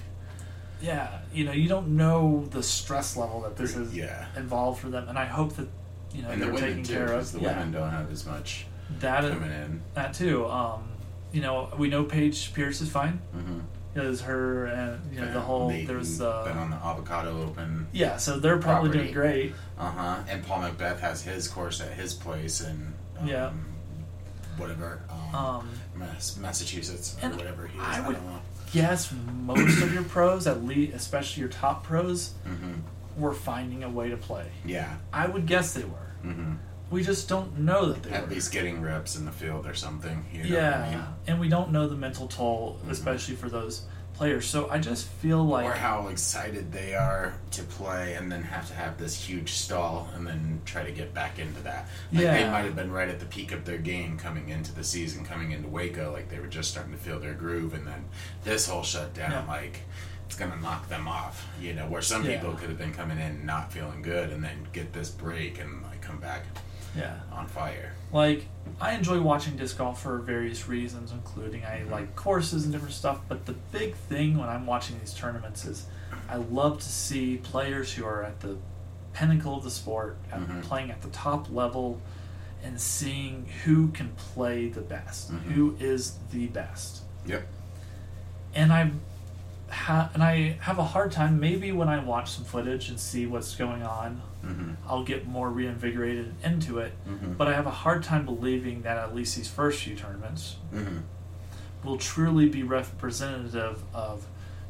yeah. 0.81 1.19
You 1.33 1.45
know, 1.45 1.51
you 1.51 1.67
don't 1.69 1.95
know 1.95 2.45
the 2.51 2.61
stress 2.61 3.15
level 3.17 3.41
that 3.41 3.55
this 3.55 3.75
is 3.75 3.95
yeah, 3.95 4.25
involved 4.35 4.81
for 4.81 4.89
them, 4.89 5.07
and 5.07 5.17
I 5.17 5.25
hope 5.25 5.53
that 5.55 5.67
you 6.13 6.21
know 6.21 6.29
and 6.29 6.41
the 6.41 6.45
they're 6.45 6.53
women 6.53 6.69
taken 6.69 6.83
too, 6.83 6.93
care 6.93 7.13
of. 7.13 7.31
the 7.31 7.39
yeah, 7.39 7.57
women 7.57 7.71
don't 7.71 7.89
have 7.89 8.11
as 8.11 8.25
much 8.25 8.65
that 8.99 9.21
coming 9.21 9.51
in. 9.51 9.81
that 9.93 10.13
too. 10.13 10.45
Um, 10.47 10.89
you 11.31 11.41
know, 11.41 11.73
we 11.77 11.87
know 11.89 12.03
Paige 12.03 12.53
Pierce 12.53 12.81
is 12.81 12.89
fine. 12.89 13.19
Mm-hmm. 13.35 13.59
Because 13.93 14.19
her 14.21 14.65
and 14.65 15.13
you 15.13 15.21
know 15.21 15.31
the 15.31 15.39
whole 15.39 15.69
there 15.69 15.95
was 15.97 16.17
been 16.17 16.27
uh, 16.27 16.57
on 16.59 16.69
the 16.69 16.75
Avocado 16.75 17.41
Open. 17.43 17.87
yeah, 17.93 18.17
so 18.17 18.37
they're 18.37 18.57
probably 18.57 18.89
property. 18.89 18.99
doing 19.05 19.13
great. 19.13 19.53
Uh 19.79 19.89
huh. 19.89 20.23
And 20.27 20.45
Paul 20.45 20.63
McBeth 20.63 20.99
has 20.99 21.23
his 21.23 21.47
course 21.47 21.79
at 21.79 21.93
his 21.93 22.13
place 22.13 22.59
and 22.59 22.93
um, 23.17 23.25
Yeah. 23.27 23.51
Whatever 24.57 25.01
um, 25.09 25.35
Um, 25.35 25.69
Mass- 25.95 26.37
Massachusetts 26.37 27.15
or 27.21 27.25
and 27.27 27.35
whatever 27.35 27.67
he 27.67 27.77
is. 27.77 27.83
I 27.85 27.97
I, 28.03 28.07
would- 28.07 28.15
don't 28.15 28.25
know. 28.25 28.39
yes, 28.73 29.13
most 29.43 29.81
of 29.81 29.93
your 29.93 30.03
pros, 30.03 30.47
at 30.47 30.63
least 30.65 30.93
especially 30.95 31.41
your 31.41 31.49
top 31.49 31.83
pros, 31.83 32.33
Mm-hmm. 32.47 33.21
were 33.21 33.33
finding 33.33 33.83
a 33.83 33.89
way 33.89 34.09
to 34.09 34.17
play. 34.17 34.47
Yeah. 34.65 34.93
I 35.13 35.27
would 35.27 35.45
guess 35.45 35.73
they 35.73 35.83
were. 35.83 36.07
Mm-hmm. 36.25 36.53
We 36.91 37.03
just 37.03 37.27
don't 37.27 37.59
know 37.59 37.87
that 37.87 38.03
they 38.03 38.09
were 38.11 38.15
At 38.17 38.27
were. 38.27 38.35
least 38.35 38.51
getting 38.51 38.81
reps 38.81 39.15
in 39.15 39.25
the 39.25 39.31
field 39.31 39.65
or 39.65 39.73
something. 39.73 40.25
You 40.31 40.43
know 40.43 40.49
yeah, 40.57 40.79
I 40.83 40.95
mean? 40.95 41.03
and 41.27 41.39
we 41.39 41.49
don't 41.49 41.71
know 41.71 41.87
the 41.87 41.95
mental 41.95 42.27
toll, 42.27 42.79
Mhm. 42.85 42.91
especially 42.91 43.35
for 43.35 43.49
those 43.49 43.83
players. 44.15 44.45
So 44.45 44.69
I 44.69 44.79
just 44.79 45.07
feel 45.07 45.43
like 45.43 45.65
or 45.65 45.73
how 45.73 46.07
excited 46.07 46.71
they 46.71 46.95
are 46.95 47.33
to 47.51 47.63
play 47.63 48.13
and 48.13 48.31
then 48.31 48.41
have 48.43 48.67
to 48.69 48.73
have 48.73 48.97
this 48.97 49.15
huge 49.15 49.51
stall 49.53 50.09
and 50.15 50.25
then 50.25 50.61
try 50.65 50.83
to 50.83 50.91
get 50.91 51.13
back 51.13 51.37
into 51.39 51.61
that. 51.63 51.87
Like 52.11 52.23
they 52.23 52.49
might 52.49 52.65
have 52.65 52.75
been 52.75 52.91
right 52.91 53.09
at 53.09 53.19
the 53.19 53.25
peak 53.25 53.51
of 53.51 53.65
their 53.65 53.77
game 53.77 54.17
coming 54.17 54.49
into 54.49 54.73
the 54.73 54.83
season, 54.83 55.25
coming 55.25 55.51
into 55.51 55.67
Waco, 55.67 56.11
like 56.13 56.29
they 56.29 56.39
were 56.39 56.47
just 56.47 56.71
starting 56.71 56.93
to 56.93 56.99
feel 56.99 57.19
their 57.19 57.33
groove, 57.33 57.73
and 57.73 57.85
then 57.85 58.05
this 58.43 58.67
whole 58.67 58.83
shutdown, 58.83 59.31
Yeah. 59.31 59.45
like 59.47 59.81
it's 60.27 60.35
gonna 60.35 60.55
knock 60.61 60.87
them 60.89 61.07
off. 61.07 61.47
You 61.61 61.73
know, 61.73 61.85
where 61.87 62.01
some 62.01 62.23
Yeah. 62.25 62.37
people 62.37 62.55
could 62.55 62.69
have 62.69 62.77
been 62.77 62.93
coming 62.93 63.19
in 63.19 63.45
not 63.45 63.71
feeling 63.71 64.01
good 64.01 64.31
and 64.31 64.43
then 64.43 64.67
get 64.73 64.91
this 64.93 65.09
break 65.09 65.59
and 65.59 65.83
like 65.83 66.01
come 66.01 66.17
back 66.17 66.43
yeah, 66.95 67.19
on 67.31 67.47
fire. 67.47 67.91
like 68.11 68.45
I 68.81 68.93
enjoy 68.93 69.21
watching 69.21 69.55
disc 69.57 69.77
golf 69.77 70.01
for 70.01 70.17
various 70.19 70.67
reasons, 70.67 71.11
including 71.11 71.63
I 71.65 71.81
Mhm. 71.81 71.91
like 71.91 72.15
courses 72.15 72.63
and 72.63 72.73
different 72.73 72.93
stuff. 72.95 73.19
But 73.27 73.45
the 73.45 73.53
big 73.53 73.95
thing 73.95 74.37
when 74.37 74.49
I'm 74.49 74.65
watching 74.65 74.99
these 74.99 75.13
tournaments 75.13 75.65
is 75.65 75.85
I 76.29 76.37
love 76.37 76.79
to 76.79 76.89
see 76.89 77.37
players 77.37 77.93
who 77.93 78.05
are 78.05 78.23
at 78.23 78.39
the 78.41 78.57
pinnacle 79.13 79.55
of 79.57 79.63
the 79.63 79.71
sport, 79.71 80.17
Mhm. 80.31 80.61
playing 80.63 80.91
at 80.91 81.01
the 81.01 81.09
top 81.09 81.49
level, 81.51 82.01
and 82.63 82.79
seeing 82.81 83.47
who 83.63 83.89
can 83.89 84.09
play 84.33 84.67
the 84.69 84.81
best, 84.81 85.31
Mhm. 85.31 85.41
who 85.53 85.75
is 85.79 86.17
the 86.31 86.47
best. 86.47 87.01
Yep. 87.25 87.47
and 88.53 88.71
I 88.71 88.91
ha- 89.69 90.09
and 90.13 90.23
I 90.23 90.57
have 90.61 90.77
a 90.79 90.83
hard 90.85 91.11
time. 91.11 91.39
Maybe 91.41 91.71
when 91.73 91.89
I 91.89 91.99
watch 91.99 92.31
some 92.31 92.45
footage 92.45 92.87
and 92.89 92.97
see 92.99 93.25
what's 93.25 93.53
going 93.55 93.83
on, 93.83 94.21
Mm-hmm. 94.45 94.71
I'll 94.87 95.03
get 95.03 95.27
more 95.27 95.49
reinvigorated 95.49 96.33
into 96.43 96.79
it. 96.79 96.93
Mm-hmm. 97.07 97.33
But 97.33 97.47
I 97.47 97.53
have 97.53 97.65
a 97.65 97.71
hard 97.71 98.03
time 98.03 98.25
believing 98.25 98.83
that 98.83 98.97
at 98.97 99.15
least 99.15 99.35
these 99.35 99.47
first 99.47 99.81
few 99.83 99.95
tournaments 99.95 100.57
Mm-hmm. 100.73 100.99
will 101.83 101.97
truly 101.97 102.47
be 102.49 102.63
representative 102.63 103.81
of 103.93 104.25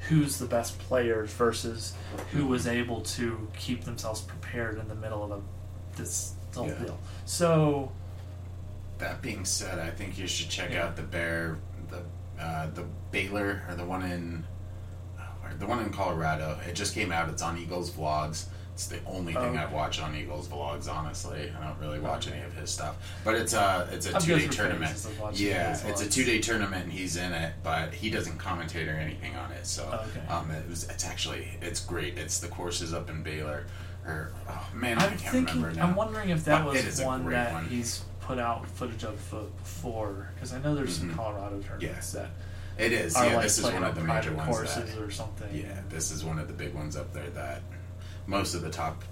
who's 0.09 0.37
the 0.37 0.45
best 0.45 0.77
players 0.79 1.31
versus 1.33 1.93
who 2.31 2.45
was 2.45 2.67
able 2.67 3.01
to 3.01 3.47
keep 3.57 3.83
themselves 3.85 4.21
prepared 4.21 4.77
in 4.77 4.87
the 4.87 4.95
middle 4.95 5.23
of 5.23 5.31
a 5.31 5.41
this 5.97 6.33
whole 6.53 6.67
Yeah. 6.67 6.73
deal. 6.83 6.99
So 7.25 7.91
That 8.99 9.21
being 9.21 9.43
said, 9.45 9.79
I 9.79 9.89
think 9.89 10.17
you 10.17 10.27
should 10.27 10.49
check 10.49 10.71
Yeah. 10.71 10.85
out 10.85 10.95
the 10.95 11.01
Bear, 11.03 11.57
the 11.89 12.01
uh, 12.41 12.67
the 12.73 12.85
Baylor 13.11 13.63
or 13.67 13.75
the 13.75 13.85
one 13.85 14.03
in 14.03 14.43
the 15.59 15.65
one 15.65 15.79
in 15.79 15.89
Colorado. 15.91 16.59
It 16.67 16.73
just 16.75 16.93
came 16.93 17.11
out. 17.11 17.29
It's 17.29 17.41
on 17.41 17.57
Eagles 17.57 17.91
Vlogs. 17.91 18.45
It's 18.75 18.87
the 18.87 18.99
only 19.07 19.31
thing 19.33 19.57
Oh. 19.57 19.61
I 19.61 19.65
watch 19.67 20.01
on 20.01 20.13
Eagles 20.17 20.49
Vlogs. 20.49 20.89
Honestly, 20.89 21.49
I 21.57 21.65
don't 21.65 21.79
really 21.79 21.97
watch 22.01 22.27
any 22.27 22.41
of 22.41 22.51
his 22.57 22.69
stuff. 22.69 22.97
But 23.23 23.35
it's 23.35 23.53
a 23.53 23.87
it's 23.89 24.05
a 24.07 24.15
I'm 24.15 24.21
two 24.21 24.37
day 24.37 24.47
tournament. 24.49 24.91
phases 24.91 25.05
of 25.05 25.17
watching 25.21 25.47
Yeah, 25.47 25.77
it's 25.87 26.01
a 26.01 26.09
two 26.09 26.25
day 26.25 26.39
tournament, 26.39 26.83
and 26.83 26.91
he's 26.91 27.15
in 27.15 27.31
it, 27.31 27.53
but 27.63 27.93
he 27.93 28.09
doesn't 28.09 28.37
commentate 28.37 28.93
or 28.93 28.97
anything 28.97 29.33
on 29.37 29.49
it. 29.53 29.65
So 29.65 29.85
Okay. 30.09 30.27
um, 30.27 30.51
it 30.51 30.67
was 30.69 30.83
it's 30.89 31.05
actually 31.05 31.47
it's 31.61 31.79
great. 31.79 32.17
It's 32.17 32.39
the 32.39 32.49
courses 32.49 32.93
up 32.93 33.09
in 33.09 33.23
Baylor. 33.23 33.65
Or 34.05 34.33
oh 34.49 34.67
man, 34.73 34.99
I 34.99 35.05
I'm 35.05 35.09
can't 35.11 35.21
thinking. 35.31 35.55
remember 35.61 35.79
now. 35.79 35.87
I'm 35.87 35.95
wondering 35.95 36.29
if 36.31 36.43
that 36.43 36.65
But 36.65 36.73
was 36.73 37.01
one 37.01 37.29
that 37.29 37.53
one. 37.53 37.67
he's 37.69 38.03
put 38.19 38.39
out 38.39 38.67
footage 38.67 39.05
of 39.05 39.33
uh, 39.33 39.37
before, 39.63 40.31
because 40.35 40.51
I 40.51 40.59
know 40.59 40.75
there's 40.75 40.97
some 40.97 41.11
Mhm. 41.11 41.15
Colorado 41.15 41.61
tournaments 41.61 42.11
that 42.11 42.31
It 42.77 42.91
is. 42.91 43.13
Yeah, 43.15 43.21
like 43.35 43.43
this 43.43 43.57
is 43.57 43.63
one 43.63 43.85
of 43.85 43.95
the 43.95 44.01
major 44.03 44.33
ones. 44.33 44.49
that- 44.49 44.53
courses 44.53 44.97
or 44.97 45.09
something. 45.11 45.47
Yeah, 45.55 45.79
this 45.87 46.11
is 46.11 46.25
one 46.25 46.39
of 46.39 46.47
the 46.49 46.53
big 46.53 46.73
ones 46.73 46.97
up 46.97 47.13
there 47.13 47.29
that 47.29 47.61
most 48.27 48.53
of 48.55 48.61
the 48.61 48.69
top 48.69 49.03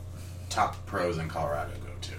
top 0.49 0.85
pros 0.85 1.17
in 1.17 1.27
Colorado 1.29 1.71
go 1.83 1.91
to. 2.01 2.11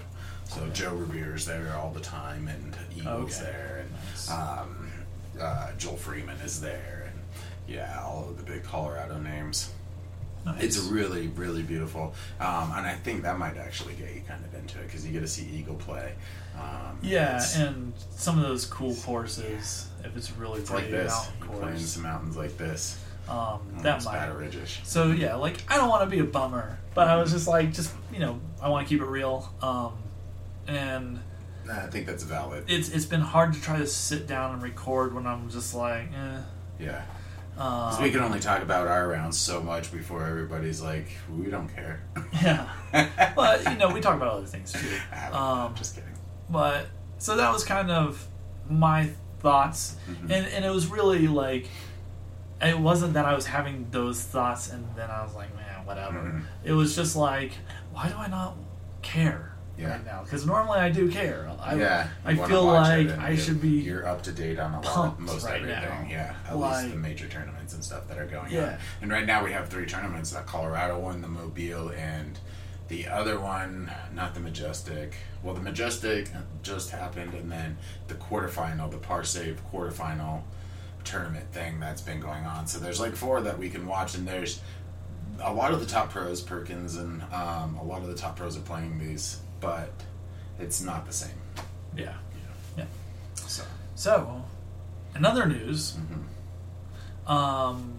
So 0.45 0.67
Joe 0.69 0.93
Revere's 0.93 1.45
there 1.45 1.73
all 1.77 1.91
the 1.91 1.99
time, 2.01 2.47
and 2.47 2.75
Eagles 2.95 3.35
Okay. 3.39 3.45
there, 3.51 3.77
and 3.81 3.91
Nice. 4.11 4.29
um, 4.31 4.91
uh, 5.39 5.71
Joel 5.77 5.97
Freeman 5.97 6.37
is 6.41 6.59
there, 6.61 7.09
and 7.11 7.19
yeah, 7.67 7.99
all 8.01 8.29
of 8.29 8.37
the 8.37 8.43
big 8.43 8.63
Colorado 8.63 9.17
names. 9.19 9.71
Nice. 10.45 10.63
It's 10.63 10.77
really, 10.77 11.27
really 11.29 11.63
beautiful, 11.63 12.13
um, 12.39 12.71
and 12.75 12.85
I 12.85 12.93
think 12.95 13.23
that 13.23 13.39
might 13.39 13.57
actually 13.57 13.95
get 13.95 14.13
you 14.13 14.21
kind 14.27 14.45
of 14.45 14.53
into 14.53 14.79
it 14.79 14.83
because 14.85 15.03
you 15.05 15.11
get 15.11 15.21
to 15.21 15.27
see 15.27 15.47
Eagle 15.47 15.75
play. 15.75 16.13
Um, 16.55 16.99
yeah, 17.01 17.43
and 17.57 17.93
some 18.11 18.37
of 18.37 18.43
those 18.47 18.65
cool 18.65 18.93
courses, 18.95 19.87
if 20.03 20.15
it's 20.15 20.31
really 20.33 20.61
it's 20.61 20.69
like 20.69 20.91
this. 20.91 21.11
mountain 21.11 21.33
You 21.41 21.59
play 21.59 21.71
in 21.71 21.79
some 21.79 22.03
mountains 22.03 22.37
like 22.37 22.57
this. 22.57 22.99
Um, 23.29 23.59
that 23.81 23.87
Almost 23.93 24.05
might. 24.05 24.27
Ridge-ish. 24.27 24.81
So 24.83 25.11
yeah, 25.11 25.35
like 25.35 25.57
I 25.67 25.77
don't 25.77 25.89
want 25.89 26.03
to 26.03 26.09
be 26.09 26.19
a 26.19 26.23
bummer, 26.25 26.77
but 26.93 27.07
I 27.07 27.15
was 27.17 27.31
just 27.31 27.47
like, 27.47 27.73
just 27.73 27.91
you 28.13 28.19
know, 28.19 28.39
I 28.61 28.69
want 28.69 28.87
to 28.87 28.93
keep 28.93 29.01
it 29.01 29.07
real. 29.07 29.51
Um, 29.61 29.93
and 30.67 31.19
I 31.71 31.87
think 31.87 32.05
that's 32.05 32.23
valid. 32.23 32.65
it's 32.67 32.89
it's 32.89 33.05
been 33.05 33.21
hard 33.21 33.53
to 33.53 33.61
try 33.61 33.77
to 33.79 33.87
sit 33.87 34.27
down 34.27 34.53
and 34.53 34.61
record 34.63 35.13
when 35.13 35.25
I'm 35.27 35.49
just 35.49 35.73
like, 35.75 36.07
eh. 36.13 36.37
Yeah. 36.79 37.03
Um, 37.57 38.03
we 38.03 38.11
can 38.11 38.19
only 38.19 38.41
talk 38.41 38.61
about 38.61 38.87
our 38.87 39.07
rounds 39.07 39.37
so 39.37 39.61
much 39.61 39.89
before 39.89 40.25
everybody's 40.25 40.81
like, 40.81 41.07
we 41.33 41.45
don't 41.49 41.69
care. 41.73 42.03
yeah, 42.43 42.67
but 43.33 43.63
you 43.71 43.77
know, 43.77 43.89
we 43.93 44.01
talk 44.01 44.15
about 44.17 44.27
other 44.27 44.45
things 44.45 44.73
too. 44.73 44.79
I 45.13 45.21
don't 45.23 45.31
know, 45.31 45.37
Um, 45.39 45.75
just 45.75 45.95
kidding. 45.95 46.09
but 46.49 46.87
so 47.17 47.37
that 47.37 47.53
was 47.53 47.63
kind 47.63 47.89
of 47.91 48.27
my 48.69 49.09
thoughts 49.39 49.95
Mhm. 50.09 50.23
and 50.23 50.47
and 50.47 50.65
it 50.65 50.69
was 50.71 50.87
really 50.87 51.27
like 51.29 51.67
it 52.61 52.79
wasn't 52.79 53.13
that 53.13 53.25
I 53.25 53.33
was 53.35 53.45
having 53.47 53.87
those 53.91 54.21
thoughts 54.21 54.71
and 54.71 54.85
then 54.95 55.09
I 55.09 55.23
was 55.23 55.35
like 55.35 55.53
man 55.55 55.85
whatever 55.85 56.19
Mhm. 56.19 56.43
it 56.63 56.73
was 56.73 56.95
just 56.95 57.15
like 57.15 57.53
why 57.91 58.07
do 58.09 58.15
I 58.15 58.27
not 58.27 58.55
care 59.01 59.51
Yeah. 59.77 59.89
right 59.91 60.05
now 60.05 60.21
because 60.23 60.45
normally 60.45 60.79
I 60.79 60.89
do 60.89 61.11
care 61.11 61.51
I, 61.61 61.75
yeah, 61.75 62.07
I 62.23 62.35
feel 62.35 62.63
like 62.65 63.09
I 63.17 63.35
should 63.35 63.59
be 63.61 63.69
You're 63.69 64.07
up 64.07 64.21
to 64.23 64.31
date 64.31 64.59
on 64.59 64.73
a 64.75 64.81
lot, 64.81 65.19
most 65.19 65.43
right 65.45 65.61
everything. 65.61 65.81
now. 65.83 66.07
Yeah, 66.09 66.35
at 66.47 66.55
Like- 66.57 66.83
least 66.83 66.93
the 66.93 66.99
major 66.99 67.27
tournaments 67.27 67.73
and 67.73 67.83
stuff 67.83 68.07
that 68.07 68.17
are 68.19 68.25
going 68.27 68.45
on. 68.45 68.51
Yeah. 68.51 68.77
And 69.01 69.09
right 69.11 69.25
now 69.25 69.43
we 69.43 69.51
have 69.51 69.67
three 69.69 69.87
tournaments: 69.87 70.29
the 70.31 70.41
Colorado 70.41 70.99
one, 70.99 71.21
the 71.21 71.27
Mobile, 71.27 71.89
and 71.89 72.37
the 72.87 73.07
other 73.07 73.39
one, 73.39 73.89
not 74.13 74.35
the 74.35 74.39
Majestic. 74.39 75.15
Well, 75.41 75.55
the 75.55 75.61
Majestic 75.61 76.29
just 76.61 76.91
happened, 76.91 77.33
and 77.33 77.51
then 77.51 77.77
the 78.07 78.13
quarterfinal, 78.13 78.91
the 78.91 78.97
Par 78.99 79.23
Save 79.23 79.59
quarterfinal 79.71 80.43
tournament 81.05 81.51
thing 81.53 81.79
that's 81.79 82.01
been 82.01 82.19
going 82.19 82.45
on. 82.45 82.67
So 82.67 82.79
there's 82.79 82.99
like 82.99 83.15
four 83.15 83.41
that 83.41 83.57
we 83.57 83.69
can 83.69 83.87
watch, 83.87 84.15
and 84.15 84.27
there's 84.27 84.59
a 85.41 85.53
lot 85.53 85.73
of 85.73 85.79
the 85.79 85.85
top 85.85 86.11
pros, 86.11 86.41
Perkins, 86.41 86.95
and 86.97 87.21
um, 87.33 87.77
a 87.77 87.83
lot 87.83 88.01
of 88.01 88.07
the 88.07 88.15
top 88.15 88.37
pros 88.37 88.57
are 88.57 88.61
playing 88.61 88.99
these, 88.99 89.39
but 89.59 89.89
it's 90.59 90.81
not 90.81 91.05
the 91.05 91.13
same. 91.13 91.35
yeah 91.97 92.13
know? 92.77 92.85
So. 93.35 93.63
so 93.95 94.43
in 95.15 95.25
other 95.25 95.45
news 95.45 95.97
mhm. 97.27 97.29
um 97.29 97.93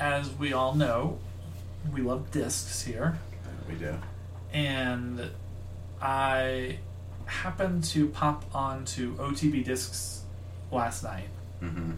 as 0.00 0.30
we 0.38 0.52
all 0.52 0.74
know 0.74 1.18
we 1.92 2.00
love 2.00 2.30
discs 2.30 2.82
here 2.82 3.18
We 3.68 3.74
do. 3.74 3.94
and 4.52 5.30
I 6.00 6.78
happened 7.26 7.84
to 7.84 8.08
pop 8.08 8.44
onto 8.54 9.16
OTB 9.16 9.64
Discs 9.64 10.22
last 10.70 11.02
night, 11.02 11.28
Mm-hmm. 11.64 11.92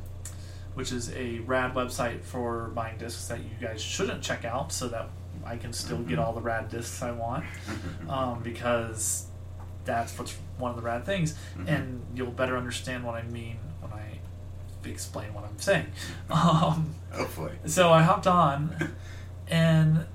which 0.75 0.93
is 0.93 1.11
a 1.15 1.39
rad 1.41 1.73
website 1.75 2.23
for 2.23 2.69
buying 2.75 2.99
discs 2.99 3.29
that 3.29 3.39
you 3.41 3.51
guys 3.61 3.81
shouldn't 3.81 4.23
check 4.23 4.45
out, 4.45 4.73
so 4.73 4.89
that 4.89 5.09
I 5.45 5.57
can 5.57 5.73
still 5.73 5.99
get 6.03 6.19
Mhm. 6.19 6.25
all 6.25 6.33
the 6.35 6.41
rad 6.43 6.69
discs 6.69 7.03
I 7.03 7.13
want, 7.13 7.45
um, 8.09 8.43
because 8.43 9.27
that's 9.87 10.19
what's 10.19 10.35
one 10.59 10.71
of 10.71 10.77
the 10.77 10.83
rad 10.83 11.05
things, 11.07 11.35
Mhm. 11.57 11.69
and 11.69 12.07
you'll 12.15 12.31
better 12.33 12.57
understand 12.59 13.05
what 13.05 13.15
I 13.15 13.23
mean 13.23 13.59
when 13.81 13.93
I 13.93 14.19
explain 14.85 15.33
what 15.35 15.45
I'm 15.45 15.59
saying. 15.59 15.87
Um, 16.31 16.95
Hopefully. 17.13 17.53
so 17.65 17.91
I 17.93 18.03
hopped 18.03 18.27
on, 18.27 18.93
and 19.49 20.07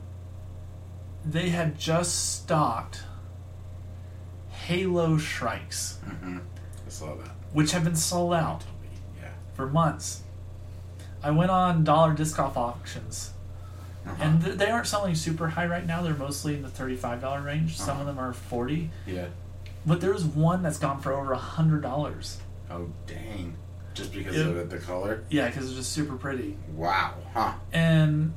they 1.25 1.49
had 1.49 1.77
just 1.79 2.35
stocked 2.41 3.03
Halo 4.49 5.17
Shrykes, 5.17 5.95
Mm-hmm. 6.03 6.37
I 6.85 6.89
saw 6.89 7.15
that. 7.15 7.31
which 7.51 7.71
have 7.71 7.83
been 7.83 7.95
sold 7.95 8.33
out. 8.33 8.63
For 9.53 9.67
months. 9.67 10.21
I 11.23 11.31
went 11.31 11.51
on 11.51 11.83
dollar 11.83 12.13
disc 12.13 12.37
golf 12.37 12.57
auctions, 12.57 13.31
Uh-huh. 14.05 14.15
and 14.23 14.43
th- 14.43 14.57
they 14.57 14.69
aren't 14.71 14.87
selling 14.87 15.13
super 15.15 15.49
high 15.49 15.67
right 15.67 15.85
now. 15.85 16.01
They're 16.01 16.13
mostly 16.15 16.55
in 16.55 16.61
the 16.63 16.69
thirty-five 16.69 17.21
dollar 17.21 17.41
range. 17.41 17.77
Some 17.77 17.91
Uh-huh. 17.91 17.99
of 18.01 18.05
them 18.07 18.19
are 18.19 18.33
forty, 18.33 18.89
yeah. 19.05 19.25
but 19.85 20.01
there's 20.01 20.23
one 20.25 20.63
that's 20.63 20.79
gone 20.79 20.99
for 20.99 21.13
over 21.13 21.31
a 21.33 21.37
hundred 21.37 21.81
dollars. 21.83 22.39
Oh 22.69 22.89
dang! 23.05 23.55
Just 23.93 24.13
because 24.13 24.35
Yeah. 24.35 24.43
of 24.45 24.69
the 24.69 24.77
color. 24.79 25.23
Yeah, 25.29 25.47
because 25.47 25.65
it's 25.67 25.75
just 25.75 25.91
super 25.91 26.15
pretty. 26.15 26.57
Wow. 26.73 27.13
Huh. 27.33 27.53
And 27.73 28.33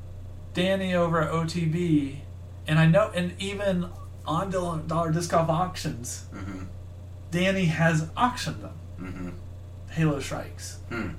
Danny 0.52 0.94
over 0.94 1.22
at 1.22 1.30
OTB, 1.32 2.18
and 2.66 2.78
I 2.78 2.86
know, 2.86 3.10
and 3.14 3.32
even 3.40 3.86
on 4.26 4.50
dollar, 4.50 4.78
dollar 4.80 5.10
disc 5.12 5.30
golf 5.30 5.48
auctions, 5.48 6.24
Mm-hmm. 6.34 6.64
Danny 7.30 7.64
has 7.66 8.08
auctioned 8.16 8.62
them. 8.62 8.72
Mm-hmm. 9.00 9.28
Halo 9.94 10.18
Shrykes. 10.18 10.76
Hmm. 10.88 11.10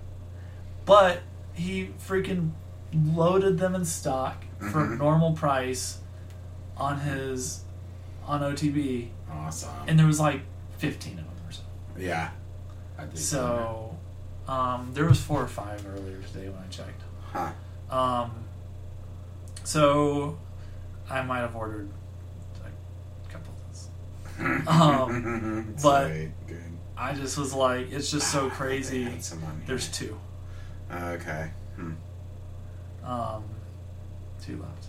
But 0.86 1.22
he 1.54 1.92
freaking 2.08 2.52
loaded 2.94 3.58
them 3.58 3.74
in 3.76 3.86
stock 3.86 4.44
for 4.60 4.86
Mhm. 4.88 4.98
normal 5.00 5.34
price 5.34 6.00
on 6.78 7.00
his 7.00 7.62
on 8.28 8.42
OTB, 8.42 9.10
Awesome. 9.32 9.70
and 9.88 9.98
there 10.00 10.06
was 10.08 10.20
like 10.20 10.42
fifteen 10.78 11.20
of 11.20 11.26
them 11.26 11.36
or 11.48 11.52
so. 11.52 11.62
yeah. 11.98 12.32
I 12.98 13.02
think 13.04 13.18
So 13.18 13.96
um, 14.48 14.92
there 14.94 15.06
was 15.06 15.22
four 15.22 15.42
or 15.42 15.48
five 15.48 15.86
earlier 15.88 16.22
today 16.22 16.50
when 16.50 16.58
I 16.64 16.68
checked. 16.70 17.02
Huh. 17.32 17.52
Um, 17.90 18.32
so 19.64 20.38
I 21.10 21.22
might 21.24 21.40
have 21.40 21.56
ordered 21.56 21.90
a 22.66 23.32
couple 23.32 23.54
of 23.54 23.60
those. 23.68 24.68
Um, 24.68 25.76
but- 25.82 26.08
good. 26.48 26.62
I 26.98 27.14
just 27.14 27.38
was 27.38 27.54
like, 27.54 27.92
it's 27.92 28.10
just 28.12 28.32
so 28.32 28.50
crazy. 28.52 29.08
There's 29.66 29.90
two. 29.90 30.18
Okay. 30.92 31.50
Hmm. 31.76 31.92
Um, 33.04 33.44
two 34.44 34.58
left. 34.58 34.86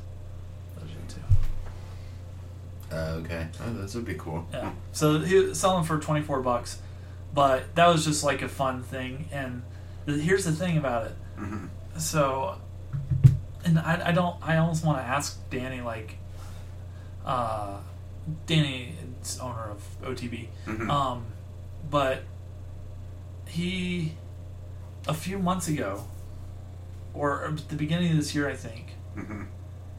Those 0.79 0.91
are 0.91 1.09
two. 1.09 2.97
Uh, 2.97 3.21
okay. 3.25 3.49
Oh, 3.65 3.73
those 3.73 3.95
would 3.95 4.05
be 4.05 4.15
cool. 4.15 4.47
Yeah. 4.53 4.73
So 4.93 5.19
he 5.19 5.35
was 5.37 5.59
selling 5.59 5.85
for 5.85 5.99
twenty 5.99 6.23
four 6.23 6.41
bucks, 6.41 6.79
but 7.35 7.75
that 7.75 7.89
was 7.89 8.05
just 8.05 8.23
like 8.25 8.43
a 8.43 8.49
fun 8.49 8.83
thing. 8.83 9.29
And 9.33 9.63
the, 10.05 10.13
here's 10.15 10.45
the 10.45 10.53
thing 10.53 10.79
about 10.79 11.07
it. 11.07 11.13
Mm-hmm. 11.39 11.67
So, 11.99 12.57
and 13.65 13.79
I, 13.79 14.09
I 14.09 14.13
don't. 14.13 14.37
I 14.41 14.59
almost 14.59 14.85
want 14.85 14.99
to 14.99 15.05
ask 15.05 15.39
Danny 15.51 15.81
like, 15.81 16.17
uh, 17.25 17.79
Danny 18.47 18.95
is 19.23 19.39
owner 19.41 19.71
of 19.71 19.83
OTB. 20.05 20.47
Mhm. 20.67 20.89
Um, 20.89 21.27
but 21.91 22.23
he, 23.47 24.13
a 25.09 25.15
few 25.15 25.39
months 25.39 25.69
ago, 25.69 26.05
or 27.15 27.45
at 27.47 27.69
the 27.69 27.77
beginning 27.77 28.11
of 28.13 28.17
this 28.17 28.35
year, 28.35 28.49
I 28.49 28.55
think, 28.55 28.93
Mm-hmm. 29.17 29.45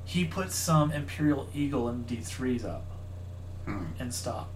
he 0.06 0.26
put 0.26 0.52
some 0.52 0.92
Imperial 0.92 1.50
Eagle 1.54 1.86
MD3s 1.90 2.64
up 2.66 2.86
Hmm. 3.66 3.86
in 4.00 4.12
stock. 4.12 4.50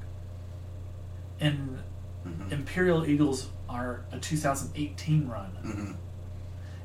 And 1.39 1.79
Mhm. 2.25 2.51
Imperial 2.51 3.05
Eagles 3.05 3.49
are 3.67 4.01
a 4.11 4.19
2018 4.19 5.27
run. 5.27 5.51
Mhm. 5.63 5.95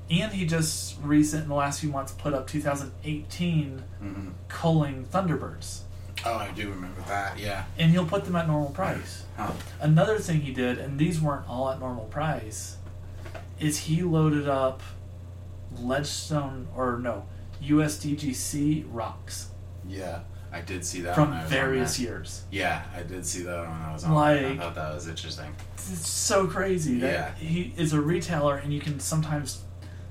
And 0.08 0.32
he 0.32 0.46
just 0.46 0.96
recent 1.02 1.42
in 1.42 1.48
the 1.50 1.54
last 1.54 1.80
few 1.80 1.90
months 1.90 2.12
put 2.12 2.32
up 2.32 2.46
2018 2.46 3.82
Mhm. 4.02 4.32
culling 4.48 5.04
Thunderbirds. 5.04 5.80
Oh, 6.26 6.36
I 6.38 6.50
do 6.52 6.68
remember 6.70 7.00
that. 7.08 7.38
Yeah. 7.38 7.64
And 7.78 7.90
he'll 7.92 8.06
put 8.06 8.24
them 8.24 8.34
at 8.36 8.46
normal 8.46 8.70
price. 8.70 9.24
Huh. 9.36 9.52
Another 9.80 10.18
thing 10.18 10.40
he 10.40 10.52
did, 10.52 10.78
and 10.78 10.98
these 10.98 11.20
weren't 11.20 11.48
all 11.48 11.70
at 11.70 11.78
normal 11.78 12.06
price, 12.06 12.76
is 13.60 13.78
he 13.78 14.02
loaded 14.02 14.48
up 14.48 14.82
Ledgestone 15.78 16.68
or 16.74 16.98
no 16.98 17.26
USDGC 17.62 18.84
Rocs 18.90 19.48
Yeah. 19.86 20.20
I 20.52 20.60
did 20.62 20.84
see 20.86 21.02
that 21.02 21.14
from 21.14 21.30
when 21.30 21.38
I 21.38 21.42
was 21.42 21.50
various 21.50 21.98
years. 21.98 22.44
Yeah, 22.50 22.82
I 22.96 23.02
did 23.02 23.26
see 23.26 23.42
that 23.42 23.60
when 23.60 23.68
I 23.82 23.92
was 23.92 24.04
on. 24.04 24.14
there. 24.36 24.48
I 24.52 24.56
thought 24.56 24.74
that 24.76 24.94
was 24.94 25.06
interesting. 25.06 25.54
It's 25.74 26.08
so 26.08 26.46
crazy 26.46 26.98
that 27.00 27.12
Yeah. 27.12 27.34
he 27.34 27.74
is 27.76 27.92
a 27.92 28.00
retailer, 28.00 28.56
and 28.56 28.72
you 28.72 28.80
can 28.80 28.98
sometimes, 29.00 29.62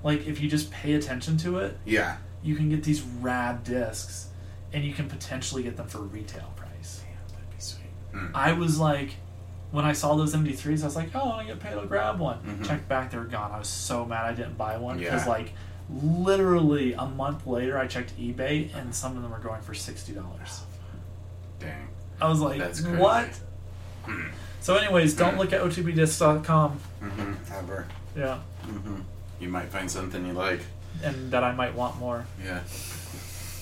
like, 0.03 0.27
if 0.27 0.39
you 0.41 0.49
just 0.49 0.69
pay 0.71 0.93
attention 0.93 1.37
to 1.37 1.57
it, 1.59 1.77
Yeah. 1.85 2.17
you 2.43 2.55
can 2.55 2.69
get 2.69 2.83
these 2.83 3.01
rad 3.01 3.63
discs, 3.63 4.27
and 4.75 4.83
you 4.85 4.93
can 4.93 5.07
potentially 5.09 5.63
get 5.63 5.75
them 5.77 5.87
for 5.87 5.99
retail 5.99 6.51
price. 6.55 7.01
Damn, 7.03 7.35
that'd 7.39 7.49
be 7.55 7.59
sweet. 7.61 7.87
Hmm. 8.11 8.27
I 8.35 8.51
was 8.53 8.77
like, 8.79 9.15
when 9.71 9.85
I 9.85 9.93
saw 9.93 10.15
those 10.15 10.35
MD3s, 10.35 10.81
I 10.83 10.85
was 10.85 10.95
like, 10.95 11.09
oh, 11.15 11.31
I 11.31 11.45
get 11.45 11.59
paid 11.59 11.73
to 11.79 11.85
grab 11.87 12.19
one. 12.19 12.39
Mhm. 12.45 12.67
Checked 12.67 12.87
back, 12.87 13.09
they 13.11 13.17
were 13.17 13.23
gone. 13.23 13.51
I 13.51 13.57
was 13.59 13.67
so 13.69 14.05
mad 14.05 14.25
I 14.25 14.33
didn't 14.33 14.57
buy 14.57 14.77
one 14.77 14.97
because, 14.99 15.25
Yeah. 15.25 15.31
like, 15.31 15.53
literally 16.03 16.93
a 16.93 17.05
month 17.05 17.45
later, 17.47 17.77
I 17.77 17.87
checked 17.87 18.17
eBay 18.19 18.73
and 18.75 18.93
some 18.93 19.15
of 19.15 19.21
them 19.23 19.31
were 19.31 19.39
going 19.39 19.61
for 19.61 19.73
sixty 19.73 20.13
dollars. 20.13 20.61
Dang. 21.59 21.87
I 22.21 22.27
was 22.29 22.39
like, 22.39 22.59
That's 22.59 22.81
crazy. 22.81 22.97
what? 22.97 23.29
Hmm. 24.05 24.27
So, 24.61 24.75
anyways, 24.77 25.13
don't 25.15 25.37
look 25.37 25.53
at 25.53 25.61
otbdisc.com. 25.61 26.79
Mm-hmm. 27.01 27.33
Ever. 27.53 27.87
Yeah, 28.15 28.39
Mm-hmm. 28.67 29.01
You 29.39 29.49
might 29.49 29.67
find 29.69 29.89
something 29.91 30.25
you 30.25 30.33
like. 30.33 30.61
and 31.03 31.31
that 31.31 31.43
I 31.43 31.51
might 31.53 31.75
want 31.75 31.97
more. 31.99 32.25
Yeah. 32.43 32.61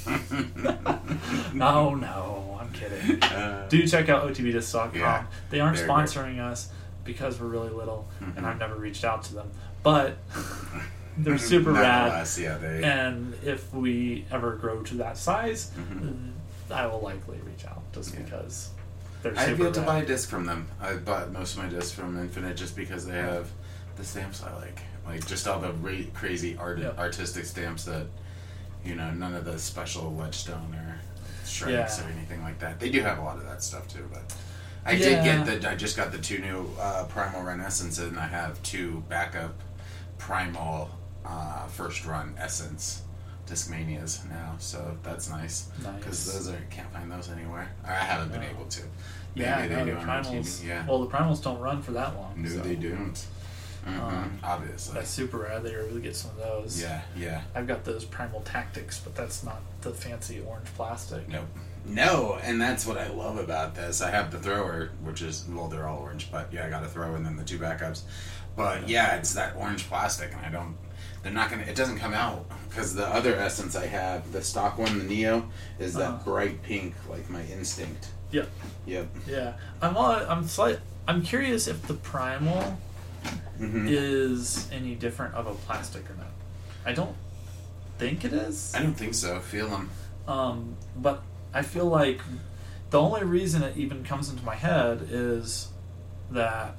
No, 1.53 1.93
no, 1.95 2.57
I'm 2.59 2.71
kidding. 2.71 3.21
Uh, 3.23 3.67
Do 3.69 3.85
check 3.87 4.09
out 4.09 4.27
otbdisc.com. 4.27 4.95
Yeah, 4.95 5.25
they 5.49 5.59
aren't 5.59 5.77
sponsoring 5.77 6.39
us 6.39 6.69
because 7.03 7.39
we're 7.39 7.47
really 7.47 7.69
little, 7.69 8.07
Mhm. 8.21 8.37
and 8.37 8.45
I've 8.45 8.57
never 8.59 8.75
reached 8.75 9.03
out 9.03 9.23
to 9.25 9.33
them. 9.35 9.49
But 9.83 10.17
they're 11.17 11.37
super 11.37 11.71
rad. 11.73 12.27
Yeah, 12.37 12.57
they. 12.57 12.83
And 12.83 13.35
if 13.43 13.71
we 13.73 14.25
ever 14.31 14.55
grow 14.55 14.81
to 14.83 14.95
that 14.95 15.17
size, 15.17 15.71
Mhm. 15.77 16.31
I 16.71 16.87
will 16.87 17.01
likely 17.01 17.37
reach 17.45 17.65
out 17.65 17.81
just 17.93 18.13
Yeah. 18.13 18.21
because 18.21 18.69
they're 19.21 19.37
I've 19.37 19.59
yet 19.59 19.73
to 19.75 19.81
buy 19.81 19.99
a 19.99 20.05
disc 20.05 20.29
from 20.29 20.45
them. 20.45 20.67
I 20.81 20.95
bought 20.95 21.31
most 21.31 21.55
of 21.57 21.63
my 21.63 21.69
discs 21.69 21.91
from 21.91 22.17
Infinite 22.19 22.57
just 22.57 22.75
because 22.75 23.05
they 23.05 23.17
have 23.17 23.47
the 23.95 24.03
stamps 24.03 24.41
I 24.43 24.53
like, 24.55 24.79
like 25.05 25.25
just 25.27 25.47
all 25.47 25.59
the 25.59 25.71
ra- 25.73 26.09
crazy 26.15 26.57
art 26.57 26.79
Yep. 26.79 26.97
artistic 26.97 27.45
stamps 27.45 27.83
that, 27.85 28.07
you 28.85 28.95
know, 28.95 29.11
none 29.11 29.33
of 29.35 29.45
the 29.45 29.57
special 29.59 30.13
ledgestone 30.13 30.73
or 30.75 30.99
strikes 31.43 31.99
Yeah. 31.99 32.05
or 32.05 32.09
anything 32.11 32.41
like 32.43 32.59
that. 32.59 32.79
They 32.79 32.89
do 32.89 33.01
have 33.01 33.17
a 33.17 33.21
lot 33.21 33.37
of 33.37 33.45
that 33.45 33.63
stuff 33.63 33.87
too, 33.87 34.09
but. 34.11 34.21
I 34.85 34.91
Yeah. 34.93 35.23
did 35.23 35.45
get 35.47 35.61
the. 35.61 35.69
I 35.71 35.75
just 35.75 35.95
got 35.95 36.11
the 36.11 36.17
two 36.17 36.39
new 36.39 36.69
uh, 36.77 37.05
Primal 37.05 37.41
Renaissance, 37.43 37.99
and 37.99 38.19
I 38.19 38.27
have 38.27 38.61
two 38.63 39.01
backup 39.07 39.53
Primal 40.17 40.89
uh, 41.25 41.67
first 41.67 42.05
run 42.05 42.35
Essence 42.37 43.01
Discmanias 43.47 44.27
now, 44.29 44.55
so 44.59 44.97
that's 45.03 45.29
nice. 45.29 45.69
Because 45.77 46.25
Nice. 46.27 46.33
those 46.33 46.49
are 46.49 46.59
can't 46.69 46.91
find 46.91 47.09
those 47.09 47.29
anywhere. 47.31 47.71
Or 47.85 47.91
I 47.91 47.95
haven't 47.95 48.31
been 48.33 48.43
able 48.43 48.65
to. 48.65 48.81
Yeah, 49.35 49.55
Maybe 49.61 49.73
no, 49.75 49.85
they 49.85 49.91
the 49.91 49.97
primals. 49.97 50.63
Yeah. 50.65 50.85
Well, 50.85 50.99
the 50.99 51.07
primals 51.09 51.41
don't 51.41 51.59
run 51.59 51.81
for 51.81 51.91
that 51.93 52.15
long. 52.15 52.33
no, 52.37 52.49
so 52.49 52.57
they 52.59 52.75
don't. 52.75 53.25
Hmm 53.85 53.99
Um, 53.99 54.39
Obviously. 54.43 54.93
That's 54.95 55.09
super 55.09 55.37
rad. 55.39 55.63
They 55.63 55.73
were 55.75 55.81
able 55.83 55.95
to 55.95 56.01
get 56.01 56.15
some 56.15 56.31
of 56.31 56.37
those. 56.37 56.81
Yeah, 56.81 57.01
yeah. 57.17 57.41
I've 57.55 57.67
got 57.67 57.83
those 57.85 58.05
primal 58.05 58.41
tactics, 58.41 58.99
but 58.99 59.15
that's 59.15 59.43
not 59.43 59.61
the 59.81 59.91
fancy 59.91 60.41
orange 60.47 60.67
plastic. 60.75 61.27
Nope. 61.29 61.45
No, 61.85 62.39
and 62.41 62.61
that's 62.61 62.85
what 62.85 62.97
I 62.97 63.09
love 63.09 63.37
about 63.37 63.75
this. 63.75 64.01
I 64.01 64.09
have 64.09 64.31
the 64.31 64.39
thrower, 64.39 64.91
which 65.03 65.21
is 65.21 65.45
well, 65.49 65.67
they're 65.67 65.87
all 65.87 65.99
orange, 65.99 66.31
but 66.31 66.51
yeah, 66.53 66.65
I 66.65 66.69
got 66.69 66.83
a 66.83 66.87
throw 66.87 67.15
and 67.15 67.25
then 67.25 67.35
the 67.35 67.43
two 67.43 67.59
backups. 67.59 68.03
But 68.55 68.87
yeah, 68.87 69.15
it's 69.17 69.33
that 69.33 69.55
orange 69.57 69.87
plastic, 69.89 70.31
and 70.33 70.45
I 70.45 70.49
don't. 70.49 70.77
They're 71.23 71.31
not 71.33 71.49
gonna. 71.49 71.63
It 71.63 71.75
doesn't 71.75 71.97
come 71.99 72.13
out 72.13 72.45
because 72.69 72.93
the 72.95 73.05
other 73.07 73.35
essence 73.35 73.75
I 73.75 73.87
have, 73.87 74.31
the 74.31 74.41
stock 74.41 74.77
one, 74.77 74.97
the 74.97 75.03
Neo, 75.03 75.49
is 75.79 75.93
that 75.95 76.09
Uh-huh. 76.11 76.23
bright 76.23 76.61
pink, 76.63 76.93
like 77.09 77.29
my 77.29 77.43
instinct. 77.45 78.07
Yep. 78.31 78.49
Yep. 78.85 79.07
Yeah. 79.27 79.53
I'm. 79.81 79.97
all- 79.97 80.11
I'm 80.29 80.47
slight. 80.47 80.79
I'm 81.07 81.21
curious 81.21 81.67
if 81.67 81.85
the 81.87 81.95
primal 81.95 82.77
hmm 83.57 83.85
is 83.89 84.67
any 84.71 84.95
different 84.95 85.35
of 85.35 85.47
a 85.47 85.53
plastic 85.53 86.09
or 86.09 86.15
not. 86.15 86.27
I 86.85 86.93
don't 86.93 87.15
think 87.97 88.25
it 88.25 88.33
is. 88.33 88.73
I 88.75 88.81
don't 88.83 88.93
think 88.95 89.13
so. 89.13 89.39
Feel 89.39 89.69
them. 89.69 89.89
Um, 90.27 90.75
but 90.97 91.21
I 91.53 91.61
feel 91.61 91.85
like 91.85 92.19
the 92.89 92.99
only 92.99 93.23
reason 93.23 93.63
it 93.63 93.77
even 93.77 94.03
comes 94.03 94.29
into 94.29 94.43
my 94.43 94.55
head 94.55 95.07
is 95.09 95.69
that 96.31 96.75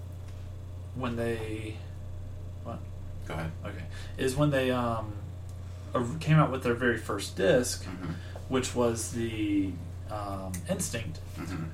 when 0.95 1.17
they 1.17 1.77
what 2.65 2.79
Go 3.27 3.35
ahead. 3.35 3.51
okay 3.65 3.85
is 4.19 4.37
when 4.37 4.51
they 4.51 4.71
um 4.71 5.13
came 6.21 6.37
out 6.39 6.51
with 6.51 6.63
their 6.65 6.75
very 6.75 6.99
first 6.99 7.37
disc, 7.37 7.85
hmm 7.85 8.13
which 8.49 8.75
was 8.75 9.13
the 9.13 9.71
um, 10.11 10.53
Instinct. 10.69 11.19
hmm 11.37 11.65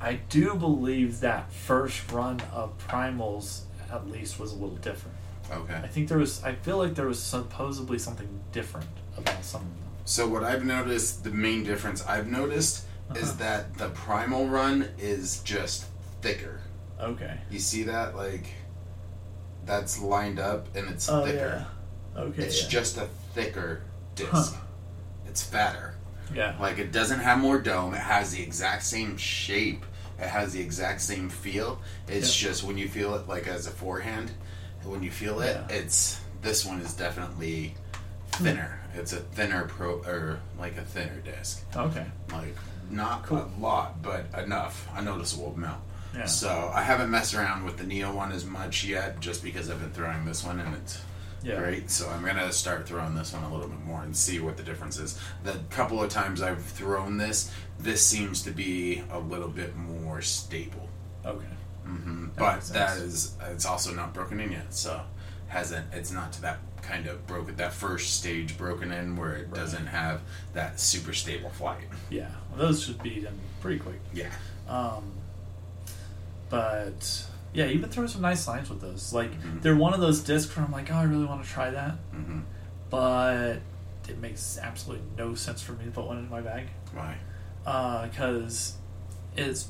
I 0.00 0.14
do 0.14 0.54
believe 0.54 1.20
that 1.20 1.52
first 1.52 2.10
run 2.10 2.40
of 2.52 2.76
Primals 2.78 3.62
at 3.92 4.08
least 4.10 4.38
was 4.38 4.52
a 4.52 4.54
little 4.54 4.76
different. 4.76 5.16
Okay. 5.52 5.74
I 5.74 5.88
think 5.88 6.08
there 6.08 6.18
was. 6.18 6.42
I 6.44 6.54
feel 6.54 6.78
like 6.78 6.94
there 6.94 7.06
was 7.06 7.20
supposedly 7.22 7.98
something 7.98 8.28
different 8.52 8.86
about 9.16 9.44
some 9.44 9.62
of 9.62 9.66
them. 9.68 9.76
So 10.04 10.26
what 10.28 10.42
I've 10.44 10.64
noticed, 10.64 11.24
the 11.24 11.30
main 11.30 11.64
difference 11.64 12.04
I've 12.06 12.28
noticed 12.28 12.84
is 13.14 13.30
uh-huh. 13.30 13.38
that 13.38 13.78
the 13.78 13.88
primal 13.90 14.46
run 14.46 14.88
is 14.98 15.40
just 15.42 15.86
thicker. 16.22 16.60
Okay. 17.00 17.38
You 17.50 17.58
see 17.58 17.82
that? 17.84 18.16
Like, 18.16 18.46
that's 19.64 20.00
lined 20.00 20.38
up 20.38 20.74
and 20.76 20.88
it's 20.88 21.08
Oh 21.08 21.24
thicker. 21.24 21.66
yeah. 22.16 22.20
Okay. 22.22 22.42
It's 22.44 22.62
yeah. 22.62 22.68
just 22.68 22.96
a 22.98 23.08
thicker 23.34 23.82
disc. 24.14 24.30
Huh. 24.30 24.60
It's 25.26 25.42
fatter. 25.42 25.94
yeah. 26.34 26.56
Like, 26.60 26.78
it 26.78 26.92
doesn't 26.92 27.20
have 27.20 27.38
more 27.38 27.60
dome. 27.60 27.94
It 27.94 27.98
has 28.00 28.32
the 28.32 28.42
exact 28.42 28.84
same 28.84 29.16
shape. 29.16 29.84
It 30.20 30.28
has 30.28 30.52
the 30.52 30.60
exact 30.60 31.00
same 31.00 31.28
feel. 31.28 31.80
It's 32.08 32.40
Yeah. 32.42 32.48
just 32.48 32.62
when 32.64 32.76
you 32.78 32.88
feel 32.88 33.14
it, 33.14 33.26
like 33.28 33.46
as 33.46 33.66
a 33.66 33.70
forehand, 33.70 34.30
when 34.84 35.02
you 35.02 35.10
feel 35.10 35.40
it, 35.40 35.56
Yeah. 35.68 35.76
it's 35.76 36.20
this 36.42 36.64
one 36.64 36.80
is 36.80 36.94
definitely 36.94 37.74
thinner. 38.32 38.80
Hmm. 38.92 38.98
It's 39.00 39.12
a 39.12 39.20
thinner 39.20 39.64
pro 39.66 39.96
or 40.02 40.40
like 40.58 40.76
a 40.76 40.82
thinner 40.82 41.20
disc. 41.20 41.62
Okay. 41.76 42.06
Like 42.32 42.56
not 42.90 43.24
Cool. 43.24 43.50
a 43.56 43.60
lot, 43.60 44.02
but 44.02 44.26
enough, 44.36 44.88
a 44.96 45.02
noticeable 45.02 45.52
amount. 45.56 45.80
Yeah. 46.14 46.26
So 46.26 46.72
I 46.74 46.82
haven't 46.82 47.10
messed 47.10 47.34
around 47.34 47.64
with 47.64 47.76
the 47.76 47.84
Neo 47.84 48.12
one 48.12 48.32
as 48.32 48.44
much 48.44 48.84
yet, 48.84 49.20
just 49.20 49.42
because 49.44 49.70
I've 49.70 49.80
been 49.80 49.92
throwing 49.92 50.24
this 50.24 50.42
one 50.42 50.58
and 50.58 50.74
it's 50.74 50.98
Yeah. 51.42 51.60
Right? 51.60 51.90
So 51.90 52.08
I'm 52.08 52.24
gonna 52.24 52.52
start 52.52 52.86
throwing 52.86 53.14
this 53.14 53.32
one 53.32 53.42
a 53.44 53.52
little 53.52 53.68
bit 53.68 53.80
more 53.84 54.02
and 54.02 54.14
see 54.16 54.40
what 54.40 54.56
the 54.56 54.62
difference 54.62 54.98
is. 54.98 55.18
The 55.44 55.58
couple 55.70 56.02
of 56.02 56.10
times 56.10 56.42
I've 56.42 56.62
thrown 56.62 57.16
this, 57.16 57.50
this 57.78 58.04
seems 58.04 58.42
to 58.42 58.50
be 58.50 59.02
a 59.10 59.18
little 59.18 59.48
bit 59.48 59.74
more 59.76 60.20
stable. 60.20 60.88
Okay. 61.24 61.46
Mm-hmm. 61.86 62.24
That 62.26 62.36
But 62.36 62.60
that 62.74 62.98
is 62.98 63.34
it's 63.50 63.64
also 63.64 63.92
not 63.92 64.12
broken 64.12 64.38
in 64.40 64.52
yet, 64.52 64.74
so 64.74 65.00
hasn't 65.48 65.86
it's 65.94 66.12
not 66.12 66.32
to 66.34 66.42
that 66.42 66.58
kind 66.82 67.06
of 67.06 67.26
broken 67.26 67.56
that 67.56 67.72
first 67.72 68.18
stage 68.18 68.56
broken 68.58 68.90
in 68.92 69.16
where 69.16 69.32
it 69.34 69.46
Right. 69.48 69.54
doesn't 69.54 69.86
have 69.86 70.20
that 70.54 70.78
super 70.80 71.12
stable 71.14 71.50
flight. 71.50 71.84
Yeah. 72.10 72.28
Well, 72.50 72.66
those 72.68 72.84
should 72.84 73.02
be 73.02 73.20
done 73.20 73.38
pretty 73.60 73.78
quick. 73.78 74.00
Yeah. 74.12 74.30
Um, 74.68 75.04
but 76.48 77.24
yeah, 77.52 77.66
you've 77.66 77.80
been 77.80 77.90
throwing 77.90 78.08
some 78.08 78.22
nice 78.22 78.46
lines 78.46 78.68
with 78.70 78.80
those. 78.80 79.12
Like 79.12 79.32
Mhm. 79.40 79.62
they're 79.62 79.76
one 79.76 79.92
of 79.94 80.00
those 80.00 80.20
discs 80.20 80.54
where 80.56 80.64
I'm 80.64 80.72
like, 80.72 80.90
oh, 80.92 80.96
I 80.96 81.02
really 81.04 81.24
want 81.26 81.42
to 81.44 81.48
try 81.48 81.70
that, 81.70 81.92
hmm 82.12 82.40
but 82.90 83.60
it 84.08 84.18
makes 84.18 84.58
absolutely 84.60 85.04
no 85.16 85.34
sense 85.34 85.62
for 85.62 85.72
me 85.72 85.84
to 85.84 85.90
put 85.92 86.04
one 86.04 86.18
in 86.18 86.28
my 86.28 86.40
bag 86.40 86.66
Why? 86.92 87.16
because 88.08 88.74
it's 89.36 89.68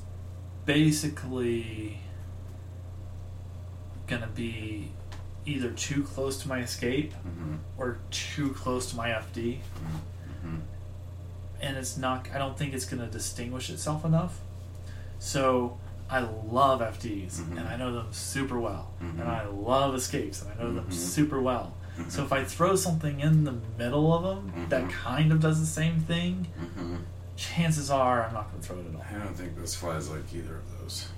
basically 0.65 1.99
gonna 4.07 4.27
be 4.29 4.91
either 5.47 5.71
too 5.71 6.03
close 6.05 6.41
to 6.43 6.49
my 6.49 6.61
escape 6.61 7.13
hmm 7.15 7.57
or 7.77 7.99
too 8.11 8.51
close 8.51 8.91
to 8.91 8.97
my 8.97 9.09
FD, 9.11 9.59
hmm 10.43 10.57
and 11.63 11.77
it's 11.77 11.99
not. 11.99 12.27
I 12.35 12.39
don't 12.39 12.57
think 12.57 12.73
it's 12.73 12.87
gonna 12.87 13.07
distinguish 13.07 13.69
itself 13.69 14.05
enough. 14.05 14.41
So 15.19 15.79
I 16.11 16.21
love 16.21 16.81
FDs, 16.81 17.41
Mhm. 17.41 17.59
and 17.59 17.69
I 17.69 17.77
know 17.77 17.93
them 17.93 18.09
super 18.13 18.59
well, 18.59 18.91
Mhm. 19.01 19.21
and 19.21 19.29
I 19.29 19.47
love 19.47 19.95
escapes, 19.95 20.43
and 20.43 20.51
I 20.53 20.63
know 20.63 20.73
them 20.75 20.87
Mhm. 20.87 20.93
super 20.93 21.41
well. 21.41 21.75
Mhm. 21.97 22.11
So 22.11 22.25
if 22.25 22.33
I 22.33 22.45
throw 22.45 22.75
something 22.77 23.21
in 23.21 23.45
the 23.45 23.55
middle 23.79 24.13
of 24.13 24.23
them 24.25 24.69
that 24.71 24.85
Mhm. 24.85 24.91
kind 24.91 25.33
of 25.33 25.41
does 25.41 25.61
the 25.61 25.67
same 25.67 26.01
thing, 26.01 26.49
hmm 26.59 26.97
chances 27.37 27.91
are 27.91 28.25
I'm 28.25 28.35
not 28.35 28.51
going 28.51 28.61
to 28.61 28.69
throw 28.69 28.77
it 28.81 28.87
at 28.87 28.95
all. 28.95 29.03
I 29.19 29.25
don't 29.25 29.35
think 29.35 29.57
this 29.59 29.75
flies 29.75 30.11
like 30.11 30.31
either 30.35 30.57
of 30.57 30.79
those. 30.79 31.09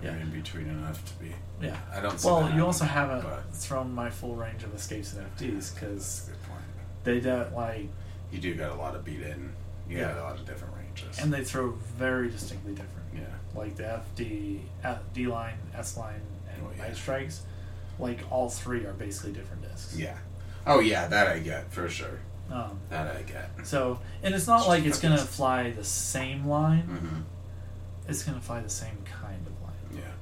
Yeah. 0.00 0.14
In 0.16 0.30
between 0.30 0.68
enough 0.68 1.04
to 1.06 1.14
be. 1.24 1.34
Yeah. 1.60 1.76
I 1.92 2.00
don't. 2.00 2.20
See 2.20 2.28
Well, 2.28 2.52
you 2.54 2.64
also 2.64 2.84
haven't 2.84 3.24
thrown 3.52 3.92
my 3.92 4.08
full 4.10 4.36
range 4.36 4.62
of 4.62 4.72
escapes 4.74 5.12
and 5.12 5.24
FDs 5.26 5.70
because 5.74 6.28
a 6.28 6.30
good 6.30 6.42
point. 6.44 6.60
they 7.04 7.20
don't 7.20 7.52
like, 7.54 7.88
You 8.30 8.38
do 8.38 8.54
got 8.54 8.70
a 8.70 8.74
lot 8.76 8.94
of 8.94 9.04
beat 9.04 9.20
in. 9.22 9.52
You 9.88 9.98
Yeah. 9.98 10.08
got 10.12 10.18
a 10.18 10.22
lot 10.22 10.34
of 10.38 10.46
different 10.46 10.74
ranges. 10.76 11.18
and 11.18 11.32
they 11.32 11.42
throw 11.44 11.72
very 11.98 12.30
distinctly 12.30 12.72
different. 12.74 13.01
Like 13.54 13.76
the 13.76 14.00
FD, 14.16 14.60
uh, 14.84 14.96
D 15.14 15.26
line, 15.26 15.54
S 15.76 15.96
line, 15.96 16.20
and 16.52 16.62
Oh, 16.66 16.70
yeah. 16.76 16.84
night 16.88 16.96
strikes, 16.96 17.42
like 17.98 18.20
all 18.30 18.48
three 18.48 18.84
are 18.86 18.92
basically 18.94 19.32
different 19.32 19.62
discs. 19.62 19.96
Yeah. 19.96 20.16
Oh 20.66 20.80
yeah, 20.80 21.06
that 21.08 21.26
I 21.28 21.38
get 21.40 21.70
for 21.72 21.88
sure. 21.88 22.20
Um, 22.50 22.78
That 22.90 23.16
I 23.16 23.22
get. 23.22 23.50
so, 23.66 23.98
and 24.22 24.34
it's 24.34 24.46
not 24.46 24.58
Just 24.58 24.68
like 24.68 24.84
it's 24.84 25.00
going 25.00 25.12
to 25.14 25.20
cookies. 25.20 25.36
fly 25.36 25.70
the 25.70 25.84
same 25.84 26.46
line. 26.46 26.82
hmm 26.82 27.20
It's 28.08 28.22
going 28.24 28.38
to 28.38 28.44
fly 28.44 28.60
the 28.60 28.68
same 28.68 28.98
kind 29.04 29.46
of 29.46 29.52
line. 29.62 30.02
Yeah. 30.04 30.12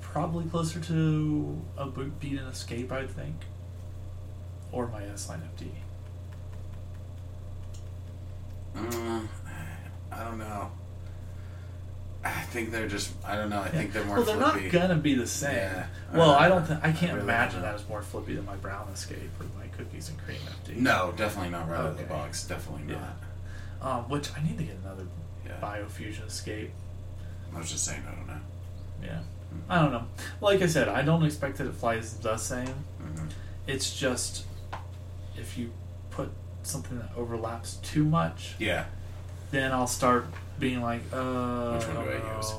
Probably 0.00 0.44
closer 0.46 0.80
to 0.80 1.60
a 1.76 1.86
bo- 1.86 2.10
beat 2.20 2.38
and 2.38 2.48
escape, 2.48 2.90
I 2.92 3.06
think, 3.06 3.36
or 4.72 4.86
my 4.88 5.04
S 5.06 5.28
line 5.28 5.42
FD. 5.56 5.68
Uh, 8.76 9.20
I 10.12 10.24
don't 10.24 10.38
know. 10.38 10.70
I 12.24 12.30
think 12.42 12.70
they're 12.70 12.88
just. 12.88 13.12
I 13.24 13.36
don't 13.36 13.50
know. 13.50 13.60
I 13.60 13.66
Yeah. 13.66 13.70
think 13.72 13.92
they're 13.92 14.04
more. 14.04 14.16
well, 14.16 14.24
they're 14.24 14.36
flippy. 14.40 14.62
not 14.64 14.72
gonna 14.72 14.94
be 14.96 15.14
the 15.14 15.26
same. 15.26 15.54
Yeah. 15.56 15.86
Well, 16.12 16.30
I 16.30 16.48
don't. 16.48 16.66
Th- 16.66 16.78
I 16.82 16.92
can't 16.92 17.12
I 17.12 17.14
really 17.16 17.20
imagine 17.24 17.62
that 17.62 17.74
as 17.74 17.86
more 17.88 18.02
flippy 18.02 18.34
than 18.34 18.44
my 18.46 18.56
brown 18.56 18.88
escape 18.88 19.30
or 19.38 19.46
my 19.58 19.66
cookies 19.76 20.08
and 20.08 20.18
cream 20.24 20.38
FD. 20.64 20.76
No, 20.76 21.12
definitely 21.16 21.50
not 21.50 21.68
right 21.68 21.80
out 21.80 21.86
of 21.86 21.98
the 21.98 22.04
box. 22.04 22.44
Definitely 22.44 22.94
Yeah. 22.94 23.00
not. 23.80 23.98
Um, 23.98 24.08
which 24.08 24.30
I 24.36 24.42
need 24.42 24.56
to 24.58 24.64
get 24.64 24.76
another 24.84 25.04
Yeah. 25.44 25.52
BioFuzion 25.60 26.26
escape. 26.26 26.70
I 27.54 27.58
was 27.58 27.70
just 27.70 27.84
saying. 27.84 28.02
I 28.10 28.14
don't 28.14 28.26
know. 28.26 28.40
Yeah. 29.02 29.18
I 29.68 29.80
don't 29.82 29.92
know. 29.92 30.06
Like 30.40 30.62
I 30.62 30.66
said, 30.66 30.88
I 30.88 31.02
don't 31.02 31.24
expect 31.24 31.58
that 31.58 31.66
it 31.66 31.74
flies 31.74 32.14
the 32.14 32.36
same. 32.38 32.66
hmm 32.98 33.26
It's 33.66 33.94
just 33.94 34.46
if 35.36 35.56
you 35.58 35.70
put 36.10 36.30
something 36.62 36.98
that 36.98 37.10
overlaps 37.16 37.74
too 37.76 38.04
much, 38.04 38.54
Yeah. 38.58 38.86
then 39.50 39.70
I'll 39.72 39.86
start 39.86 40.26
being 40.58 40.80
like, 40.82 41.02
oh, 41.12 41.74
Which 41.76 41.86
one 41.88 42.04
do 42.04 42.10
I 42.12 42.36
use? 42.36 42.52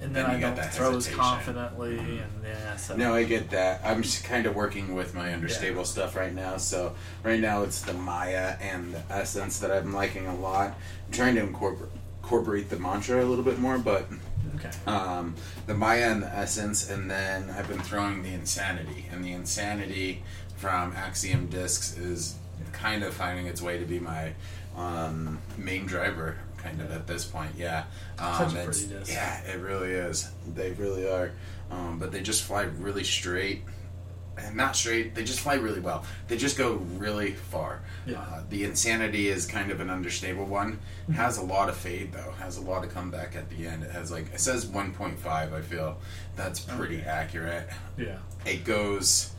And 0.00 0.14
then 0.16 0.24
Then 0.24 0.30
I 0.32 0.34
you 0.34 0.40
don't 0.40 0.56
throw 0.72 0.88
as 0.96 1.06
hesitation. 1.06 1.18
confidently, 1.20 1.96
Mhm. 1.96 2.22
and 2.24 2.44
yeah, 2.44 2.76
so 2.76 2.96
No, 2.96 3.14
I 3.14 3.22
get 3.22 3.50
that. 3.50 3.82
I'm 3.84 4.02
just 4.02 4.24
kind 4.24 4.46
of 4.46 4.56
working 4.56 4.94
with 4.94 5.14
my 5.14 5.32
understable 5.32 5.84
stuff 5.84 6.16
right 6.16 6.34
now. 6.34 6.56
So 6.56 6.94
right 7.22 7.38
now 7.38 7.62
it's 7.62 7.82
the 7.82 7.92
Maya 7.92 8.56
and 8.60 8.92
the 8.94 9.02
Essence 9.10 9.60
that 9.60 9.70
I'm 9.70 9.92
liking 9.94 10.26
a 10.26 10.34
lot. 10.34 10.76
I'm 11.06 11.12
trying 11.12 11.34
to 11.36 11.42
incorporate 11.42 11.90
incorporate 12.22 12.70
the 12.70 12.78
mantra 12.78 13.22
a 13.22 13.26
little 13.26 13.44
bit 13.44 13.58
more, 13.58 13.78
but 13.78 14.06
okay, 14.54 14.70
um, 14.86 15.34
the 15.66 15.74
Maya 15.74 16.10
and 16.12 16.22
the 16.22 16.32
Essence, 16.32 16.88
and 16.88 17.10
then 17.10 17.50
I've 17.50 17.66
been 17.66 17.80
throwing 17.80 18.22
the 18.22 18.32
Insanity, 18.32 19.06
and 19.10 19.24
the 19.24 19.32
Insanity 19.32 20.22
from 20.56 20.92
Axiom 20.96 21.48
Discs 21.48 21.96
is 21.98 22.36
kind 22.72 23.02
of 23.02 23.12
finding 23.12 23.46
its 23.46 23.60
way 23.60 23.76
to 23.76 23.84
be 23.84 23.98
my 23.98 24.32
um, 24.76 25.40
main 25.58 25.84
driver, 25.84 26.38
kind 26.62 26.80
of 26.80 26.90
at 26.92 27.06
this 27.06 27.24
point. 27.24 27.52
Yeah, 27.56 27.84
um, 28.18 28.56
it's-. 28.56 28.86
Yeah, 29.10 29.40
it 29.44 29.60
really 29.60 29.90
is. 29.90 30.30
They 30.54 30.72
really 30.72 31.08
are, 31.08 31.32
um, 31.70 31.98
but 31.98 32.12
they 32.12 32.20
just 32.22 32.44
fly 32.44 32.62
really 32.62 33.04
straight. 33.04 33.62
And 34.38 34.56
not 34.56 34.74
straight, 34.74 35.14
they 35.14 35.24
just 35.24 35.40
fly 35.40 35.54
really 35.56 35.80
well. 35.80 36.06
They 36.26 36.38
just 36.38 36.56
go 36.56 36.76
really 36.96 37.32
far. 37.32 37.82
Yeah. 38.06 38.18
Uh, 38.20 38.42
the 38.48 38.64
Insanity 38.64 39.28
is 39.28 39.44
kind 39.46 39.70
of 39.70 39.78
an 39.80 39.90
understable 39.90 40.46
one. 40.46 40.72
Mm-hmm. 41.02 41.12
It 41.12 41.16
has 41.16 41.36
a 41.36 41.42
lot 41.42 41.68
of 41.68 41.76
fade 41.76 42.12
though. 42.12 42.32
Has 42.38 42.56
a 42.56 42.62
lot 42.62 42.82
of 42.82 42.94
comeback 42.94 43.36
at 43.36 43.50
the 43.50 43.66
end. 43.66 43.82
It 43.82 43.90
has 43.90 44.10
like 44.10 44.32
it 44.32 44.40
says 44.40 44.64
1.5. 44.64 45.26
I 45.26 45.60
feel 45.60 45.98
that's 46.34 46.60
pretty 46.60 47.00
Okay. 47.00 47.08
accurate. 47.10 47.68
yeah, 47.98 48.16
It 48.46 48.64
goes. 48.64 49.32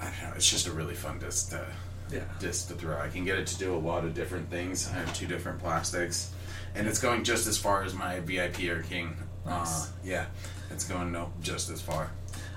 I 0.00 0.04
don't 0.04 0.30
know. 0.30 0.32
It's 0.34 0.50
just 0.50 0.66
a 0.66 0.72
really 0.72 0.94
fun 0.94 1.18
disc 1.18 1.50
to 1.50 1.66
yeah, 2.12 2.20
disc 2.38 2.68
to 2.68 2.74
throw. 2.74 2.98
I 2.98 3.08
can 3.08 3.24
get 3.24 3.38
it 3.38 3.46
to 3.48 3.58
do 3.58 3.74
a 3.74 3.78
lot 3.78 4.04
of 4.04 4.14
different 4.14 4.50
things. 4.50 4.88
I 4.90 4.94
have 4.94 5.14
two 5.14 5.26
different 5.26 5.58
plastics, 5.60 6.32
and 6.74 6.86
it's 6.86 6.98
going 7.00 7.24
just 7.24 7.46
as 7.46 7.56
far 7.58 7.84
as 7.84 7.94
my 7.94 8.20
VIP 8.20 8.64
or 8.70 8.82
King. 8.82 9.16
Nice. 9.46 9.86
Uh, 9.86 9.92
yeah, 10.04 10.26
it's 10.70 10.84
going 10.84 11.12
no 11.12 11.32
just 11.40 11.70
as 11.70 11.80
far. 11.80 12.10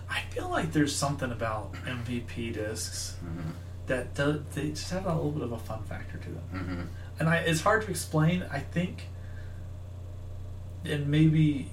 I 0.09 0.21
feel 0.31 0.49
like 0.49 0.71
there's 0.73 0.95
something 0.95 1.31
about 1.31 1.73
MVP 1.85 2.53
discs 2.53 3.15
hmm 3.21 3.49
that 3.85 4.15
do, 4.15 4.41
they 4.55 4.69
just 4.69 4.89
have 4.91 5.05
a 5.05 5.13
little 5.13 5.31
bit 5.31 5.43
of 5.43 5.51
a 5.51 5.57
fun 5.57 5.83
factor 5.83 6.17
to 6.17 6.29
them, 6.29 6.43
hmm 6.49 6.81
and 7.19 7.29
I 7.29 7.37
it's 7.37 7.61
hard 7.61 7.83
to 7.83 7.89
explain. 7.89 8.45
I 8.51 8.59
think, 8.59 9.07
and 10.85 11.07
maybe, 11.07 11.69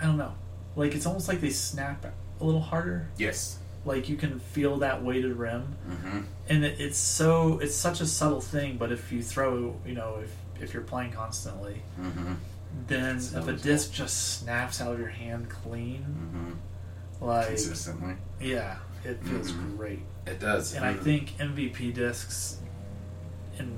I 0.00 0.04
don't 0.06 0.16
know, 0.16 0.32
like 0.76 0.94
it's 0.94 1.06
almost 1.06 1.28
like 1.28 1.40
they 1.40 1.50
snap 1.50 2.04
a 2.40 2.44
little 2.44 2.60
harder. 2.60 3.08
Yes. 3.18 3.58
Like 3.84 4.08
you 4.08 4.16
can 4.16 4.38
feel 4.38 4.78
that 4.78 5.02
weighted 5.02 5.36
rim, 5.36 5.62
hmm 5.86 6.20
and 6.48 6.64
it, 6.64 6.80
it's 6.80 6.98
so 6.98 7.58
it's 7.58 7.74
such 7.74 8.00
a 8.00 8.06
subtle 8.06 8.40
thing. 8.40 8.76
But 8.76 8.92
if 8.92 9.10
you 9.12 9.22
throw, 9.22 9.76
you 9.86 9.94
know, 9.94 10.18
if 10.22 10.34
if 10.62 10.72
you're 10.74 10.82
playing 10.84 11.12
constantly, 11.12 11.82
hmm 11.96 12.34
then 12.86 13.16
if 13.16 13.48
a 13.48 13.52
disc 13.52 13.92
just 13.92 14.38
snaps 14.40 14.80
out 14.80 14.92
of 14.92 14.98
your 14.98 15.08
hand 15.08 15.48
clean, 15.50 16.02
hmm 16.02 16.52
like 17.24 17.48
Consistently, 17.48 18.14
yeah, 18.40 18.76
it 19.04 19.22
feels 19.24 19.52
Mhm. 19.52 19.76
great. 19.76 20.02
it 20.26 20.38
does. 20.40 20.74
And 20.74 20.84
I 20.84 20.94
Mhm. 20.94 21.02
think 21.02 21.32
MVP 21.40 21.92
discs 21.92 22.58
and 23.58 23.76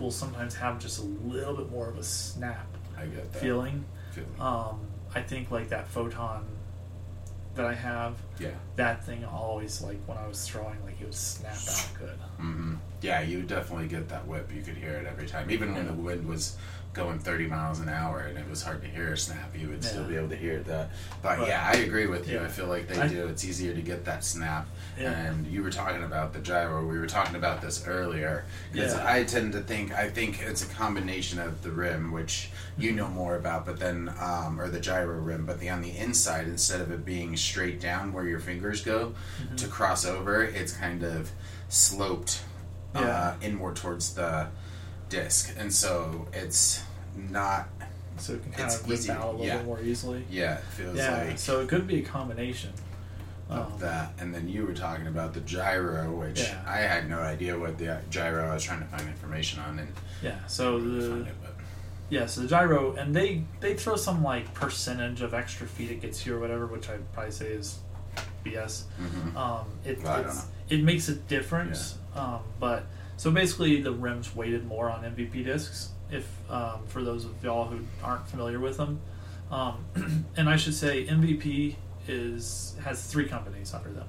will 0.00 0.10
sometimes 0.10 0.54
have 0.54 0.78
just 0.80 0.98
a 0.98 1.02
little 1.02 1.54
bit 1.54 1.70
more 1.70 1.88
of 1.88 1.98
a 1.98 2.02
snap 2.02 2.66
I 2.96 3.06
get 3.06 3.30
that 3.32 3.38
feeling. 3.40 3.84
feeling. 4.12 4.40
Um, 4.40 4.80
I 5.14 5.20
think 5.22 5.50
like 5.50 5.68
that 5.68 5.88
photon 5.88 6.46
that 7.54 7.66
I 7.66 7.74
have, 7.74 8.16
yeah. 8.38 8.50
that 8.76 9.04
thing 9.04 9.24
always 9.24 9.82
like 9.82 9.98
when 10.06 10.16
I 10.16 10.26
was 10.26 10.46
throwing, 10.48 10.82
like 10.84 11.00
it 11.00 11.04
would 11.04 11.14
snap 11.14 11.56
out 11.68 11.88
good. 11.98 12.18
hmm 12.38 12.74
Yeah, 13.00 13.20
you 13.20 13.38
would 13.38 13.48
definitely 13.48 13.88
get 13.88 14.08
that 14.08 14.26
whip. 14.26 14.50
You 14.54 14.62
could 14.62 14.76
hear 14.76 14.92
it 14.94 15.06
every 15.06 15.26
time, 15.26 15.50
even 15.50 15.74
when 15.74 15.86
the 15.86 15.92
wind 15.92 16.26
was 16.26 16.56
going 16.92 17.18
30 17.18 17.46
miles 17.46 17.80
an 17.80 17.88
hour 17.88 18.20
and 18.20 18.36
it 18.36 18.46
was 18.50 18.62
hard 18.62 18.82
to 18.82 18.88
hear 18.88 19.14
a 19.14 19.16
snap. 19.16 19.56
You 19.56 19.68
would 19.68 19.82
still 19.82 20.04
be 20.04 20.14
able 20.16 20.28
to 20.28 20.36
hear 20.36 20.58
that. 20.64 20.90
But 21.22 21.38
But- 21.38 21.48
yeah, 21.48 21.66
I 21.66 21.78
agree 21.78 22.06
with 22.06 22.28
you. 22.28 22.36
yeah. 22.36 22.44
I 22.44 22.48
feel 22.48 22.66
like 22.66 22.86
they 22.86 23.00
I- 23.00 23.08
do. 23.08 23.26
It's 23.28 23.44
easier 23.44 23.72
to 23.74 23.80
get 23.80 24.04
that 24.04 24.22
snap. 24.24 24.66
Yeah. 24.98 25.10
And 25.12 25.46
you 25.46 25.62
were 25.62 25.70
talking 25.70 26.04
about 26.04 26.34
the 26.34 26.40
gyro. 26.40 26.86
We 26.86 26.98
were 26.98 27.06
talking 27.06 27.34
about 27.36 27.62
this 27.62 27.86
earlier 27.86 28.44
because 28.72 28.94
Yeah. 28.94 29.10
I 29.10 29.24
tend 29.24 29.52
to 29.54 29.60
think 29.60 29.94
I 29.94 30.10
think 30.10 30.42
it's 30.42 30.62
a 30.62 30.66
combination 30.74 31.38
of 31.38 31.62
the 31.62 31.70
rim, 31.70 32.12
which 32.12 32.50
you 32.76 32.92
know 32.92 33.08
more 33.08 33.36
about, 33.36 33.64
but 33.64 33.78
then 33.80 34.12
um, 34.20 34.60
or 34.60 34.68
the 34.68 34.80
gyro 34.80 35.18
rim, 35.18 35.46
but 35.46 35.60
the 35.60 35.70
on 35.70 35.80
the 35.80 35.96
inside 35.96 36.46
instead 36.46 36.82
of 36.82 36.90
it 36.92 37.06
being 37.06 37.36
straight 37.38 37.80
down 37.80 38.12
where 38.12 38.26
your 38.26 38.40
fingers 38.40 38.82
go 38.82 39.14
Mm-hmm. 39.42 39.56
to 39.56 39.66
cross 39.68 40.04
over, 40.04 40.42
it's 40.44 40.72
kind 40.72 41.02
of 41.02 41.30
sloped 41.70 42.42
uh, 42.94 43.00
Yeah. 43.00 43.34
inward 43.40 43.76
towards 43.76 44.12
the 44.14 44.48
disc, 45.16 45.54
and 45.58 45.72
so 45.72 46.26
it's 46.32 46.82
not. 47.30 47.68
So 48.18 48.34
it 48.34 48.42
can 48.42 48.52
kind 48.52 48.64
It's 48.64 48.80
of 48.80 48.88
rip 48.88 48.98
easy, 48.98 49.10
out 49.10 49.24
a 49.24 49.30
little 49.30 49.46
yeah. 49.46 49.56
bit 49.58 49.66
more 49.66 49.80
easily. 49.80 50.24
Yeah, 50.30 50.58
it 50.58 50.64
feels 50.64 50.96
Yeah, 50.96 51.24
like 51.24 51.38
so 51.38 51.60
it 51.60 51.68
could 51.68 51.86
be 51.86 52.00
a 52.00 52.02
combination. 52.02 52.72
of 53.50 53.72
Um, 53.74 53.78
that. 53.80 54.12
And 54.18 54.34
then 54.34 54.48
you 54.48 54.64
were 54.64 54.72
talking 54.74 55.06
about 55.08 55.34
the 55.34 55.40
gyro, 55.40 56.10
which 56.12 56.40
Yeah. 56.40 56.62
I 56.66 56.78
had 56.78 57.08
no 57.10 57.18
idea 57.18 57.58
what 57.58 57.76
the 57.78 57.98
gyro. 58.10 58.48
I 58.50 58.54
was 58.54 58.62
trying 58.64 58.80
to 58.80 58.86
find 58.86 59.06
information 59.08 59.60
on, 59.60 59.78
and 59.78 59.92
Yeah, 60.22 60.38
so 60.46 60.80
the 60.80 61.22
it, 61.22 61.34
yeah, 62.08 62.26
so 62.26 62.42
the 62.42 62.46
gyro, 62.48 62.94
and 62.96 63.14
they 63.14 63.44
they 63.60 63.74
throw 63.74 63.96
some 63.96 64.22
like 64.22 64.52
percentage 64.54 65.20
of 65.22 65.34
extra 65.34 65.66
feet 65.66 65.90
it 65.90 66.00
gets 66.00 66.24
you 66.24 66.34
or 66.36 66.38
whatever, 66.40 66.66
which 66.66 66.88
I'd 66.88 67.10
probably 67.12 67.32
say 67.32 67.48
is 67.48 67.78
BS. 68.44 68.84
Mhm. 69.00 69.36
Um, 69.36 69.66
it 69.84 70.02
Well, 70.02 70.12
I 70.12 70.22
don't 70.22 70.34
know. 70.34 70.42
it 70.70 70.82
makes 70.82 71.08
a 71.08 71.14
difference, 71.14 71.96
um, 72.14 72.40
but 72.60 72.84
so 73.22 73.30
basically 73.30 73.80
the 73.80 73.92
rims 73.92 74.34
weighted 74.34 74.66
more 74.66 74.90
on 74.90 75.04
MVP 75.04 75.44
discs. 75.44 75.90
If 76.10 76.26
um, 76.50 76.80
for 76.88 77.04
those 77.04 77.24
of 77.24 77.30
y'all 77.44 77.66
who 77.66 77.78
aren't 78.02 78.26
familiar 78.26 78.58
with 78.58 78.76
them, 78.78 79.00
um, 79.48 79.84
and 80.36 80.48
I 80.50 80.56
should 80.56 80.74
say 80.74 81.06
MVP 81.06 81.76
is 82.08 82.74
has 82.82 83.06
three 83.06 83.28
companies 83.28 83.72
under 83.74 83.90
them, 83.92 84.08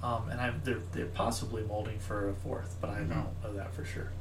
um, 0.00 0.28
and 0.30 0.40
I, 0.40 0.52
they're 0.62 0.78
they're 0.92 1.06
possibly 1.06 1.64
molding 1.64 1.98
for 1.98 2.28
a 2.28 2.34
fourth, 2.34 2.76
but 2.80 2.90
I 2.90 3.00
Mhm. 3.00 3.08
don't 3.08 3.42
know 3.42 3.52
that 3.54 3.74
for 3.74 3.84
sure. 3.84 4.12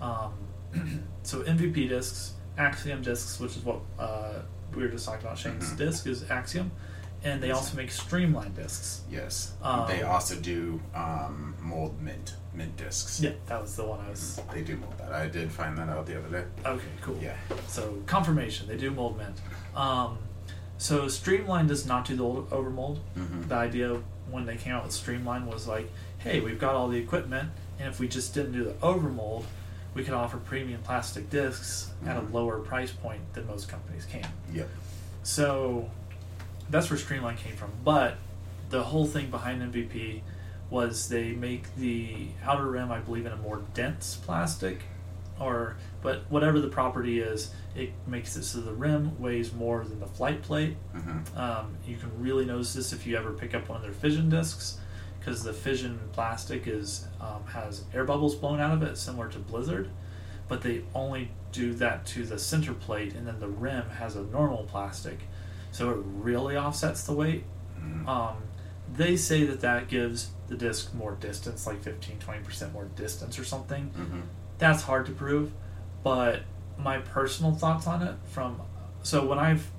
Um, 0.00 0.32
so 1.22 1.42
MVP 1.44 1.88
discs, 1.88 2.32
Axiom 2.58 3.00
discs, 3.02 3.38
which 3.38 3.56
is 3.56 3.64
what 3.64 3.78
uh, 3.96 4.40
we 4.74 4.82
were 4.82 4.88
just 4.88 5.04
talking 5.06 5.24
about. 5.24 5.38
Shane's 5.38 5.70
Mhm. 5.72 5.76
disc 5.76 6.04
is 6.08 6.28
Axiom, 6.28 6.72
and 7.24 7.42
they 7.42 7.50
also 7.50 7.76
make 7.76 7.90
streamlined 7.90 8.54
discs. 8.56 9.02
Yes, 9.10 9.52
Um, 9.62 9.88
they 9.88 10.02
also 10.02 10.36
do 10.36 10.80
um, 10.94 11.54
mold 11.60 12.00
mint 12.00 12.34
mint 12.54 12.76
discs. 12.76 13.20
Yeah, 13.20 13.32
that 13.46 13.60
was 13.62 13.76
the 13.76 13.84
one 13.84 14.00
I 14.06 14.10
was. 14.10 14.40
They 14.52 14.62
do 14.62 14.76
mold 14.76 14.94
that. 14.98 15.12
I 15.12 15.28
did 15.28 15.50
find 15.50 15.76
that 15.78 15.88
out 15.88 16.06
the 16.06 16.18
other 16.18 16.28
day. 16.28 16.44
Okay, 16.66 16.84
cool. 17.02 17.18
Yeah. 17.22 17.36
So 17.68 17.98
confirmation, 18.06 18.66
they 18.68 18.76
do 18.76 18.90
mold 18.90 19.16
mint. 19.18 19.36
Um, 19.76 20.18
so 20.78 21.08
Streamline 21.08 21.66
does 21.66 21.86
not 21.86 22.04
do 22.04 22.16
the 22.16 22.24
old- 22.24 22.50
overmold. 22.50 22.98
Mhm. 23.16 23.48
The 23.48 23.54
idea 23.54 24.00
when 24.30 24.46
they 24.46 24.56
came 24.56 24.74
out 24.74 24.84
with 24.84 24.92
Streamline 24.92 25.46
was 25.46 25.66
like, 25.66 25.90
hey, 26.18 26.40
we've 26.40 26.58
got 26.58 26.74
all 26.74 26.88
the 26.88 26.98
equipment, 26.98 27.50
and 27.78 27.88
if 27.88 27.98
we 28.00 28.08
just 28.08 28.34
didn't 28.34 28.52
do 28.52 28.64
the 28.64 28.72
overmold, 28.74 29.44
we 29.94 30.04
could 30.04 30.14
offer 30.14 30.36
premium 30.36 30.80
plastic 30.82 31.30
discs 31.30 31.90
at 32.06 32.16
a 32.16 32.20
Mhm. 32.20 32.32
lower 32.32 32.58
price 32.58 32.90
point 32.92 33.32
than 33.34 33.46
most 33.46 33.68
companies 33.68 34.04
can. 34.04 34.26
Yep. 34.52 34.68
So 35.22 35.90
that's 36.70 36.90
where 36.90 36.98
Streamline 36.98 37.36
came 37.36 37.56
from. 37.56 37.70
But 37.84 38.16
the 38.70 38.82
whole 38.84 39.06
thing 39.06 39.30
behind 39.30 39.62
MVP 39.72 40.22
was 40.70 41.08
they 41.08 41.32
make 41.32 41.74
the 41.76 42.28
outer 42.44 42.66
rim, 42.66 42.90
I 42.92 42.98
believe, 42.98 43.24
in 43.26 43.32
a 43.32 43.36
more 43.36 43.62
dense 43.74 44.16
plastic, 44.16 44.82
or 45.40 45.76
but 46.02 46.22
whatever 46.30 46.60
the 46.60 46.68
property 46.68 47.20
is, 47.20 47.50
it 47.74 47.90
makes 48.06 48.36
it 48.36 48.44
so 48.44 48.60
the 48.60 48.72
rim 48.72 49.18
weighs 49.20 49.52
more 49.52 49.84
than 49.84 49.98
the 50.00 50.06
flight 50.06 50.42
plate. 50.42 50.76
Mhm. 50.94 51.36
Um, 51.36 51.76
you 51.86 51.96
can 51.96 52.10
really 52.20 52.44
notice 52.44 52.74
this 52.74 52.92
if 52.92 53.06
you 53.06 53.16
ever 53.16 53.32
pick 53.32 53.54
up 53.54 53.68
one 53.68 53.76
of 53.76 53.82
their 53.82 53.92
fission 53.92 54.28
discs, 54.28 54.78
because 55.18 55.42
the 55.42 55.52
fission 55.52 55.98
plastic 56.12 56.66
is 56.66 57.06
um, 57.20 57.44
has 57.52 57.84
air 57.94 58.04
bubbles 58.04 58.34
blown 58.34 58.60
out 58.60 58.72
of 58.74 58.82
it, 58.82 58.96
similar 58.98 59.28
to 59.28 59.38
Blizzard, 59.38 59.88
but 60.48 60.60
they 60.62 60.82
only 60.94 61.30
do 61.50 61.72
that 61.74 62.04
to 62.06 62.24
the 62.24 62.38
center 62.38 62.74
plate, 62.74 63.14
and 63.14 63.26
then 63.26 63.40
the 63.40 63.48
rim 63.48 63.88
has 63.90 64.16
a 64.16 64.22
normal 64.22 64.64
plastic, 64.64 65.20
so 65.72 65.90
it 65.90 65.98
really 66.04 66.56
offsets 66.56 67.04
the 67.04 67.12
weight. 67.12 67.44
Mhm. 67.80 68.06
Um, 68.08 68.36
they 68.94 69.16
say 69.16 69.44
that 69.44 69.60
that 69.60 69.88
gives 69.88 70.30
the 70.48 70.56
disc 70.56 70.94
more 70.94 71.12
distance, 71.14 71.66
like 71.66 71.82
15 71.82 72.18
20% 72.18 72.72
more 72.72 72.86
distance 72.96 73.38
or 73.38 73.44
something. 73.44 73.90
Mhm. 73.96 74.22
That's 74.58 74.82
hard 74.82 75.06
to 75.06 75.12
prove, 75.12 75.52
but 76.02 76.42
my 76.78 76.98
personal 76.98 77.52
thoughts 77.54 77.86
on 77.86 78.02
it 78.02 78.14
from 78.26 78.60
so 79.02 79.24
when 79.26 79.38
I've 79.38 79.70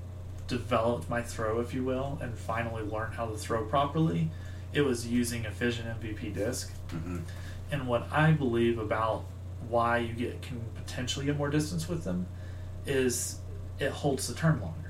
developed 0.47 1.09
my 1.09 1.21
throw, 1.21 1.59
if 1.59 1.73
you 1.73 1.83
will, 1.83 2.17
and 2.21 2.35
finally 2.37 2.81
learned 2.83 3.13
how 3.15 3.25
to 3.27 3.37
throw 3.37 3.65
properly, 3.65 4.31
it 4.73 4.81
was 4.81 5.05
using 5.07 5.45
a 5.45 5.51
Fission 5.51 5.85
MVP 5.87 6.29
disc. 6.33 6.71
Mhm. 6.89 7.21
And 7.71 7.87
what 7.87 8.07
I 8.11 8.31
believe 8.31 8.79
about 8.79 9.25
why 9.67 9.97
you 9.99 10.13
get 10.13 10.41
can 10.41 10.61
potentially 10.75 11.25
get 11.25 11.37
more 11.37 11.49
distance 11.49 11.87
with 11.89 12.03
them 12.03 12.25
is 12.85 13.39
it 13.77 13.91
holds 13.91 14.27
the 14.27 14.33
turn 14.33 14.59
longer 14.61 14.88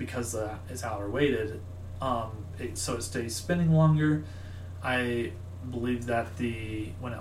because 0.00 0.34
uh, 0.34 0.56
it's 0.70 0.82
outer 0.82 1.08
weighted. 1.10 1.60
Um, 2.00 2.30
it, 2.58 2.78
so 2.78 2.94
it 2.96 3.02
stays 3.02 3.36
spinning 3.36 3.70
longer. 3.72 4.24
I 4.82 5.32
believe 5.70 6.06
that 6.06 6.38
the 6.38 6.88
when 7.00 7.12
it, 7.12 7.20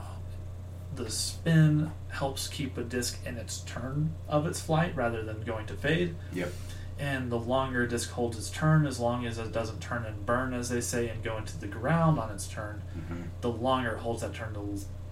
the 0.95 1.09
spin 1.11 1.91
helps 2.07 2.47
keep 2.47 2.77
a 2.77 2.83
disc 2.83 3.19
in 3.25 3.37
its 3.37 3.59
turn 3.59 4.15
of 4.29 4.47
its 4.47 4.61
flight 4.61 4.95
rather 4.95 5.23
than 5.23 5.41
going 5.41 5.67
to 5.67 5.73
fade 5.73 6.15
Yep. 6.33 6.51
and 6.97 7.29
the 7.31 7.37
longer 7.37 7.85
disc 7.85 8.09
holds 8.11 8.37
its 8.37 8.49
turn, 8.49 8.87
as 8.87 8.97
long 8.99 9.25
as 9.25 9.37
it 9.37 9.51
doesn't 9.51 9.81
turn 9.81 10.05
and 10.05 10.25
burn, 10.25 10.53
as 10.53 10.69
they 10.69 10.79
say, 10.81 11.09
and 11.09 11.21
go 11.21 11.37
into 11.37 11.57
the 11.59 11.67
ground 11.67 12.17
on 12.17 12.31
its 12.31 12.47
turn, 12.47 12.81
Mhm. 12.97 13.27
the 13.41 13.51
longer 13.51 13.91
it 13.91 13.99
holds 13.99 14.21
that 14.21 14.33
turn, 14.33 14.53
the 14.53 14.61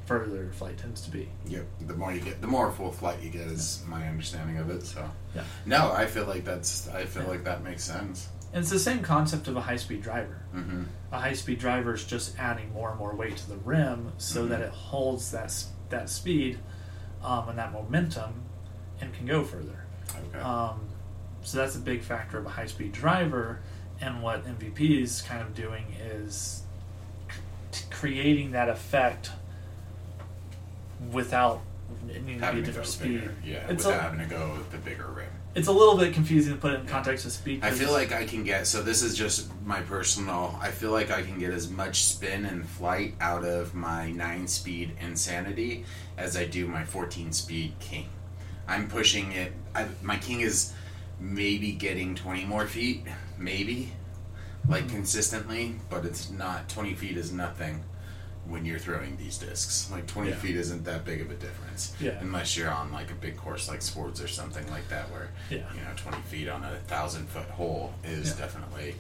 further 0.07 0.49
flight 0.53 0.77
tends 0.77 1.01
to 1.01 1.11
be. 1.11 1.29
Yep. 1.47 1.65
The 1.81 1.93
more 1.93 2.11
you 2.13 2.21
get, 2.21 2.41
the 2.41 2.47
more 2.47 2.71
full 2.71 2.91
flight 2.91 3.21
you 3.21 3.29
get 3.29 3.41
is 3.47 3.83
my 3.87 4.07
understanding 4.07 4.57
of 4.57 4.69
it. 4.69 4.83
So. 4.85 5.07
Yeah. 5.35 5.43
No, 5.65 5.91
I 5.91 6.05
feel 6.07 6.25
like 6.25 6.43
that's. 6.45 6.87
I 6.89 7.05
feel 7.05 7.23
like 7.27 7.43
that 7.43 7.63
makes 7.63 7.83
sense. 7.83 8.29
And 8.53 8.61
it's 8.61 8.69
the 8.71 8.79
same 8.79 9.01
concept 9.01 9.47
of 9.49 9.57
a 9.57 9.61
high 9.61 9.75
speed 9.75 10.01
driver. 10.01 10.41
Mm-hmm. 10.55 10.83
A 11.11 11.19
high 11.19 11.33
speed 11.33 11.59
driver 11.59 11.93
is 11.93 12.05
just 12.05 12.39
adding 12.39 12.71
more 12.73 12.89
and 12.91 12.97
more 12.97 13.13
weight 13.13 13.35
to 13.37 13.49
the 13.49 13.57
rim 13.57 14.13
so 14.17 14.45
Mhm. 14.45 14.49
that 14.49 14.61
it 14.61 14.69
holds 14.71 15.31
that 15.31 15.53
that 15.89 16.09
speed 16.09 16.57
um, 17.23 17.49
and 17.49 17.57
that 17.59 17.71
momentum 17.73 18.43
and 19.01 19.13
can 19.13 19.25
go 19.25 19.43
further. 19.43 19.83
Okay. 20.29 20.39
Um, 20.39 20.79
so 21.43 21.57
that's 21.57 21.75
a 21.75 21.79
big 21.79 22.01
factor 22.01 22.37
of 22.37 22.45
a 22.45 22.49
high 22.49 22.65
speed 22.65 22.93
driver. 22.93 23.59
And 23.99 24.21
what 24.23 24.45
MVP 24.45 25.01
is 25.01 25.21
kind 25.21 25.41
of 25.41 25.53
doing 25.53 25.85
is 25.99 26.63
c- 27.71 27.85
creating 27.89 28.51
that 28.51 28.69
effect 28.69 29.31
without 31.11 31.61
it 32.09 32.21
needing 32.23 32.25
to 32.25 32.33
be 32.33 32.39
having 32.39 32.63
a 32.63 32.65
to 32.65 32.71
go 32.71 32.77
different 32.81 32.87
speed. 32.87 33.21
bigger. 33.21 33.35
Yeah. 33.45 33.67
it's 33.69 33.85
without 33.85 33.99
a, 33.99 34.01
having 34.03 34.19
to 34.19 34.25
go 34.25 34.53
with 34.57 34.71
the 34.71 34.77
bigger 34.77 35.07
rim. 35.07 35.27
it's 35.55 35.67
a 35.67 35.71
little 35.71 35.97
bit 35.97 36.13
confusing 36.13 36.53
to 36.53 36.59
put 36.59 36.73
it 36.73 36.81
in 36.81 36.85
context 36.87 37.25
of 37.25 37.31
speed. 37.31 37.63
I 37.63 37.71
feel 37.71 37.91
like 37.91 38.11
I 38.11 38.25
can 38.25 38.43
get 38.43 38.67
so 38.67 38.81
this 38.81 39.01
is 39.01 39.15
just 39.15 39.49
my 39.65 39.81
personal 39.81 40.57
I 40.61 40.71
feel 40.71 40.91
like 40.91 41.11
I 41.11 41.21
can 41.21 41.39
get 41.39 41.51
as 41.51 41.69
much 41.69 42.03
spin 42.03 42.45
and 42.45 42.67
flight 42.67 43.15
out 43.21 43.43
of 43.45 43.73
my 43.73 44.11
9 44.11 44.47
speed 44.47 44.91
insanity 45.01 45.85
as 46.17 46.35
I 46.37 46.45
do 46.45 46.67
my 46.67 46.83
14 46.83 47.31
speed 47.33 47.73
king. 47.79 48.07
I'm 48.67 48.87
pushing 48.89 49.31
it 49.31 49.53
I, 49.75 49.85
my 50.01 50.17
king 50.17 50.41
is 50.41 50.73
maybe 51.19 51.71
getting 51.71 52.13
20 52.15 52.45
more 52.45 52.67
feet, 52.67 53.05
maybe 53.37 53.91
like 54.67 54.85
Mhm. 54.87 54.89
consistently, 54.91 55.75
but 55.89 56.05
it's 56.05 56.29
not 56.29 56.67
20 56.69 56.93
feet 56.95 57.15
is 57.17 57.31
nothing 57.31 57.83
when 58.49 58.65
you're 58.65 58.79
throwing 58.79 59.17
these 59.17 59.37
discs. 59.37 59.89
Like 59.91 60.07
20 60.07 60.29
Yeah. 60.29 60.35
feet 60.37 60.55
isn't 60.55 60.83
that 60.85 61.05
big 61.05 61.21
of 61.21 61.29
a 61.31 61.35
difference. 61.35 61.93
Yeah. 61.99 62.17
Unless 62.21 62.55
you're 62.57 62.71
on 62.71 62.91
like 62.91 63.11
a 63.11 63.15
big 63.15 63.37
course 63.37 63.67
like 63.67 63.81
sports 63.81 64.21
or 64.21 64.27
something 64.27 64.69
like 64.69 64.87
that 64.89 65.09
where 65.11 65.29
Yeah. 65.49 65.63
you 65.73 65.81
know 65.81 65.91
20 65.95 66.17
feet 66.23 66.47
on 66.47 66.63
a 66.63 66.75
thousand 66.87 67.27
foot 67.29 67.49
hole 67.49 67.93
is 68.03 68.33
definitely 68.33 68.95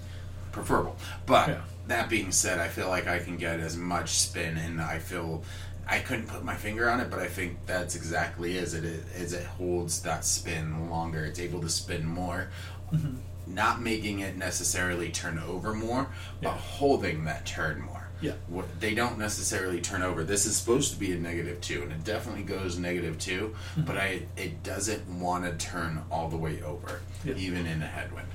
preferable. 0.51 0.97
But 1.25 1.59
that 1.87 2.09
being 2.09 2.31
said, 2.31 2.59
I 2.59 2.67
feel 2.67 2.89
like 2.89 3.07
I 3.07 3.19
can 3.19 3.37
get 3.37 3.59
as 3.59 3.77
much 3.77 4.17
spin 4.19 4.57
and 4.57 4.81
I 4.81 4.99
feel 4.99 5.43
I 5.89 5.99
couldn't 5.99 6.27
put 6.27 6.43
my 6.43 6.55
finger 6.55 6.89
on 6.89 6.99
it, 6.99 7.09
but 7.09 7.19
I 7.19 7.27
think 7.27 7.59
that's 7.65 7.95
exactly 7.95 8.57
is 8.57 8.73
it 8.73 8.83
is 8.83 9.31
it 9.33 9.45
holds 9.45 10.01
that 10.01 10.25
spin 10.25 10.89
longer. 10.89 11.23
It's 11.23 11.39
able 11.39 11.61
to 11.61 11.69
spin 11.69 12.05
more. 12.05 12.49
Mhm. 12.93 13.17
Not 13.45 13.81
making 13.81 14.19
it 14.19 14.35
necessarily 14.35 15.09
turn 15.09 15.39
over 15.39 15.73
more, 15.73 16.07
but 16.41 16.51
holding 16.51 17.23
that 17.25 17.45
turn 17.45 17.79
more. 17.79 17.96
Yeah. 18.21 18.33
What 18.47 18.79
they 18.79 18.95
don't 18.95 19.17
necessarily 19.19 19.79
turn 19.81 20.01
over. 20.01 20.23
This 20.23 20.45
is 20.45 20.57
supposed 20.57 20.91
to 20.93 20.99
be 20.99 21.11
a 21.13 21.17
negative 21.19 21.61
two, 21.61 21.83
and 21.83 21.91
it 21.91 22.03
definitely 22.03 22.43
goes 22.43 22.77
negative 22.79 23.17
2 23.19 23.53
Mhm. 23.77 23.85
But 23.85 23.97
I, 23.97 24.23
it 24.35 24.63
doesn't 24.63 25.07
want 25.19 25.43
to 25.45 25.53
turn 25.65 26.01
all 26.09 26.27
the 26.29 26.37
way 26.37 26.61
over, 26.63 27.01
Yeah. 27.23 27.35
even 27.35 27.65
in 27.67 27.81
a 27.81 27.87
headwind. 27.87 28.27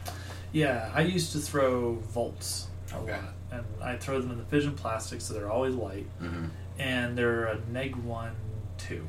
Yeah, 0.53 0.91
I 0.95 1.01
used 1.03 1.33
to 1.33 1.39
throw 1.39 1.95
volts 1.97 2.69
Okay. 2.95 3.13
lot, 3.13 3.21
and 3.51 3.65
I 3.83 3.97
throw 3.97 4.21
them 4.21 4.31
in 4.33 4.39
the 4.39 4.45
fission 4.45 4.75
plastic, 4.75 5.21
so 5.21 5.35
they're 5.35 5.51
always 5.51 5.75
light. 5.75 6.07
hmm 6.19 6.47
and 6.79 7.17
they're 7.19 7.45
a 7.45 7.59
neg 7.71 7.95
one 7.97 8.33
two. 8.79 9.07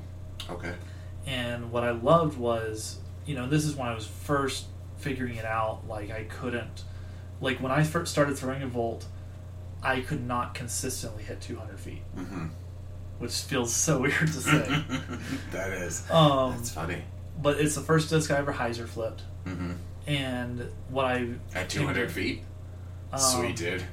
Okay. 0.49 0.73
And 1.25 1.71
what 1.71 1.83
I 1.85 1.91
loved 1.91 2.37
was, 2.37 2.99
you 3.25 3.35
know, 3.35 3.47
this 3.47 3.63
is 3.63 3.73
when 3.75 3.87
I 3.87 3.93
was 3.95 4.05
first 4.05 4.65
figuring 4.97 5.35
it 5.35 5.45
out. 5.45 5.87
Like 5.87 6.11
I 6.11 6.25
couldn't, 6.25 6.83
like 7.39 7.61
when 7.61 7.71
I 7.71 7.83
first 7.83 8.11
started 8.11 8.37
throwing 8.37 8.61
a 8.63 8.67
volt, 8.67 9.05
I 9.83 9.99
could 10.01 10.25
not 10.25 10.55
consistently 10.55 11.23
hit 11.23 11.41
200 11.41 11.79
feet, 11.79 12.01
Mm-hmm. 12.17 12.45
which 13.19 13.33
feels 13.41 13.73
so 13.73 13.99
weird 14.01 14.13
to 14.27 14.27
say. 14.27 14.83
that 15.51 15.71
is. 15.71 16.09
um, 16.09 16.51
That's 16.55 16.71
funny. 16.71 17.03
but 17.41 17.59
it's 17.59 17.75
the 17.75 17.81
first 17.81 18.09
disc 18.09 18.31
I 18.31 18.37
ever 18.37 18.53
hyzer 18.53 18.87
flipped, 18.87 19.23
Mm-hmm. 19.45 19.71
and 20.07 20.69
what 20.89 21.05
I 21.05 21.27
At 21.53 21.69
200 21.69 22.11
feet? 22.11 22.41
um, 23.11 23.19
Sweet, 23.19 23.55
dude. 23.55 23.83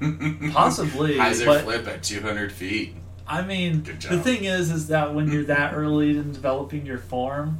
Possibly, 0.52 1.16
Hyzer 1.16 1.62
flip 1.64 1.86
at 1.88 2.02
200 2.04 2.52
feet. 2.52 2.94
I 3.26 3.42
mean, 3.42 3.82
the 3.82 4.20
thing 4.20 4.44
is, 4.44 4.70
is 4.70 4.88
that 4.88 5.12
when 5.14 5.30
you're 5.32 5.44
that 5.44 5.74
early 5.74 6.10
in 6.16 6.32
developing 6.32 6.86
your 6.86 6.98
form, 6.98 7.58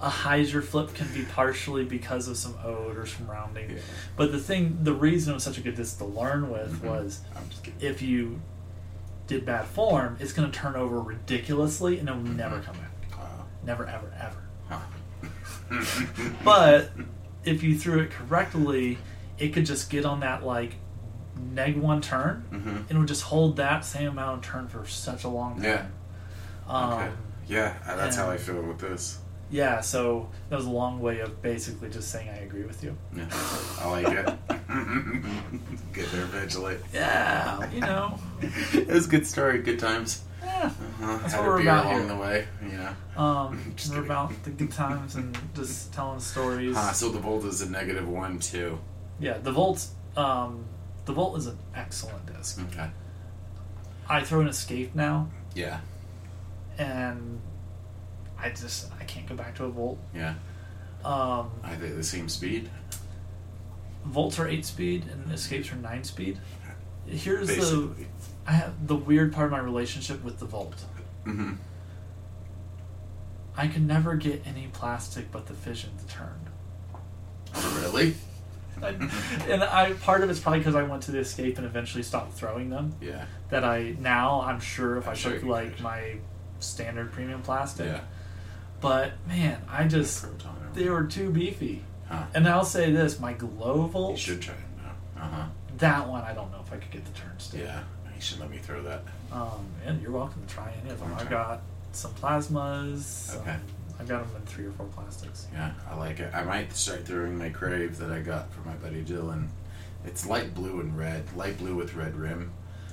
a 0.00 0.08
hyzer 0.08 0.62
flip 0.64 0.94
can 0.94 1.06
be 1.12 1.22
partially 1.24 1.84
because 1.84 2.26
of 2.28 2.36
some 2.36 2.54
ode 2.64 2.96
or 2.96 3.06
some 3.06 3.26
rounding. 3.30 3.70
Yeah. 3.70 3.76
But 4.16 4.32
the 4.32 4.38
thing, 4.38 4.78
the 4.82 4.94
reason 4.94 5.32
it 5.32 5.34
was 5.34 5.42
such 5.44 5.58
a 5.58 5.60
good 5.60 5.74
disc 5.76 5.98
to 5.98 6.04
learn 6.06 6.50
with 6.50 6.80
Mhm. 6.82 6.88
was 6.88 7.20
I'm 7.36 7.48
just 7.50 7.62
kidding. 7.64 7.80
if 7.80 8.00
you 8.02 8.40
did 9.26 9.44
bad 9.44 9.66
form, 9.66 10.16
it's 10.18 10.32
going 10.32 10.50
to 10.50 10.58
turn 10.58 10.74
over 10.74 11.00
ridiculously 11.00 11.98
and 11.98 12.08
it'll 12.08 12.20
never 12.22 12.56
Mhm. 12.58 12.64
come 12.64 12.76
back. 12.76 12.86
Never, 13.62 13.86
ever, 13.86 14.10
ever. 14.18 14.42
Huh. 14.70 14.78
But 16.44 16.90
if 17.44 17.62
you 17.62 17.78
threw 17.78 18.00
it 18.00 18.10
correctly, 18.10 18.98
it 19.38 19.50
could 19.50 19.66
just 19.66 19.90
get 19.90 20.04
on 20.06 20.20
that 20.20 20.44
like 20.44 20.76
neg 21.52 21.76
one 21.76 22.00
turn 22.00 22.44
Mhm. 22.50 22.76
and 22.88 22.90
it 22.90 22.96
would 22.98 23.08
just 23.08 23.22
hold 23.24 23.56
that 23.56 23.84
same 23.84 24.08
amount 24.08 24.38
of 24.46 24.50
turn 24.50 24.66
for 24.68 24.86
such 24.86 25.24
a 25.24 25.28
long 25.28 25.56
time. 25.56 25.64
Yeah. 25.64 25.84
Um, 26.66 26.92
Okay. 26.94 27.10
Yeah, 27.48 27.74
that's 27.86 28.16
how 28.16 28.30
I 28.30 28.36
feel 28.38 28.62
with 28.62 28.78
this. 28.78 29.18
Yeah, 29.50 29.80
so 29.80 30.28
that 30.48 30.56
was 30.56 30.66
a 30.66 30.70
long 30.70 31.00
way 31.00 31.20
of 31.20 31.42
basically 31.42 31.90
just 31.90 32.10
saying 32.10 32.28
I 32.28 32.38
agree 32.38 32.62
with 32.62 32.84
you. 32.84 32.96
Yeah, 33.16 33.26
I 33.80 33.88
like 33.90 34.06
it. 34.06 34.26
Get 35.92 36.10
there 36.12 36.22
eventually. 36.22 36.76
Yeah, 36.94 37.68
you 37.72 37.80
know. 37.80 38.18
it 38.42 38.86
was 38.88 39.06
a 39.06 39.08
good 39.10 39.26
story, 39.26 39.60
good 39.62 39.78
times. 39.80 40.22
Yeah. 40.42 40.66
Uh-huh. 40.66 41.18
That's 41.18 41.32
Had 41.34 41.40
what 41.40 41.48
we're 41.48 41.60
about 41.62 41.84
along 41.86 41.98
here. 42.00 42.08
the 42.08 42.16
way, 42.16 42.46
know. 42.62 43.22
Um, 43.22 43.72
Just 43.76 43.90
we're 43.90 43.96
kidding. 43.96 44.10
about 44.10 44.42
the 44.44 44.50
good 44.50 44.70
times 44.72 45.16
and 45.16 45.36
just 45.54 45.92
telling 45.92 46.20
stories. 46.20 46.76
Ah, 46.78 46.92
so 46.92 47.08
the 47.10 47.18
volt 47.18 47.44
is 47.44 47.60
a 47.60 47.70
negative 47.70 48.08
one 48.08 48.38
too. 48.38 48.78
Yeah, 49.18 49.36
the 49.38 49.52
Volt, 49.52 49.86
um, 50.16 50.64
the 51.04 51.12
Volt 51.12 51.36
is 51.38 51.46
an 51.46 51.58
excellent 51.74 52.24
disc. 52.34 52.58
Okay. 52.72 52.88
I 54.08 54.22
throw 54.22 54.40
an 54.40 54.48
Escape 54.48 54.94
now, 54.94 55.28
Yeah. 55.54 55.80
and 56.78 57.40
I 58.42 58.50
just 58.50 58.90
I 59.00 59.04
can't 59.04 59.26
go 59.26 59.34
back 59.34 59.54
to 59.56 59.64
a 59.64 59.68
Volt. 59.68 59.98
Yeah. 60.14 60.34
Um, 61.04 61.50
Are 61.64 61.76
they 61.78 61.88
the 61.88 62.04
same 62.04 62.28
speed? 62.28 62.70
Volts 64.04 64.38
are 64.38 64.48
eight 64.48 64.64
speed 64.64 65.06
and 65.10 65.32
Escapes 65.32 65.72
are 65.72 65.76
nine 65.76 66.04
speed. 66.04 66.38
Here's 67.06 67.48
the 67.48 67.90
I 68.46 68.52
have 68.52 68.86
the 68.86 68.96
weird 68.96 69.32
part 69.32 69.46
of 69.46 69.52
my 69.52 69.58
relationship 69.58 70.22
with 70.24 70.38
the 70.38 70.46
Volt. 70.46 70.84
Mm-hmm. 71.24 71.54
I 73.56 73.66
can 73.66 73.86
never 73.86 74.14
get 74.14 74.42
any 74.46 74.68
plastic 74.72 75.30
but 75.30 75.46
the 75.46 75.54
fission 75.54 75.90
to 75.98 76.06
turn. 76.06 76.48
Really? 77.82 78.14
I- 78.82 78.88
and 79.48 79.62
I 79.62 79.92
part 79.94 80.22
of 80.22 80.30
it's 80.30 80.40
probably 80.40 80.60
because 80.60 80.74
I 80.74 80.82
went 80.82 81.02
to 81.04 81.10
the 81.10 81.18
escape 81.18 81.58
and 81.58 81.66
eventually 81.66 82.02
stopped 82.02 82.34
throwing 82.34 82.70
them. 82.70 82.94
Yeah. 83.00 83.26
That 83.50 83.64
I 83.64 83.96
now 83.98 84.42
I'm 84.42 84.60
sure 84.60 84.96
if 84.96 85.06
I'm 85.06 85.12
i 85.12 85.16
took 85.16 85.42
like 85.42 85.76
could. 85.76 85.82
my 85.82 86.16
standard 86.60 87.12
premium 87.12 87.42
plastic. 87.42 87.86
Yeah. 87.86 88.00
But 88.80 89.12
man, 89.26 89.62
I 89.68 89.86
just 89.86 90.26
they 90.74 90.88
were 90.88 91.04
too 91.04 91.30
beefy. 91.30 91.84
Huh. 92.08 92.24
And 92.34 92.48
I'll 92.48 92.64
say 92.64 92.90
this: 92.90 93.20
my 93.20 93.32
glow 93.32 94.10
You 94.10 94.16
should 94.16 94.40
try 94.40 94.54
it 94.54 94.82
now. 94.82 95.22
Uh 95.22 95.28
huh. 95.28 95.46
that 95.78 96.08
one 96.08 96.22
I 96.22 96.32
don't 96.32 96.50
know 96.50 96.60
if 96.64 96.72
I 96.72 96.76
could 96.76 96.90
get 96.90 97.04
the 97.04 97.12
turn 97.12 97.38
still. 97.38 97.60
Yeah. 97.60 97.82
You 98.14 98.20
should 98.20 98.40
let 98.40 98.50
me 98.50 98.58
throw 98.58 98.82
that. 98.82 99.02
Um, 99.32 99.66
and 99.86 100.02
you're 100.02 100.10
welcome 100.10 100.44
to 100.46 100.54
try 100.54 100.74
any 100.82 100.90
of 100.90 101.00
them. 101.00 101.14
I've 101.18 101.30
got 101.30 101.62
some 101.92 102.12
plasmas. 102.14 103.34
Okay. 103.40 103.56
I've 103.98 104.08
got 104.08 104.26
them 104.26 104.36
in 104.36 104.46
three 104.46 104.66
or 104.66 104.72
four 104.72 104.86
plastics. 104.86 105.46
Yeah, 105.52 105.72
I 105.90 105.94
like 105.96 106.20
it. 106.20 106.34
I 106.34 106.42
might 106.42 106.72
start 106.74 107.06
throwing 107.06 107.36
my 107.36 107.50
crave 107.50 107.98
that 107.98 108.10
I 108.10 108.20
got 108.20 108.52
for 108.52 108.60
my 108.66 108.74
buddy 108.74 109.02
Dylan. 109.02 109.48
It's 110.06 110.26
light 110.26 110.54
blue 110.54 110.80
and 110.80 110.96
red, 110.96 111.24
light 111.36 111.58
blue 111.58 111.74
with 111.74 111.94
red 111.94 112.16
rim. 112.16 112.50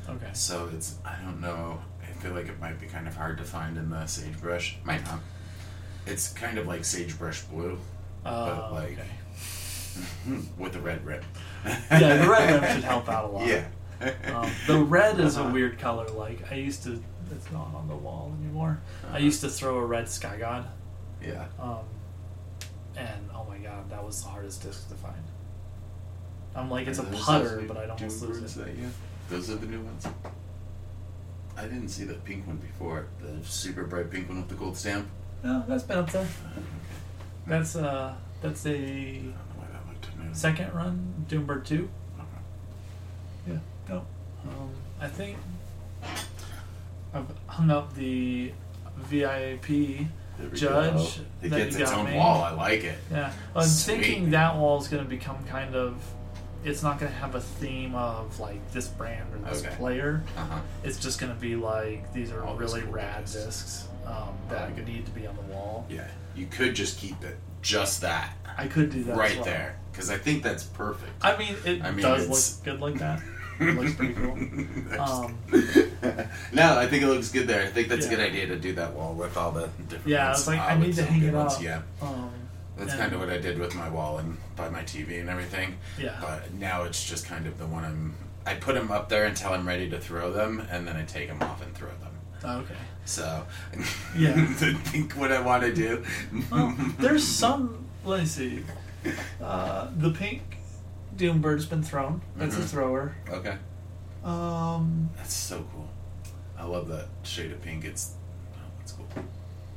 Okay. 0.09 0.29
So 0.33 0.69
it's 0.73 0.95
I 1.05 1.17
don't 1.23 1.41
know. 1.41 1.81
I 2.01 2.11
feel 2.21 2.33
like 2.33 2.47
it 2.47 2.59
might 2.59 2.79
be 2.79 2.87
kind 2.87 3.07
of 3.07 3.15
hard 3.15 3.37
to 3.37 3.43
find 3.43 3.77
in 3.77 3.89
the 3.89 4.05
sagebrush. 4.05 4.77
Might 4.83 5.03
not. 5.05 5.19
It's 6.07 6.29
kind 6.29 6.57
of 6.57 6.67
like 6.67 6.83
sagebrush 6.85 7.41
blue 7.43 7.77
Uh, 8.25 8.69
like- 8.71 8.97
okay. 8.97 9.07
with 10.57 10.75
a 10.75 10.79
red 10.79 11.05
rim. 11.05 11.23
Yeah, 11.65 12.17
the 12.23 12.29
red 12.29 12.61
rim 12.61 12.75
should 12.75 12.83
help 12.83 13.09
out 13.09 13.25
a 13.25 13.27
lot. 13.27 13.47
Yeah. 13.47 13.65
Um, 14.33 14.49
the 14.67 14.77
red 14.83 15.19
is 15.19 15.37
a 15.37 15.41
Uh-huh. 15.41 15.51
weird 15.53 15.79
color. 15.79 16.07
Like 16.09 16.51
I 16.51 16.55
used 16.55 16.83
to, 16.83 17.01
it's 17.31 17.51
not 17.51 17.73
on 17.73 17.87
the 17.87 17.95
wall 17.95 18.31
anymore. 18.41 18.79
I 19.03 19.07
Uh-huh. 19.07 19.17
used 19.17 19.41
to 19.41 19.49
throw 19.49 19.77
a 19.79 19.85
red 19.85 20.07
Sky 20.07 20.37
God, 20.37 20.67
Yeah. 21.21 21.45
um, 21.59 21.79
and 22.95 23.29
oh 23.33 23.43
my 23.49 23.57
god, 23.57 23.89
that 23.89 24.03
was 24.03 24.21
the 24.21 24.29
hardest 24.29 24.61
disc 24.61 24.87
to 24.89 24.95
find. 24.95 25.23
I'm 26.55 26.69
like, 26.71 26.87
it's 26.87 26.99
a 26.99 27.03
putter, 27.03 27.63
but 27.67 27.77
I'd 27.77 27.89
almost 27.89 28.21
lose 28.21 28.55
it. 28.57 28.65
that 28.65 28.75
you- 28.77 28.91
Those 29.29 29.49
are 29.49 29.55
the 29.55 29.65
new 29.67 29.81
ones. 29.81 30.07
I 31.57 31.63
didn't 31.63 31.89
see 31.89 32.03
the 32.03 32.13
pink 32.13 32.45
one 32.47 32.57
before. 32.57 33.07
The 33.19 33.43
super 33.43 33.83
bright 33.83 34.09
pink 34.11 34.29
one 34.29 34.37
with 34.37 34.49
the 34.49 34.55
gold 34.55 34.77
stamp. 34.77 35.07
No, 35.43 35.63
that's 35.67 35.83
been 35.83 35.97
up 35.99 36.11
there. 36.11 36.23
Uh. 36.23 36.59
That's 37.45 37.75
uh, 37.75 38.13
that's 38.41 38.65
a 38.65 38.69
I 38.71 38.73
don't 38.75 39.25
know 39.25 39.33
why 39.55 39.65
that 39.71 39.87
looked 39.87 40.17
new. 40.17 40.33
second 40.33 40.73
run 40.73 41.25
Doombird 41.29 41.65
two. 41.65 41.89
Yeah. 43.47 43.57
No. 43.87 44.05
Um, 44.43 44.69
I 44.99 45.07
think 45.07 45.37
I've 47.13 47.25
hung 47.47 47.71
up 47.71 47.93
the 47.95 48.51
VIP. 48.97 49.67
There 49.67 50.49
we 50.51 50.57
Judge 50.57 51.17
go. 51.17 51.23
It 51.41 51.49
gets 51.49 51.75
you 51.77 51.81
its 51.83 51.91
got 51.91 51.99
own 51.99 52.05
made. 52.05 52.17
wall. 52.17 52.43
I 52.43 52.51
like 52.51 52.83
it. 52.83 52.97
Yeah, 53.09 53.31
I'm 53.55 53.63
Sweet. 53.67 54.01
thinking 54.01 54.29
that 54.31 54.55
wall 54.57 54.79
is 54.79 54.87
going 54.87 55.03
to 55.03 55.09
become 55.09 55.43
kind 55.45 55.73
of. 55.75 55.95
It's 56.67 56.83
not 56.83 56.99
going 56.99 57.11
to 57.11 57.17
have 57.17 57.35
a 57.35 57.39
theme 57.41 57.95
of 57.95 58.39
like 58.39 58.59
this 58.73 58.87
brand 58.87 59.33
or 59.33 59.49
this 59.49 59.63
Okay. 59.65 59.73
player. 59.75 60.21
Uh 60.35 60.45
huh. 60.45 60.59
It's 60.83 60.99
just 60.99 61.19
going 61.19 61.33
to 61.33 61.39
be 61.39 61.55
like 61.55 62.11
these 62.13 62.31
are 62.31 62.43
All 62.43 62.55
really 62.55 62.81
cool 62.81 62.91
rad 62.91 63.21
discs. 63.25 63.45
discs 63.45 63.87
um, 64.05 64.29
that 64.49 64.75
could 64.75 64.87
need 64.87 65.05
to 65.05 65.11
be 65.11 65.25
on 65.27 65.35
the 65.35 65.41
wall. 65.53 65.85
Yeah. 65.89 66.07
You 66.35 66.45
could 66.47 66.75
just 66.75 66.99
keep 66.99 67.23
it 67.23 67.37
just 67.61 68.01
that 68.01 68.33
I 68.57 68.67
could 68.67 68.91
do 68.91 69.03
that 69.05 69.15
right 69.17 69.35
well. 69.35 69.45
there 69.45 69.79
because 69.91 70.09
I 70.09 70.17
think 70.17 70.43
that's 70.43 70.63
perfect. 70.63 71.11
I 71.21 71.37
mean, 71.37 71.55
it 71.65 71.83
I 71.83 71.91
mean, 71.91 72.01
does 72.03 72.23
it's- 72.25 72.57
look 72.57 72.65
good 72.65 72.81
like 72.81 72.99
that. 72.99 73.21
It 73.59 73.75
looks 73.75 73.95
pretty 73.95 74.13
cool. 74.13 74.37
Um, 74.99 75.35
no, 76.53 76.77
I 76.77 76.85
think 76.87 77.01
it 77.01 77.07
looks 77.07 77.31
good 77.31 77.47
there. 77.47 77.63
I 77.63 77.65
think 77.71 77.87
that's 77.87 78.05
a 78.05 78.09
good 78.09 78.19
idea 78.19 78.45
to 78.45 78.55
do 78.55 78.73
that 78.75 78.93
wall 78.93 79.15
with 79.15 79.35
all 79.35 79.51
the 79.51 79.67
different. 79.89 80.05
Yeah, 80.07 80.25
I 80.25 80.27
ones. 80.27 80.37
was 80.41 80.47
like, 80.47 80.59
Ah, 80.59 80.67
I 80.67 80.77
need 80.77 80.93
to 80.93 81.03
hang 81.03 81.23
it 81.23 81.33
ones, 81.33 81.55
up. 81.55 81.63
Yeah, 81.63 81.81
Um, 81.99 82.29
that's 82.77 82.91
and- 82.93 82.99
kind 83.01 83.13
of 83.13 83.19
what 83.19 83.29
I 83.29 83.37
did 83.37 83.57
with 83.59 83.75
my 83.75 83.89
wall 83.89 84.17
and 84.19 84.37
by 84.55 84.69
my 84.69 84.81
TV 84.83 85.19
and 85.19 85.29
everything. 85.29 85.75
Yeah. 85.99 86.17
But 86.21 86.53
now 86.53 86.83
it's 86.83 87.03
just 87.07 87.25
kind 87.25 87.47
of 87.47 87.57
the 87.57 87.65
one 87.67 87.83
I'm. 87.85 88.15
I 88.45 88.53
put 88.55 88.75
them 88.75 88.91
up 88.91 89.09
there 89.09 89.25
until 89.25 89.51
I'm 89.53 89.67
ready 89.67 89.89
to 89.89 89.99
throw 89.99 90.31
them, 90.31 90.65
and 90.71 90.87
then 90.87 90.95
I 90.95 91.03
take 91.03 91.27
them 91.27 91.41
off 91.41 91.61
and 91.61 91.73
throw 91.75 91.89
them. 91.89 92.61
Okay. 92.63 92.75
So, 93.05 93.45
Yeah. 94.17 94.45
think 94.55 95.13
what 95.13 95.31
I 95.31 95.41
want 95.41 95.63
to 95.63 95.73
do. 95.73 96.03
Well, 96.51 96.73
there's 96.99 97.23
some. 97.25 97.85
Let 98.05 98.21
me 98.21 98.25
see. 98.25 98.63
Uh, 99.41 99.89
the 99.97 100.11
pink 100.11 100.41
Doombird's 101.17 101.65
been 101.65 101.83
thrown. 101.83 102.21
That's 102.35 102.55
a 102.57 102.59
Mhm. 102.61 102.65
thrower. 102.69 103.15
Okay. 103.29 103.57
Um, 104.23 105.09
That's 105.17 105.33
so 105.33 105.65
cool. 105.73 105.87
I 106.57 106.65
love 106.65 106.87
that 106.89 107.07
shade 107.23 107.51
of 107.51 107.61
pink. 107.61 107.85
It's 107.85 108.13
oh, 108.55 108.59
that's 108.79 108.91
cool. 108.93 109.07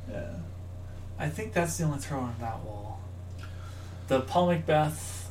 yeah. 0.09 0.33
I 1.19 1.29
think 1.29 1.53
that's 1.53 1.77
the 1.77 1.83
only 1.85 1.99
thrower 1.99 2.21
on 2.21 2.35
that 2.39 2.59
wall. 2.61 2.90
The 4.11 4.19
Paul 4.19 4.49
McBeth 4.49 5.29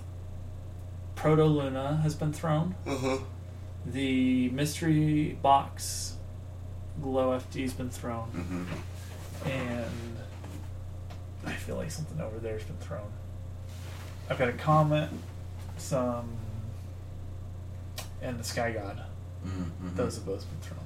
Proto 1.15 1.45
Luna 1.45 2.01
has 2.03 2.15
been 2.15 2.33
thrown. 2.33 2.75
Uh 2.87 2.97
huh. 2.97 3.19
The 3.85 4.49
mystery 4.49 5.37
box 5.43 6.15
Glow 7.03 7.39
FD's 7.39 7.75
been 7.75 7.91
thrown. 7.91 8.31
Mm-hmm. 8.31 9.51
and 9.51 10.17
I 11.45 11.53
feel 11.53 11.77
like 11.77 11.91
something 11.91 12.23
over 12.23 12.39
there's 12.39 12.63
been 12.63 12.79
thrown. 12.79 13.13
I've 14.31 14.39
got 14.39 14.49
a 14.49 14.55
comet, 14.55 15.11
some, 15.77 16.31
and 18.23 18.39
the 18.39 18.45
Sky 18.45 18.73
God. 18.73 19.03
Mm-hmm. 19.47 19.95
Those 19.95 20.15
have 20.15 20.25
both 20.25 20.47
been 20.49 20.61
thrown. 20.61 20.81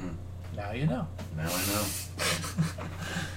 Hmm. 0.00 0.56
Now 0.56 0.72
you 0.72 0.88
know. 0.88 1.06
Now 1.36 1.46
I 1.46 1.66
know. 1.68 1.84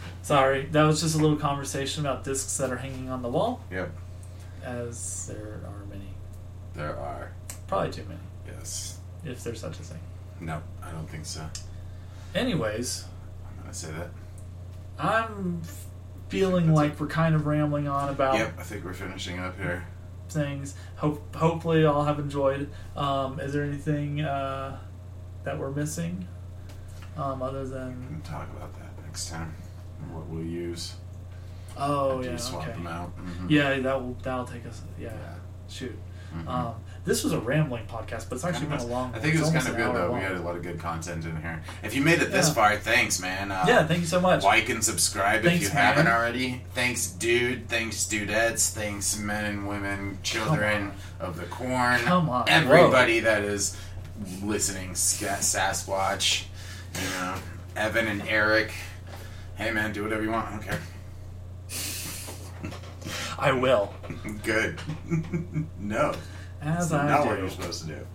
Sorry, 0.27 0.65
that 0.73 0.83
was 0.83 0.99
just 0.99 1.15
a 1.15 1.19
little 1.19 1.37
conversation 1.37 2.05
about 2.05 2.25
discs 2.25 2.57
that 2.57 2.69
are 2.69 2.75
hanging 2.75 3.09
on 3.09 3.21
the 3.21 3.29
wall, 3.29 3.61
Yep. 3.71 3.89
as 4.61 5.27
there 5.27 5.61
are 5.65 5.85
many. 5.89 6.09
There 6.73 6.99
are. 6.99 7.31
Probably 7.67 7.91
too 7.93 8.03
many, 8.09 8.19
Yes. 8.45 8.99
if 9.23 9.41
there's 9.45 9.61
such 9.61 9.79
a 9.79 9.83
thing. 9.83 10.01
No, 10.41 10.61
I 10.83 10.91
don't 10.91 11.09
think 11.09 11.25
so. 11.25 11.45
Anyways, 12.35 13.05
I'm 13.49 13.61
gonna 13.61 13.73
say 13.73 13.89
that. 13.93 14.09
I'm 14.99 15.61
feeling 16.27 16.73
like 16.73 16.99
we're 16.99 17.07
kind 17.07 17.33
of 17.33 17.47
rambling 17.47 17.87
on 17.87 18.09
about 18.09 18.35
Yep, 18.35 18.59
I 18.59 18.63
think 18.63 18.83
we're 18.83 18.91
finishing 18.91 19.39
up 19.39 19.55
here. 19.57 19.85
things. 20.27 20.75
Hope 20.97 21.33
hopefully 21.37 21.85
all 21.85 22.03
have 22.03 22.19
enjoyed. 22.19 22.69
Um, 22.97 23.39
is 23.39 23.53
there 23.53 23.63
anything 23.63 24.19
uh, 24.19 24.77
that 25.45 25.57
we're 25.57 25.71
missing? 25.71 26.27
Um, 27.15 27.41
other 27.41 27.65
than 27.65 28.01
We 28.01 28.07
can 28.07 28.21
talk 28.23 28.49
about 28.57 28.73
that 28.73 28.91
next 29.05 29.29
time. 29.29 29.55
What 30.11 30.27
we'll 30.27 30.43
use. 30.43 30.93
oh 31.77 32.21
yeah 32.23 32.35
swap 32.37 32.63
okay 32.63 32.71
them 32.71 32.87
out. 32.87 33.11
Mhm. 33.17 33.49
yeah 33.49 33.77
that 33.79 34.01
will 34.01 34.15
that'll 34.23 34.45
take 34.45 34.65
us 34.65 34.81
yeah, 34.99 35.09
Yeah. 35.09 35.33
shoot. 35.69 35.97
Mhm. 36.35 36.47
Um, 36.47 36.75
this 37.05 37.23
was 37.23 37.31
a 37.31 37.39
rambling 37.39 37.85
podcast, 37.85 38.27
but 38.27 38.35
it's 38.35 38.43
actually 38.43 38.65
been 38.67 38.79
a 38.79 38.85
long. 38.97 39.13
I 39.15 39.19
think 39.19 39.35
it 39.35 39.39
was 39.39 39.49
kind 39.49 39.65
of 39.65 39.77
good 39.77 39.95
though. 39.95 40.11
We 40.11 40.19
had 40.19 40.33
a 40.33 40.41
lot 40.41 40.57
of 40.57 40.61
good 40.63 40.77
content 40.79 41.23
in 41.23 41.41
here. 41.41 41.63
If 41.83 41.95
you 41.95 42.01
made 42.01 42.21
it 42.21 42.31
this 42.31 42.47
Yeah. 42.49 42.53
far, 42.53 42.75
thanks, 42.77 43.21
man. 43.21 43.49
Uh, 43.51 43.63
yeah, 43.65 43.85
thank 43.87 44.01
you 44.01 44.05
so 44.07 44.19
much. 44.19 44.43
Like 44.43 44.67
and 44.67 44.83
subscribe 44.83 45.41
Thanks, 45.43 45.67
if 45.67 45.71
you 45.73 45.77
haven't 45.79 46.07
already. 46.07 46.63
Thanks, 46.73 47.07
dude. 47.07 47.69
Thanks, 47.69 48.03
dudettes. 48.05 48.71
Thanks, 48.71 49.17
men 49.17 49.45
and 49.45 49.67
women, 49.69 50.17
children 50.21 50.91
of 51.21 51.37
the 51.37 51.45
corn. 51.45 51.99
Come 52.01 52.29
on, 52.29 52.49
Everybody 52.49 53.21
that 53.21 53.43
is 53.43 53.77
listening, 54.43 54.91
Sasquatch. 54.91 56.43
You 56.95 57.01
know, 57.19 57.35
Evan 57.77 58.07
and 58.07 58.21
Eric. 58.27 58.73
Hey, 59.57 59.71
man, 59.71 59.91
do 59.91 60.03
whatever 60.03 60.23
you 60.23 60.31
want. 60.31 60.47
I 60.47 60.51
don't 60.51 60.61
care. 60.63 60.79
I 63.39 63.51
will, 63.51 63.93
Good. 64.43 64.79
no. 65.79 66.13
as 66.61 66.89
That's 66.89 66.91
I 66.91 67.07
not 67.07 67.25
what 67.27 67.37
you're 67.39 67.49
supposed 67.49 67.87
to 67.87 67.87
do. 67.87 68.07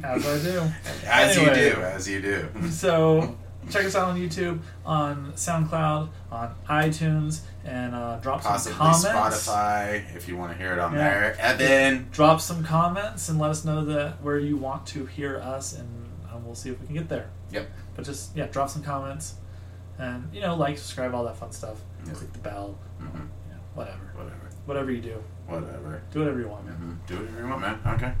as 0.04 0.26
I 0.26 0.38
do. 0.50 0.70
As 1.06 1.36
Anyway. 1.36 1.68
you 1.68 1.74
do, 1.74 1.80
as 1.80 2.08
you 2.08 2.20
do. 2.22 2.48
So 2.70 3.36
check 3.70 3.84
us 3.86 3.94
out 3.96 4.08
on 4.10 4.18
YouTube, 4.18 4.60
on 4.84 5.32
SoundCloud, 5.32 6.10
on 6.30 6.54
iTunes, 6.68 7.40
and 7.64 7.94
uh, 7.94 8.16
drop 8.18 8.42
Possibly 8.42 8.74
some 8.74 9.12
comments. 9.12 9.46
Spotify 9.48 10.14
if 10.16 10.28
you 10.28 10.36
want 10.36 10.52
to 10.52 10.58
hear 10.58 10.72
it 10.74 10.78
on 10.78 10.92
Yeah. 10.92 10.98
there. 10.98 11.36
Evan. 11.40 12.08
Drop 12.12 12.40
some 12.42 12.62
comments 12.64 13.28
and 13.30 13.38
let 13.38 13.50
us 13.50 13.64
know 13.64 13.84
that 13.86 14.22
where 14.22 14.38
you 14.38 14.56
want 14.58 14.86
to 14.88 15.06
hear 15.06 15.38
us, 15.40 15.72
and 15.72 15.88
uh, 16.30 16.36
we'll 16.44 16.54
see 16.54 16.68
if 16.70 16.78
we 16.80 16.86
can 16.86 16.94
get 16.96 17.08
there. 17.08 17.30
Yep. 17.50 17.70
But 17.96 18.04
just 18.04 18.36
yeah, 18.36 18.46
drop 18.48 18.68
some 18.68 18.82
comments, 18.82 19.36
and 19.98 20.28
you 20.32 20.40
know, 20.40 20.54
like, 20.56 20.78
subscribe, 20.78 21.14
all 21.14 21.24
that 21.24 21.36
fun 21.36 21.52
stuff. 21.52 21.78
Yep. 22.06 22.16
Click 22.16 22.32
the 22.32 22.38
bell, 22.40 22.78
hmm 22.98 23.04
yeah, 23.48 23.54
whatever, 23.74 23.98
Whatever. 24.14 24.50
whatever 24.66 24.90
you 24.92 25.00
do, 25.00 25.22
Whatever. 25.46 26.02
do 26.12 26.18
whatever 26.20 26.40
you 26.40 26.48
want, 26.48 26.66
man. 26.66 26.74
hmm 26.74 26.92
Do 27.06 27.16
whatever 27.18 27.40
you 27.40 27.48
want, 27.48 27.60
man. 27.60 27.78
Okay. 27.86 28.12